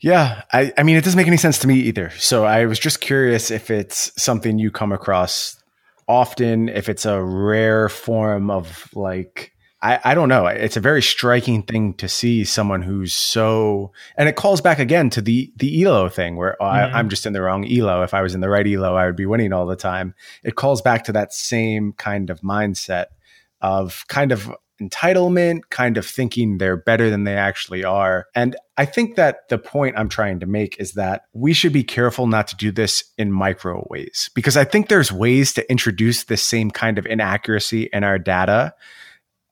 Yeah. 0.02 0.42
I, 0.52 0.74
I 0.80 0.84
mean, 0.84 0.98
it 0.98 1.04
doesn't 1.04 1.18
make 1.18 1.28
any 1.28 1.38
sense 1.38 1.60
to 1.60 1.68
me 1.68 1.76
either. 1.76 2.10
So 2.18 2.44
I 2.44 2.66
was 2.66 2.80
just 2.80 3.02
curious 3.02 3.52
if 3.52 3.70
it's 3.70 4.12
something 4.22 4.58
you 4.58 4.72
come 4.72 4.92
across 4.92 5.62
often, 6.08 6.70
if 6.70 6.90
it's 6.90 7.06
a 7.06 7.24
rare 7.24 7.88
form 7.88 8.50
of 8.50 8.90
like, 8.96 9.54
I, 9.82 10.00
I 10.04 10.14
don't 10.14 10.30
know. 10.30 10.46
It's 10.46 10.78
a 10.78 10.82
very 10.82 11.02
striking 11.02 11.64
thing 11.64 11.96
to 11.96 12.08
see 12.08 12.44
someone 12.44 12.84
who's 12.84 13.14
so, 13.14 13.92
and 14.16 14.30
it 14.30 14.36
calls 14.36 14.62
back 14.62 14.78
again 14.78 15.10
to 15.12 15.22
the 15.22 15.52
the 15.56 15.84
elo 15.84 16.08
thing 16.08 16.36
where 16.36 16.56
oh, 16.62 16.66
mm-hmm. 16.66 16.96
I, 16.96 17.00
I'm 17.00 17.10
just 17.10 17.26
in 17.26 17.34
the 17.34 17.42
wrong 17.42 17.66
elo. 17.66 18.04
If 18.04 18.14
I 18.14 18.22
was 18.22 18.36
in 18.36 18.42
the 18.42 18.50
right 18.50 18.68
elo, 18.68 18.96
I 18.96 19.06
would 19.08 19.16
be 19.16 19.26
winning 19.26 19.54
all 19.54 19.66
the 19.66 19.76
time. 19.76 20.14
It 20.44 20.56
calls 20.56 20.82
back 20.82 21.06
to 21.06 21.14
that 21.14 21.34
same 21.34 21.94
kind 21.94 22.30
of 22.30 22.42
mindset 22.42 23.06
of 23.60 24.06
kind 24.08 24.32
of 24.32 24.52
entitlement, 24.82 25.62
kind 25.70 25.98
of 25.98 26.06
thinking 26.06 26.58
they're 26.58 26.78
better 26.78 27.10
than 27.10 27.24
they 27.24 27.36
actually 27.36 27.84
are. 27.84 28.28
And 28.34 28.56
I 28.78 28.86
think 28.86 29.16
that 29.16 29.48
the 29.50 29.60
point 29.60 29.96
I'm 29.98 30.10
trying 30.10 30.40
to 30.40 30.48
make 30.48 30.80
is 30.80 30.94
that 30.94 31.26
we 31.34 31.54
should 31.54 31.74
be 31.74 31.84
careful 31.84 32.26
not 32.26 32.48
to 32.48 32.56
do 32.56 32.72
this 32.72 33.04
in 33.18 33.32
micro 33.32 33.86
ways 33.90 34.30
because 34.34 34.58
I 34.58 34.64
think 34.64 34.90
there's 34.90 35.12
ways 35.12 35.54
to 35.54 35.72
introduce 35.72 36.24
this 36.24 36.42
same 36.42 36.72
kind 36.72 36.98
of 36.98 37.06
inaccuracy 37.06 37.90
in 37.94 38.04
our 38.04 38.18
data 38.18 38.74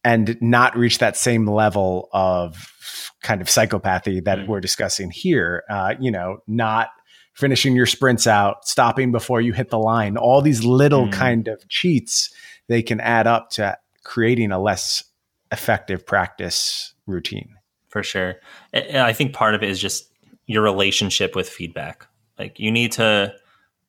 and 0.03 0.37
not 0.41 0.77
reach 0.77 0.99
that 0.99 1.17
same 1.17 1.47
level 1.47 2.09
of 2.13 2.73
kind 3.21 3.41
of 3.41 3.47
psychopathy 3.47 4.23
that 4.23 4.39
mm. 4.39 4.47
we're 4.47 4.61
discussing 4.61 5.11
here. 5.11 5.63
Uh, 5.69 5.95
you 5.99 6.11
know, 6.11 6.37
not 6.47 6.89
finishing 7.33 7.75
your 7.75 7.85
sprints 7.85 8.27
out, 8.27 8.67
stopping 8.67 9.11
before 9.11 9.41
you 9.41 9.53
hit 9.53 9.69
the 9.69 9.79
line, 9.79 10.17
all 10.17 10.41
these 10.41 10.63
little 10.63 11.07
mm. 11.07 11.11
kind 11.11 11.47
of 11.47 11.67
cheats, 11.69 12.33
they 12.67 12.81
can 12.81 12.99
add 12.99 13.27
up 13.27 13.49
to 13.49 13.77
creating 14.03 14.51
a 14.51 14.59
less 14.59 15.03
effective 15.51 16.05
practice 16.05 16.93
routine. 17.05 17.55
For 17.87 18.03
sure. 18.03 18.35
I 18.73 19.13
think 19.13 19.33
part 19.33 19.55
of 19.55 19.63
it 19.63 19.69
is 19.69 19.79
just 19.79 20.11
your 20.45 20.61
relationship 20.61 21.35
with 21.35 21.49
feedback. 21.49 22.07
Like 22.37 22.59
you 22.59 22.71
need 22.71 22.91
to 22.93 23.33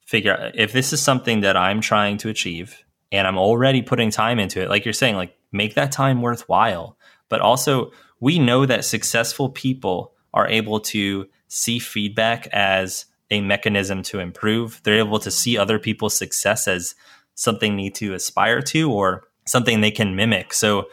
figure 0.06 0.36
out 0.36 0.58
if 0.58 0.72
this 0.72 0.92
is 0.92 1.02
something 1.02 1.40
that 1.40 1.56
I'm 1.56 1.80
trying 1.80 2.16
to 2.18 2.28
achieve 2.28 2.82
and 3.12 3.26
I'm 3.26 3.38
already 3.38 3.82
putting 3.82 4.10
time 4.10 4.38
into 4.38 4.62
it, 4.62 4.68
like 4.68 4.84
you're 4.84 4.92
saying, 4.92 5.16
like 5.16 5.34
make 5.52 5.74
that 5.74 5.92
time 5.92 6.22
worthwhile. 6.22 6.96
But 7.28 7.40
also, 7.40 7.92
we 8.20 8.38
know 8.38 8.66
that 8.66 8.84
successful 8.84 9.48
people 9.48 10.12
are 10.34 10.48
able 10.48 10.80
to 10.80 11.26
see 11.48 11.78
feedback 11.78 12.46
as 12.48 13.06
a 13.30 13.40
mechanism 13.40 14.02
to 14.02 14.18
improve. 14.18 14.80
They're 14.82 14.98
able 14.98 15.18
to 15.20 15.30
see 15.30 15.56
other 15.56 15.78
people's 15.78 16.16
success 16.16 16.68
as 16.68 16.94
something 17.34 17.72
they 17.72 17.82
need 17.82 17.94
to 17.96 18.14
aspire 18.14 18.60
to 18.62 18.90
or 18.90 19.24
something 19.46 19.80
they 19.80 19.90
can 19.90 20.16
mimic. 20.16 20.52
So, 20.52 20.88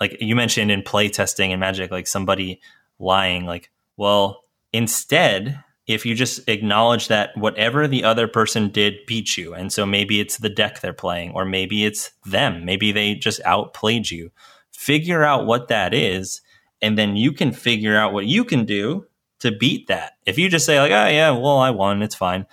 like 0.00 0.16
you 0.20 0.34
mentioned 0.34 0.70
in 0.70 0.82
play 0.82 1.08
testing 1.08 1.52
and 1.52 1.60
magic, 1.60 1.90
like 1.90 2.06
somebody 2.06 2.60
lying, 2.98 3.44
like, 3.44 3.70
well, 3.96 4.44
instead, 4.72 5.62
if 5.86 6.06
you 6.06 6.14
just 6.14 6.48
acknowledge 6.48 7.08
that 7.08 7.36
whatever 7.36 7.88
the 7.88 8.04
other 8.04 8.28
person 8.28 8.68
did 8.68 8.94
beat 9.06 9.36
you, 9.36 9.54
and 9.54 9.72
so 9.72 9.84
maybe 9.84 10.20
it's 10.20 10.38
the 10.38 10.48
deck 10.48 10.80
they're 10.80 10.92
playing, 10.92 11.32
or 11.32 11.44
maybe 11.44 11.84
it's 11.84 12.12
them, 12.24 12.64
maybe 12.64 12.92
they 12.92 13.14
just 13.14 13.40
outplayed 13.44 14.10
you, 14.10 14.30
figure 14.70 15.24
out 15.24 15.46
what 15.46 15.68
that 15.68 15.92
is, 15.92 16.40
and 16.80 16.96
then 16.96 17.16
you 17.16 17.32
can 17.32 17.52
figure 17.52 17.96
out 17.96 18.12
what 18.12 18.26
you 18.26 18.44
can 18.44 18.64
do 18.64 19.06
to 19.40 19.50
beat 19.50 19.88
that. 19.88 20.12
If 20.24 20.38
you 20.38 20.48
just 20.48 20.66
say 20.66 20.78
like, 20.80 20.92
"Oh 20.92 21.08
yeah, 21.08 21.30
well 21.30 21.58
I 21.58 21.70
won, 21.70 22.02
it's 22.02 22.14
fine," 22.14 22.46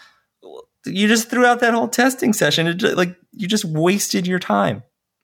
you 0.86 1.08
just 1.08 1.30
threw 1.30 1.46
out 1.46 1.60
that 1.60 1.74
whole 1.74 1.88
testing 1.88 2.34
session. 2.34 2.68
It 2.68 2.82
like 2.82 3.16
you 3.32 3.48
just 3.48 3.66
wasted 3.66 4.26
your 4.26 4.40
time 4.40 4.84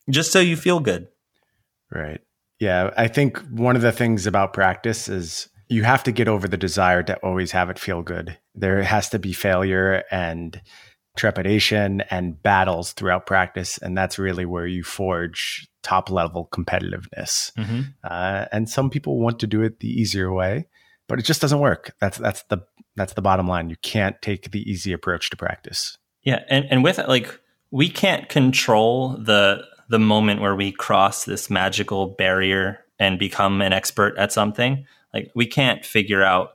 just 0.10 0.32
so 0.32 0.40
you 0.40 0.56
feel 0.56 0.80
good. 0.80 1.08
Right. 1.92 2.22
Yeah, 2.60 2.92
I 2.96 3.08
think 3.08 3.40
one 3.50 3.76
of 3.76 3.82
the 3.82 3.92
things 3.92 4.28
about 4.28 4.54
practice 4.54 5.10
is 5.10 5.50
you 5.68 5.84
have 5.84 6.04
to 6.04 6.12
get 6.12 6.28
over 6.28 6.48
the 6.48 6.58
desire 6.58 7.04
to 7.04 7.16
always 7.18 7.52
have 7.52 7.70
it 7.70 7.80
feel 7.80 8.02
good. 8.02 8.38
There 8.54 8.84
has 8.84 9.10
to 9.10 9.20
be 9.20 9.34
failure 9.34 10.04
and 10.12 10.62
trepidation 11.16 12.02
and 12.12 12.42
battles 12.42 12.94
throughout 12.94 13.26
practice. 13.26 13.78
And 13.78 13.98
that's 13.98 14.20
really 14.20 14.46
where 14.46 14.68
you 14.68 14.84
forge 14.84 15.68
top 15.82 16.10
level 16.10 16.50
competitiveness. 16.52 17.54
Mm-hmm. 17.54 17.82
Uh, 18.04 18.46
and 18.52 18.70
some 18.70 18.90
people 18.90 19.20
want 19.20 19.40
to 19.40 19.48
do 19.48 19.62
it 19.62 19.80
the 19.80 19.90
easier 19.90 20.32
way, 20.32 20.68
but 21.08 21.20
it 21.20 21.24
just 21.24 21.42
doesn't 21.42 21.60
work. 21.60 21.96
That's, 22.02 22.18
that's 22.18 22.44
the, 22.44 22.60
that's 22.96 23.14
the 23.14 23.22
bottom 23.22 23.48
line. 23.48 23.70
You 23.70 23.78
can't 23.82 24.22
take 24.22 24.52
the 24.52 24.70
easy 24.70 24.92
approach 24.92 25.30
to 25.30 25.38
practice. 25.38 25.98
Yeah. 26.24 26.44
And, 26.50 26.66
and 26.70 26.84
with 26.84 27.00
it, 27.00 27.08
like, 27.08 27.40
we 27.72 27.90
can't 27.90 28.30
control 28.30 29.18
the, 29.18 29.64
the 29.90 30.00
moment 30.00 30.42
where 30.42 30.56
we 30.56 30.72
cross 30.72 31.26
this 31.26 31.50
magical 31.50 32.08
barrier 32.08 32.80
and 33.00 33.20
become 33.20 33.62
an 33.62 33.74
expert 33.74 34.18
at 34.18 34.32
something 34.32 34.86
like 35.16 35.32
we 35.34 35.48
can't 35.48 35.84
figure 35.84 36.22
out 36.22 36.52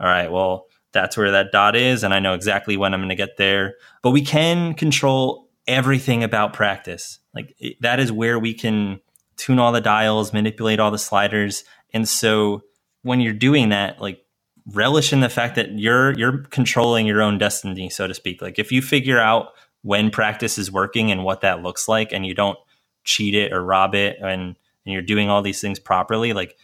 all 0.00 0.06
right, 0.06 0.32
well, 0.32 0.66
that's 0.92 1.16
where 1.16 1.30
that 1.30 1.52
dot 1.52 1.76
is, 1.76 2.02
and 2.02 2.12
I 2.12 2.20
know 2.20 2.34
exactly 2.34 2.76
when 2.76 2.94
I'm 2.94 3.00
going 3.00 3.10
to 3.10 3.14
get 3.14 3.36
there. 3.36 3.74
But 4.02 4.10
we 4.10 4.22
can 4.22 4.74
control 4.74 5.48
everything 5.68 6.24
about 6.24 6.52
practice. 6.52 7.18
Like 7.34 7.54
it, 7.58 7.76
that 7.80 8.00
is 8.00 8.10
where 8.10 8.38
we 8.38 8.54
can 8.54 9.00
tune 9.36 9.58
all 9.58 9.72
the 9.72 9.80
dials, 9.80 10.32
manipulate 10.32 10.80
all 10.80 10.90
the 10.90 10.98
sliders. 10.98 11.64
And 11.92 12.08
so 12.08 12.62
when 13.02 13.20
you're 13.20 13.32
doing 13.32 13.68
that, 13.68 14.00
like 14.00 14.24
relish 14.72 15.12
in 15.12 15.20
the 15.20 15.28
fact 15.28 15.54
that 15.56 15.78
you're 15.78 16.18
you're 16.18 16.38
controlling 16.44 17.06
your 17.06 17.22
own 17.22 17.38
destiny, 17.38 17.88
so 17.88 18.06
to 18.06 18.14
speak. 18.14 18.42
Like 18.42 18.58
if 18.58 18.72
you 18.72 18.82
figure 18.82 19.20
out 19.20 19.52
when 19.82 20.10
practice 20.10 20.58
is 20.58 20.72
working 20.72 21.10
and 21.10 21.24
what 21.24 21.42
that 21.42 21.62
looks 21.62 21.88
like 21.88 22.12
and 22.12 22.26
you 22.26 22.34
don't 22.34 22.58
cheat 23.04 23.34
it 23.34 23.52
or 23.52 23.64
rob 23.64 23.94
it 23.94 24.18
and, 24.20 24.56
and 24.84 24.92
you're 24.92 25.02
doing 25.02 25.30
all 25.30 25.42
these 25.42 25.60
things 25.60 25.78
properly, 25.78 26.32
like 26.32 26.56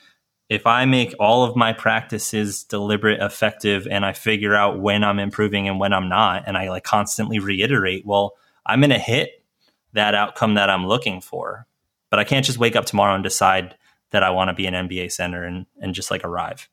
if 0.49 0.67
I 0.67 0.85
make 0.85 1.15
all 1.19 1.45
of 1.45 1.57
my 1.57 1.73
practices 1.73 2.63
deliberate, 2.63 3.21
effective, 3.21 3.87
and 3.91 4.05
I 4.05 4.13
figure 4.13 4.55
out 4.55 4.79
when 4.79 5.03
I'm 5.03 5.19
improving 5.19 5.69
and 5.69 5.81
when 5.81 5.93
I'm 5.93 6.09
not, 6.09 6.45
and 6.47 6.57
I 6.57 6.69
like 6.69 6.85
constantly 6.85 7.39
reiterate, 7.39 8.07
well, 8.07 8.37
I'm 8.65 8.81
going 8.81 8.91
to 8.91 8.99
hit 8.99 9.45
that 9.93 10.15
outcome 10.15 10.55
that 10.55 10.71
I'm 10.71 10.87
looking 10.87 11.21
for. 11.21 11.67
But 12.11 12.21
I 12.21 12.25
can't 12.25 12.47
just 12.47 12.59
wake 12.59 12.77
up 12.77 12.85
tomorrow 12.85 13.15
and 13.15 13.25
decide 13.25 13.77
that 14.11 14.23
I 14.23 14.31
want 14.31 14.49
to 14.49 14.55
be 14.55 14.67
an 14.67 14.75
NBA 14.75 15.11
center 15.11 15.43
and, 15.45 15.67
and 15.81 15.95
just 15.95 16.11
like 16.11 16.25
arrive. 16.25 16.69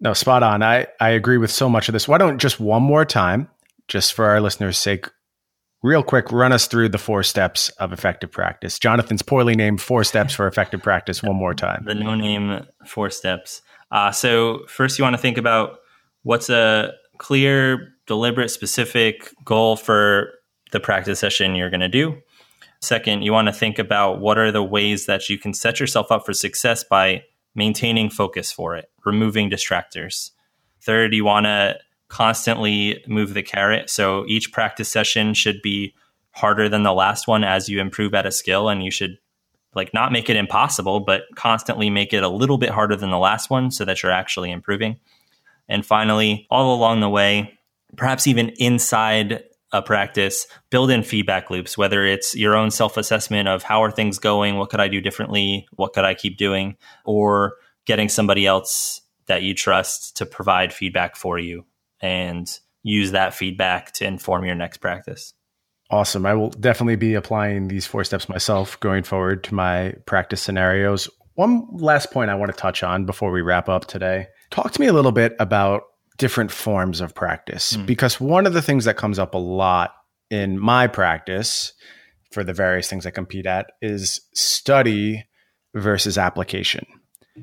No, 0.00 0.14
spot 0.14 0.42
on. 0.42 0.62
I, 0.62 0.86
I 0.98 1.10
agree 1.10 1.38
with 1.38 1.50
so 1.50 1.68
much 1.68 1.88
of 1.88 1.92
this. 1.92 2.08
Why 2.08 2.18
don't 2.18 2.38
just 2.38 2.58
one 2.58 2.82
more 2.82 3.04
time, 3.04 3.48
just 3.88 4.14
for 4.14 4.26
our 4.26 4.40
listeners' 4.40 4.78
sake, 4.78 5.06
real 5.82 6.02
quick, 6.02 6.30
run 6.32 6.52
us 6.52 6.66
through 6.66 6.88
the 6.88 6.98
four 6.98 7.22
steps 7.22 7.68
of 7.70 7.92
effective 7.92 8.30
practice. 8.30 8.78
Jonathan's 8.78 9.22
poorly 9.22 9.54
named 9.54 9.80
four 9.80 10.04
steps 10.04 10.34
for 10.34 10.46
effective 10.46 10.82
practice 10.82 11.22
one 11.22 11.36
more 11.36 11.54
time. 11.54 11.84
The 11.84 11.94
no 11.94 12.14
name 12.14 12.66
four 12.86 13.10
steps. 13.10 13.62
Uh, 13.90 14.10
so, 14.10 14.64
first, 14.68 14.98
you 14.98 15.02
want 15.02 15.14
to 15.14 15.20
think 15.20 15.36
about 15.36 15.80
what's 16.22 16.48
a 16.48 16.92
clear, 17.18 17.94
deliberate, 18.06 18.50
specific 18.50 19.30
goal 19.44 19.76
for 19.76 20.32
the 20.72 20.80
practice 20.80 21.20
session 21.20 21.54
you're 21.54 21.70
going 21.70 21.80
to 21.80 21.88
do. 21.88 22.16
Second, 22.80 23.22
you 23.22 23.32
want 23.32 23.46
to 23.46 23.52
think 23.52 23.78
about 23.78 24.20
what 24.20 24.38
are 24.38 24.50
the 24.50 24.62
ways 24.62 25.06
that 25.06 25.28
you 25.28 25.38
can 25.38 25.54
set 25.54 25.78
yourself 25.78 26.10
up 26.10 26.26
for 26.26 26.32
success 26.32 26.82
by 26.82 27.22
maintaining 27.54 28.10
focus 28.10 28.50
for 28.50 28.74
it, 28.74 28.90
removing 29.04 29.50
distractors. 29.50 30.30
Third, 30.80 31.14
you 31.14 31.24
want 31.24 31.46
to 31.46 31.76
constantly 32.12 33.02
move 33.08 33.32
the 33.32 33.42
carrot. 33.42 33.88
So 33.88 34.26
each 34.28 34.52
practice 34.52 34.90
session 34.90 35.32
should 35.32 35.62
be 35.62 35.94
harder 36.32 36.68
than 36.68 36.82
the 36.82 36.92
last 36.92 37.26
one 37.26 37.42
as 37.42 37.70
you 37.70 37.80
improve 37.80 38.12
at 38.12 38.26
a 38.26 38.30
skill 38.30 38.68
and 38.68 38.84
you 38.84 38.90
should 38.90 39.16
like 39.74 39.94
not 39.94 40.12
make 40.12 40.28
it 40.28 40.36
impossible, 40.36 41.00
but 41.00 41.22
constantly 41.36 41.88
make 41.88 42.12
it 42.12 42.22
a 42.22 42.28
little 42.28 42.58
bit 42.58 42.68
harder 42.68 42.96
than 42.96 43.10
the 43.10 43.18
last 43.18 43.48
one 43.48 43.70
so 43.70 43.86
that 43.86 44.02
you're 44.02 44.12
actually 44.12 44.50
improving. 44.50 45.00
And 45.70 45.86
finally, 45.86 46.46
all 46.50 46.74
along 46.74 47.00
the 47.00 47.08
way, 47.08 47.58
perhaps 47.96 48.26
even 48.26 48.50
inside 48.58 49.44
a 49.72 49.80
practice, 49.80 50.46
build 50.68 50.90
in 50.90 51.02
feedback 51.02 51.48
loops, 51.48 51.78
whether 51.78 52.04
it's 52.04 52.36
your 52.36 52.54
own 52.54 52.70
self 52.70 52.98
assessment 52.98 53.48
of 53.48 53.62
how 53.62 53.82
are 53.82 53.90
things 53.90 54.18
going, 54.18 54.58
what 54.58 54.68
could 54.68 54.80
I 54.80 54.88
do 54.88 55.00
differently, 55.00 55.66
what 55.76 55.94
could 55.94 56.04
I 56.04 56.12
keep 56.12 56.36
doing, 56.36 56.76
or 57.06 57.54
getting 57.86 58.10
somebody 58.10 58.46
else 58.46 59.00
that 59.28 59.40
you 59.40 59.54
trust 59.54 60.18
to 60.18 60.26
provide 60.26 60.74
feedback 60.74 61.16
for 61.16 61.38
you 61.38 61.64
and 62.02 62.48
use 62.82 63.12
that 63.12 63.34
feedback 63.34 63.92
to 63.92 64.04
inform 64.04 64.44
your 64.44 64.56
next 64.56 64.78
practice. 64.78 65.34
Awesome. 65.90 66.26
I 66.26 66.34
will 66.34 66.50
definitely 66.50 66.96
be 66.96 67.14
applying 67.14 67.68
these 67.68 67.86
four 67.86 68.02
steps 68.02 68.28
myself 68.28 68.80
going 68.80 69.02
forward 69.02 69.44
to 69.44 69.54
my 69.54 69.94
practice 70.06 70.40
scenarios. 70.40 71.08
One 71.34 71.66
last 71.72 72.10
point 72.10 72.30
I 72.30 72.34
want 72.34 72.50
to 72.50 72.58
touch 72.58 72.82
on 72.82 73.06
before 73.06 73.30
we 73.30 73.42
wrap 73.42 73.68
up 73.68 73.86
today. 73.86 74.26
Talk 74.50 74.72
to 74.72 74.80
me 74.80 74.86
a 74.86 74.92
little 74.92 75.12
bit 75.12 75.34
about 75.38 75.82
different 76.18 76.50
forms 76.50 77.00
of 77.00 77.14
practice 77.14 77.74
mm. 77.76 77.86
because 77.86 78.20
one 78.20 78.46
of 78.46 78.52
the 78.52 78.62
things 78.62 78.84
that 78.84 78.96
comes 78.96 79.18
up 79.18 79.34
a 79.34 79.38
lot 79.38 79.92
in 80.30 80.58
my 80.58 80.86
practice 80.86 81.72
for 82.32 82.42
the 82.42 82.54
various 82.54 82.88
things 82.88 83.04
I 83.06 83.10
compete 83.10 83.46
at 83.46 83.66
is 83.82 84.20
study 84.34 85.26
versus 85.74 86.18
application. 86.18 86.86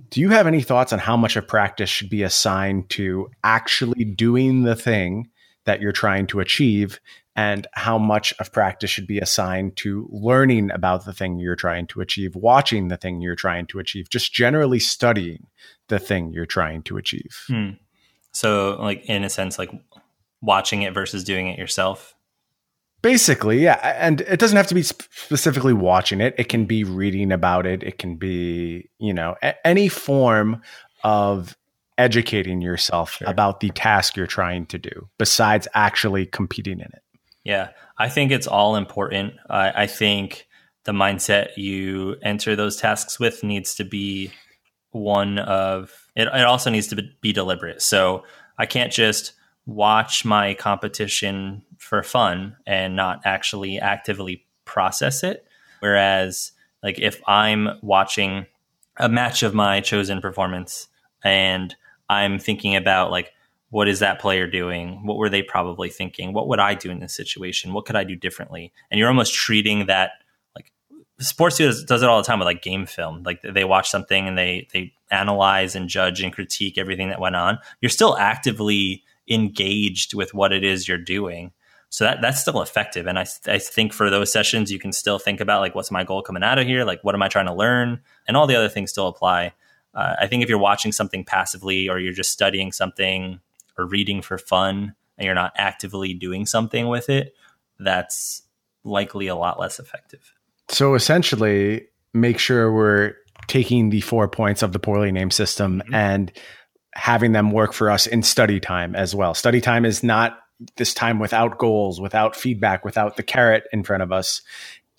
Do 0.09 0.21
you 0.21 0.29
have 0.29 0.47
any 0.47 0.61
thoughts 0.61 0.93
on 0.93 0.99
how 0.99 1.17
much 1.17 1.35
of 1.35 1.47
practice 1.47 1.89
should 1.89 2.09
be 2.09 2.23
assigned 2.23 2.89
to 2.91 3.29
actually 3.43 4.05
doing 4.05 4.63
the 4.63 4.75
thing 4.75 5.29
that 5.65 5.81
you're 5.81 5.91
trying 5.91 6.27
to 6.27 6.39
achieve 6.39 6.99
and 7.35 7.67
how 7.73 7.97
much 7.97 8.33
of 8.39 8.51
practice 8.51 8.89
should 8.89 9.07
be 9.07 9.19
assigned 9.19 9.77
to 9.77 10.07
learning 10.11 10.71
about 10.71 11.05
the 11.05 11.13
thing 11.13 11.39
you're 11.39 11.55
trying 11.55 11.87
to 11.87 12.01
achieve, 12.01 12.35
watching 12.35 12.89
the 12.89 12.97
thing 12.97 13.21
you're 13.21 13.35
trying 13.35 13.65
to 13.67 13.79
achieve, 13.79 14.09
just 14.09 14.33
generally 14.33 14.79
studying 14.79 15.47
the 15.87 15.99
thing 15.99 16.33
you're 16.33 16.45
trying 16.45 16.83
to 16.83 16.97
achieve? 16.97 17.45
Hmm. 17.47 17.69
So, 18.31 18.77
like, 18.79 19.05
in 19.05 19.23
a 19.23 19.29
sense, 19.29 19.57
like 19.57 19.71
watching 20.41 20.81
it 20.81 20.93
versus 20.93 21.23
doing 21.23 21.47
it 21.47 21.57
yourself? 21.57 22.13
Basically, 23.01 23.59
yeah. 23.59 23.79
And 23.97 24.21
it 24.21 24.39
doesn't 24.39 24.57
have 24.57 24.67
to 24.67 24.75
be 24.75 24.83
specifically 24.83 25.73
watching 25.73 26.19
it. 26.19 26.35
It 26.37 26.49
can 26.49 26.65
be 26.65 26.83
reading 26.83 27.31
about 27.31 27.65
it. 27.65 27.81
It 27.83 27.97
can 27.97 28.17
be, 28.17 28.89
you 28.99 29.13
know, 29.13 29.35
a- 29.41 29.65
any 29.65 29.87
form 29.87 30.61
of 31.03 31.57
educating 31.97 32.61
yourself 32.61 33.13
sure. 33.13 33.27
about 33.27 33.59
the 33.59 33.69
task 33.69 34.15
you're 34.15 34.27
trying 34.27 34.65
to 34.67 34.77
do 34.77 35.09
besides 35.17 35.67
actually 35.73 36.25
competing 36.25 36.79
in 36.79 36.87
it. 36.87 37.03
Yeah. 37.43 37.69
I 37.97 38.09
think 38.09 38.31
it's 38.31 38.47
all 38.47 38.75
important. 38.75 39.33
I, 39.49 39.83
I 39.83 39.87
think 39.87 40.47
the 40.85 40.91
mindset 40.91 41.55
you 41.57 42.15
enter 42.21 42.55
those 42.55 42.77
tasks 42.77 43.19
with 43.19 43.43
needs 43.43 43.75
to 43.75 43.83
be 43.83 44.31
one 44.91 45.39
of 45.39 46.07
it, 46.15 46.27
it 46.27 46.45
also 46.45 46.69
needs 46.69 46.87
to 46.87 47.01
be 47.21 47.31
deliberate. 47.31 47.81
So 47.81 48.23
I 48.57 48.65
can't 48.65 48.91
just 48.91 49.33
watch 49.65 50.25
my 50.25 50.53
competition 50.55 51.63
for 51.79 52.03
fun 52.03 52.55
and 52.67 52.95
not 52.95 53.21
actually 53.25 53.79
actively 53.79 54.45
process 54.65 55.23
it. 55.23 55.45
Whereas, 55.79 56.51
like, 56.83 56.99
if 56.99 57.21
I'm 57.27 57.69
watching 57.81 58.45
a 58.97 59.09
match 59.09 59.41
of 59.41 59.55
my 59.55 59.81
chosen 59.81 60.21
performance 60.21 60.87
and 61.23 61.75
I'm 62.09 62.37
thinking 62.37 62.75
about, 62.75 63.09
like, 63.09 63.33
what 63.71 63.87
is 63.87 63.99
that 63.99 64.19
player 64.19 64.47
doing? 64.47 65.05
What 65.05 65.17
were 65.17 65.29
they 65.29 65.41
probably 65.41 65.89
thinking? 65.89 66.33
What 66.33 66.47
would 66.47 66.59
I 66.59 66.73
do 66.73 66.89
in 66.89 66.99
this 66.99 67.15
situation? 67.15 67.73
What 67.73 67.85
could 67.85 67.95
I 67.95 68.03
do 68.03 68.15
differently? 68.15 68.71
And 68.89 68.99
you're 68.99 69.07
almost 69.07 69.33
treating 69.33 69.85
that 69.85 70.11
like 70.55 70.71
sports 71.19 71.57
does, 71.57 71.83
does 71.83 72.01
it 72.01 72.09
all 72.09 72.17
the 72.17 72.25
time 72.25 72.39
with 72.39 72.47
like 72.47 72.63
game 72.63 72.85
film. 72.85 73.23
Like 73.23 73.41
they 73.41 73.65
watch 73.65 73.89
something 73.89 74.27
and 74.27 74.37
they 74.37 74.67
they 74.73 74.93
analyze 75.11 75.75
and 75.75 75.87
judge 75.87 76.21
and 76.21 76.33
critique 76.33 76.77
everything 76.77 77.09
that 77.09 77.21
went 77.21 77.35
on. 77.35 77.59
You're 77.79 77.89
still 77.89 78.17
actively 78.17 79.03
engaged 79.29 80.15
with 80.15 80.33
what 80.33 80.51
it 80.51 80.63
is 80.63 80.87
you're 80.87 80.97
doing. 80.97 81.51
So 81.89 82.05
that 82.05 82.21
that's 82.21 82.39
still 82.39 82.61
effective. 82.61 83.07
And 83.07 83.17
I, 83.17 83.25
I 83.47 83.57
think 83.57 83.93
for 83.93 84.09
those 84.09 84.31
sessions, 84.31 84.71
you 84.71 84.79
can 84.79 84.93
still 84.93 85.17
think 85.17 85.41
about 85.41 85.61
like, 85.61 85.73
what's 85.73 85.91
my 85.91 86.03
goal 86.03 86.21
coming 86.21 86.43
out 86.43 86.59
of 86.59 86.67
here? 86.67 86.85
Like, 86.85 87.03
what 87.03 87.15
am 87.15 87.21
I 87.21 87.27
trying 87.27 87.47
to 87.47 87.53
learn? 87.53 87.99
And 88.27 88.37
all 88.37 88.47
the 88.47 88.55
other 88.55 88.69
things 88.69 88.91
still 88.91 89.07
apply. 89.07 89.53
Uh, 89.93 90.15
I 90.19 90.27
think 90.27 90.43
if 90.43 90.49
you're 90.49 90.59
watching 90.59 90.91
something 90.91 91.25
passively 91.25 91.89
or 91.89 91.99
you're 91.99 92.13
just 92.13 92.31
studying 92.31 92.71
something 92.71 93.39
or 93.77 93.85
reading 93.85 94.21
for 94.21 94.37
fun 94.37 94.93
and 95.17 95.25
you're 95.25 95.33
not 95.33 95.53
actively 95.55 96.13
doing 96.13 96.45
something 96.45 96.87
with 96.87 97.09
it, 97.09 97.33
that's 97.79 98.43
likely 98.83 99.27
a 99.27 99.35
lot 99.35 99.59
less 99.59 99.79
effective. 99.79 100.33
So 100.69 100.93
essentially, 100.93 101.87
make 102.13 102.37
sure 102.37 102.71
we're 102.71 103.15
taking 103.47 103.89
the 103.89 104.01
four 104.01 104.27
points 104.27 104.61
of 104.61 104.73
the 104.73 104.79
poorly 104.79 105.11
named 105.11 105.33
system 105.33 105.79
mm-hmm. 105.79 105.95
and 105.95 106.31
having 106.93 107.31
them 107.31 107.51
work 107.51 107.73
for 107.73 107.89
us 107.89 108.05
in 108.05 108.21
study 108.21 108.59
time 108.59 108.95
as 108.95 109.15
well. 109.15 109.33
Study 109.33 109.59
time 109.59 109.85
is 109.85 110.03
not 110.03 110.39
this 110.75 110.93
time 110.93 111.19
without 111.19 111.57
goals, 111.57 112.01
without 112.01 112.35
feedback, 112.35 112.83
without 112.83 113.17
the 113.17 113.23
carrot 113.23 113.65
in 113.71 113.83
front 113.83 114.03
of 114.03 114.11
us. 114.11 114.41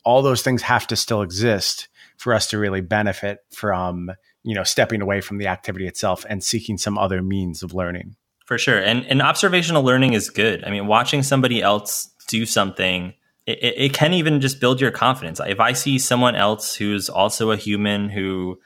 All 0.05 0.23
those 0.23 0.43
things 0.43 0.63
have 0.63 0.87
to 0.89 0.97
still 0.97 1.23
exist 1.23 1.89
for 2.17 2.33
us 2.33 2.47
to 2.49 2.59
really 2.59 2.81
benefit 2.81 3.41
from, 3.51 4.11
you 4.43 4.55
know, 4.55 4.65
stepping 4.65 5.03
away 5.03 5.21
from 5.21 5.39
the 5.39 5.47
activity 5.47 5.87
itself 5.87 6.25
and 6.29 6.43
seeking 6.43 6.79
some 6.79 6.97
other 6.97 7.23
means 7.23 7.63
of 7.63 7.75
learning. 7.75 8.17
For 8.47 8.59
sure. 8.59 8.79
And 8.79 9.05
and 9.07 9.23
observational 9.23 9.83
learning 9.83 10.15
is 10.15 10.31
good. 10.31 10.65
I 10.65 10.71
mean, 10.71 10.87
watching 10.87 11.23
somebody 11.23 11.63
else 11.63 12.11
do 12.27 12.47
something 12.47 13.15
it, 13.47 13.75
it, 13.77 13.93
can 13.93 14.13
even 14.13 14.41
just 14.41 14.61
build 14.61 14.81
your 14.81 14.91
confidence. 14.91 15.41
If 15.45 15.61
I 15.61 15.73
see 15.73 15.99
someone 15.99 16.37
else 16.37 16.75
who's 16.75 17.09
also 17.09 17.51
a 17.51 17.57
human 17.57 18.09
who 18.09 18.59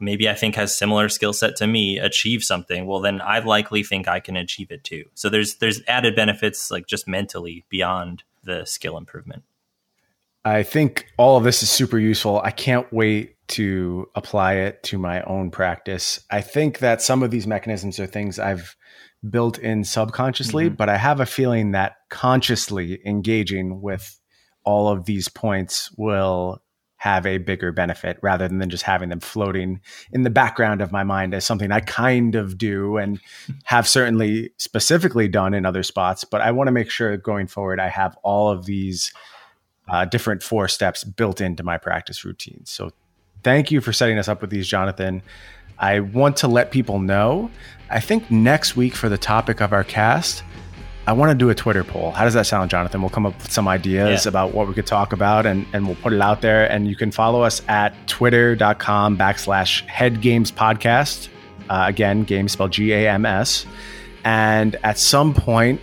maybe 0.00 0.28
I 0.28 0.34
think 0.34 0.54
has 0.54 0.76
similar 0.76 1.08
skill 1.08 1.32
set 1.32 1.56
to 1.56 1.66
me 1.66 1.98
achieve 1.98 2.42
something, 2.42 2.86
well 2.86 3.00
then 3.00 3.20
I 3.20 3.38
likely 3.40 3.82
think 3.82 4.08
I 4.08 4.20
can 4.20 4.36
achieve 4.36 4.70
it 4.70 4.84
too. 4.84 5.04
So 5.14 5.28
there's 5.28 5.56
there's 5.56 5.82
added 5.86 6.16
benefits 6.16 6.70
like 6.70 6.86
just 6.86 7.08
mentally 7.08 7.64
beyond 7.68 8.22
the 8.44 8.64
skill 8.64 8.96
improvement. 8.96 9.42
I 10.44 10.62
think 10.62 11.06
all 11.18 11.36
of 11.36 11.44
this 11.44 11.62
is 11.62 11.68
super 11.68 11.98
useful. 11.98 12.40
I 12.42 12.50
can't 12.50 12.90
wait 12.92 13.36
to 13.48 14.08
apply 14.14 14.54
it 14.54 14.82
to 14.84 14.98
my 14.98 15.22
own 15.22 15.50
practice. 15.50 16.20
I 16.30 16.40
think 16.40 16.78
that 16.78 17.02
some 17.02 17.22
of 17.22 17.30
these 17.30 17.46
mechanisms 17.46 17.98
are 17.98 18.06
things 18.06 18.38
I've 18.38 18.76
built 19.28 19.58
in 19.58 19.84
subconsciously, 19.84 20.66
mm-hmm. 20.66 20.76
but 20.76 20.88
I 20.88 20.96
have 20.96 21.20
a 21.20 21.26
feeling 21.26 21.72
that 21.72 21.96
consciously 22.08 23.00
engaging 23.04 23.82
with 23.82 24.18
all 24.64 24.88
of 24.88 25.04
these 25.04 25.28
points 25.28 25.90
will 25.96 26.62
have 27.00 27.24
a 27.24 27.38
bigger 27.38 27.72
benefit 27.72 28.18
rather 28.20 28.46
than 28.46 28.68
just 28.68 28.82
having 28.82 29.08
them 29.08 29.20
floating 29.20 29.80
in 30.12 30.22
the 30.22 30.28
background 30.28 30.82
of 30.82 30.92
my 30.92 31.02
mind 31.02 31.32
as 31.32 31.46
something 31.46 31.72
I 31.72 31.80
kind 31.80 32.34
of 32.34 32.58
do 32.58 32.98
and 32.98 33.18
have 33.64 33.88
certainly 33.88 34.50
specifically 34.58 35.26
done 35.26 35.54
in 35.54 35.64
other 35.64 35.82
spots. 35.82 36.24
But 36.24 36.42
I 36.42 36.50
want 36.50 36.68
to 36.68 36.72
make 36.72 36.90
sure 36.90 37.16
going 37.16 37.46
forward 37.46 37.80
I 37.80 37.88
have 37.88 38.18
all 38.22 38.50
of 38.50 38.66
these 38.66 39.14
uh, 39.88 40.04
different 40.04 40.42
four 40.42 40.68
steps 40.68 41.02
built 41.02 41.40
into 41.40 41.62
my 41.62 41.78
practice 41.78 42.22
routine. 42.22 42.60
So 42.66 42.90
thank 43.42 43.70
you 43.70 43.80
for 43.80 43.94
setting 43.94 44.18
us 44.18 44.28
up 44.28 44.42
with 44.42 44.50
these, 44.50 44.68
Jonathan. 44.68 45.22
I 45.78 46.00
want 46.00 46.36
to 46.38 46.48
let 46.48 46.70
people 46.70 46.98
know. 46.98 47.50
I 47.88 48.00
think 48.00 48.30
next 48.30 48.76
week 48.76 48.94
for 48.94 49.08
the 49.08 49.16
topic 49.16 49.62
of 49.62 49.72
our 49.72 49.84
cast, 49.84 50.44
I 51.06 51.12
want 51.12 51.30
to 51.30 51.34
do 51.34 51.50
a 51.50 51.54
Twitter 51.54 51.82
poll. 51.82 52.12
How 52.12 52.24
does 52.24 52.34
that 52.34 52.46
sound, 52.46 52.70
Jonathan? 52.70 53.00
We'll 53.00 53.10
come 53.10 53.26
up 53.26 53.36
with 53.36 53.50
some 53.50 53.66
ideas 53.66 54.24
yeah. 54.24 54.28
about 54.28 54.54
what 54.54 54.68
we 54.68 54.74
could 54.74 54.86
talk 54.86 55.12
about 55.12 55.46
and, 55.46 55.66
and 55.72 55.86
we'll 55.86 55.96
put 55.96 56.12
it 56.12 56.20
out 56.20 56.40
there. 56.42 56.70
And 56.70 56.86
you 56.86 56.94
can 56.94 57.10
follow 57.10 57.42
us 57.42 57.62
at 57.68 57.94
twitter.com 58.06 59.16
backslash 59.16 59.84
head 59.86 60.20
games 60.20 60.52
podcast. 60.52 61.28
Uh, 61.68 61.84
again, 61.86 62.24
games 62.24 62.52
spelled 62.52 62.72
G 62.72 62.92
A 62.92 63.08
M 63.08 63.24
S. 63.24 63.66
And 64.24 64.76
at 64.84 64.98
some 64.98 65.34
point 65.34 65.80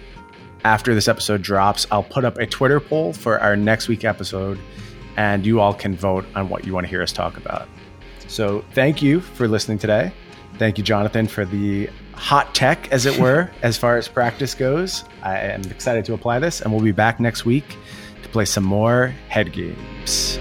after 0.64 0.94
this 0.94 1.08
episode 1.08 1.42
drops, 1.42 1.88
I'll 1.92 2.04
put 2.04 2.24
up 2.24 2.38
a 2.38 2.46
Twitter 2.46 2.80
poll 2.80 3.14
for 3.14 3.40
our 3.40 3.56
next 3.56 3.88
week 3.88 4.06
episode 4.06 4.60
and 5.18 5.46
you 5.46 5.60
all 5.60 5.74
can 5.74 5.96
vote 5.96 6.26
on 6.36 6.48
what 6.48 6.66
you 6.66 6.74
want 6.74 6.86
to 6.86 6.90
hear 6.90 7.02
us 7.02 7.12
talk 7.12 7.38
about. 7.38 7.68
So 8.28 8.64
thank 8.74 9.02
you 9.02 9.20
for 9.20 9.48
listening 9.48 9.80
today. 9.80 10.14
Thank 10.58 10.78
you, 10.78 10.84
Jonathan, 10.84 11.28
for 11.28 11.44
the 11.46 11.90
hot 12.18 12.54
tech, 12.54 12.92
as 12.92 13.06
it 13.06 13.20
were, 13.20 13.50
as 13.62 13.78
far 13.78 13.98
as 13.98 14.08
practice 14.08 14.54
goes. 14.54 15.06
I 15.22 15.40
am 15.40 15.62
excited 15.64 16.06
to 16.06 16.14
apply 16.14 16.40
this, 16.40 16.62
and 16.62 16.72
we'll 16.72 16.84
be 16.84 16.92
back 16.92 17.20
next 17.20 17.46
week 17.46 17.78
to 18.24 18.30
play 18.30 18.46
some 18.46 18.64
more 18.64 19.08
head 19.30 19.54
games. 19.54 20.40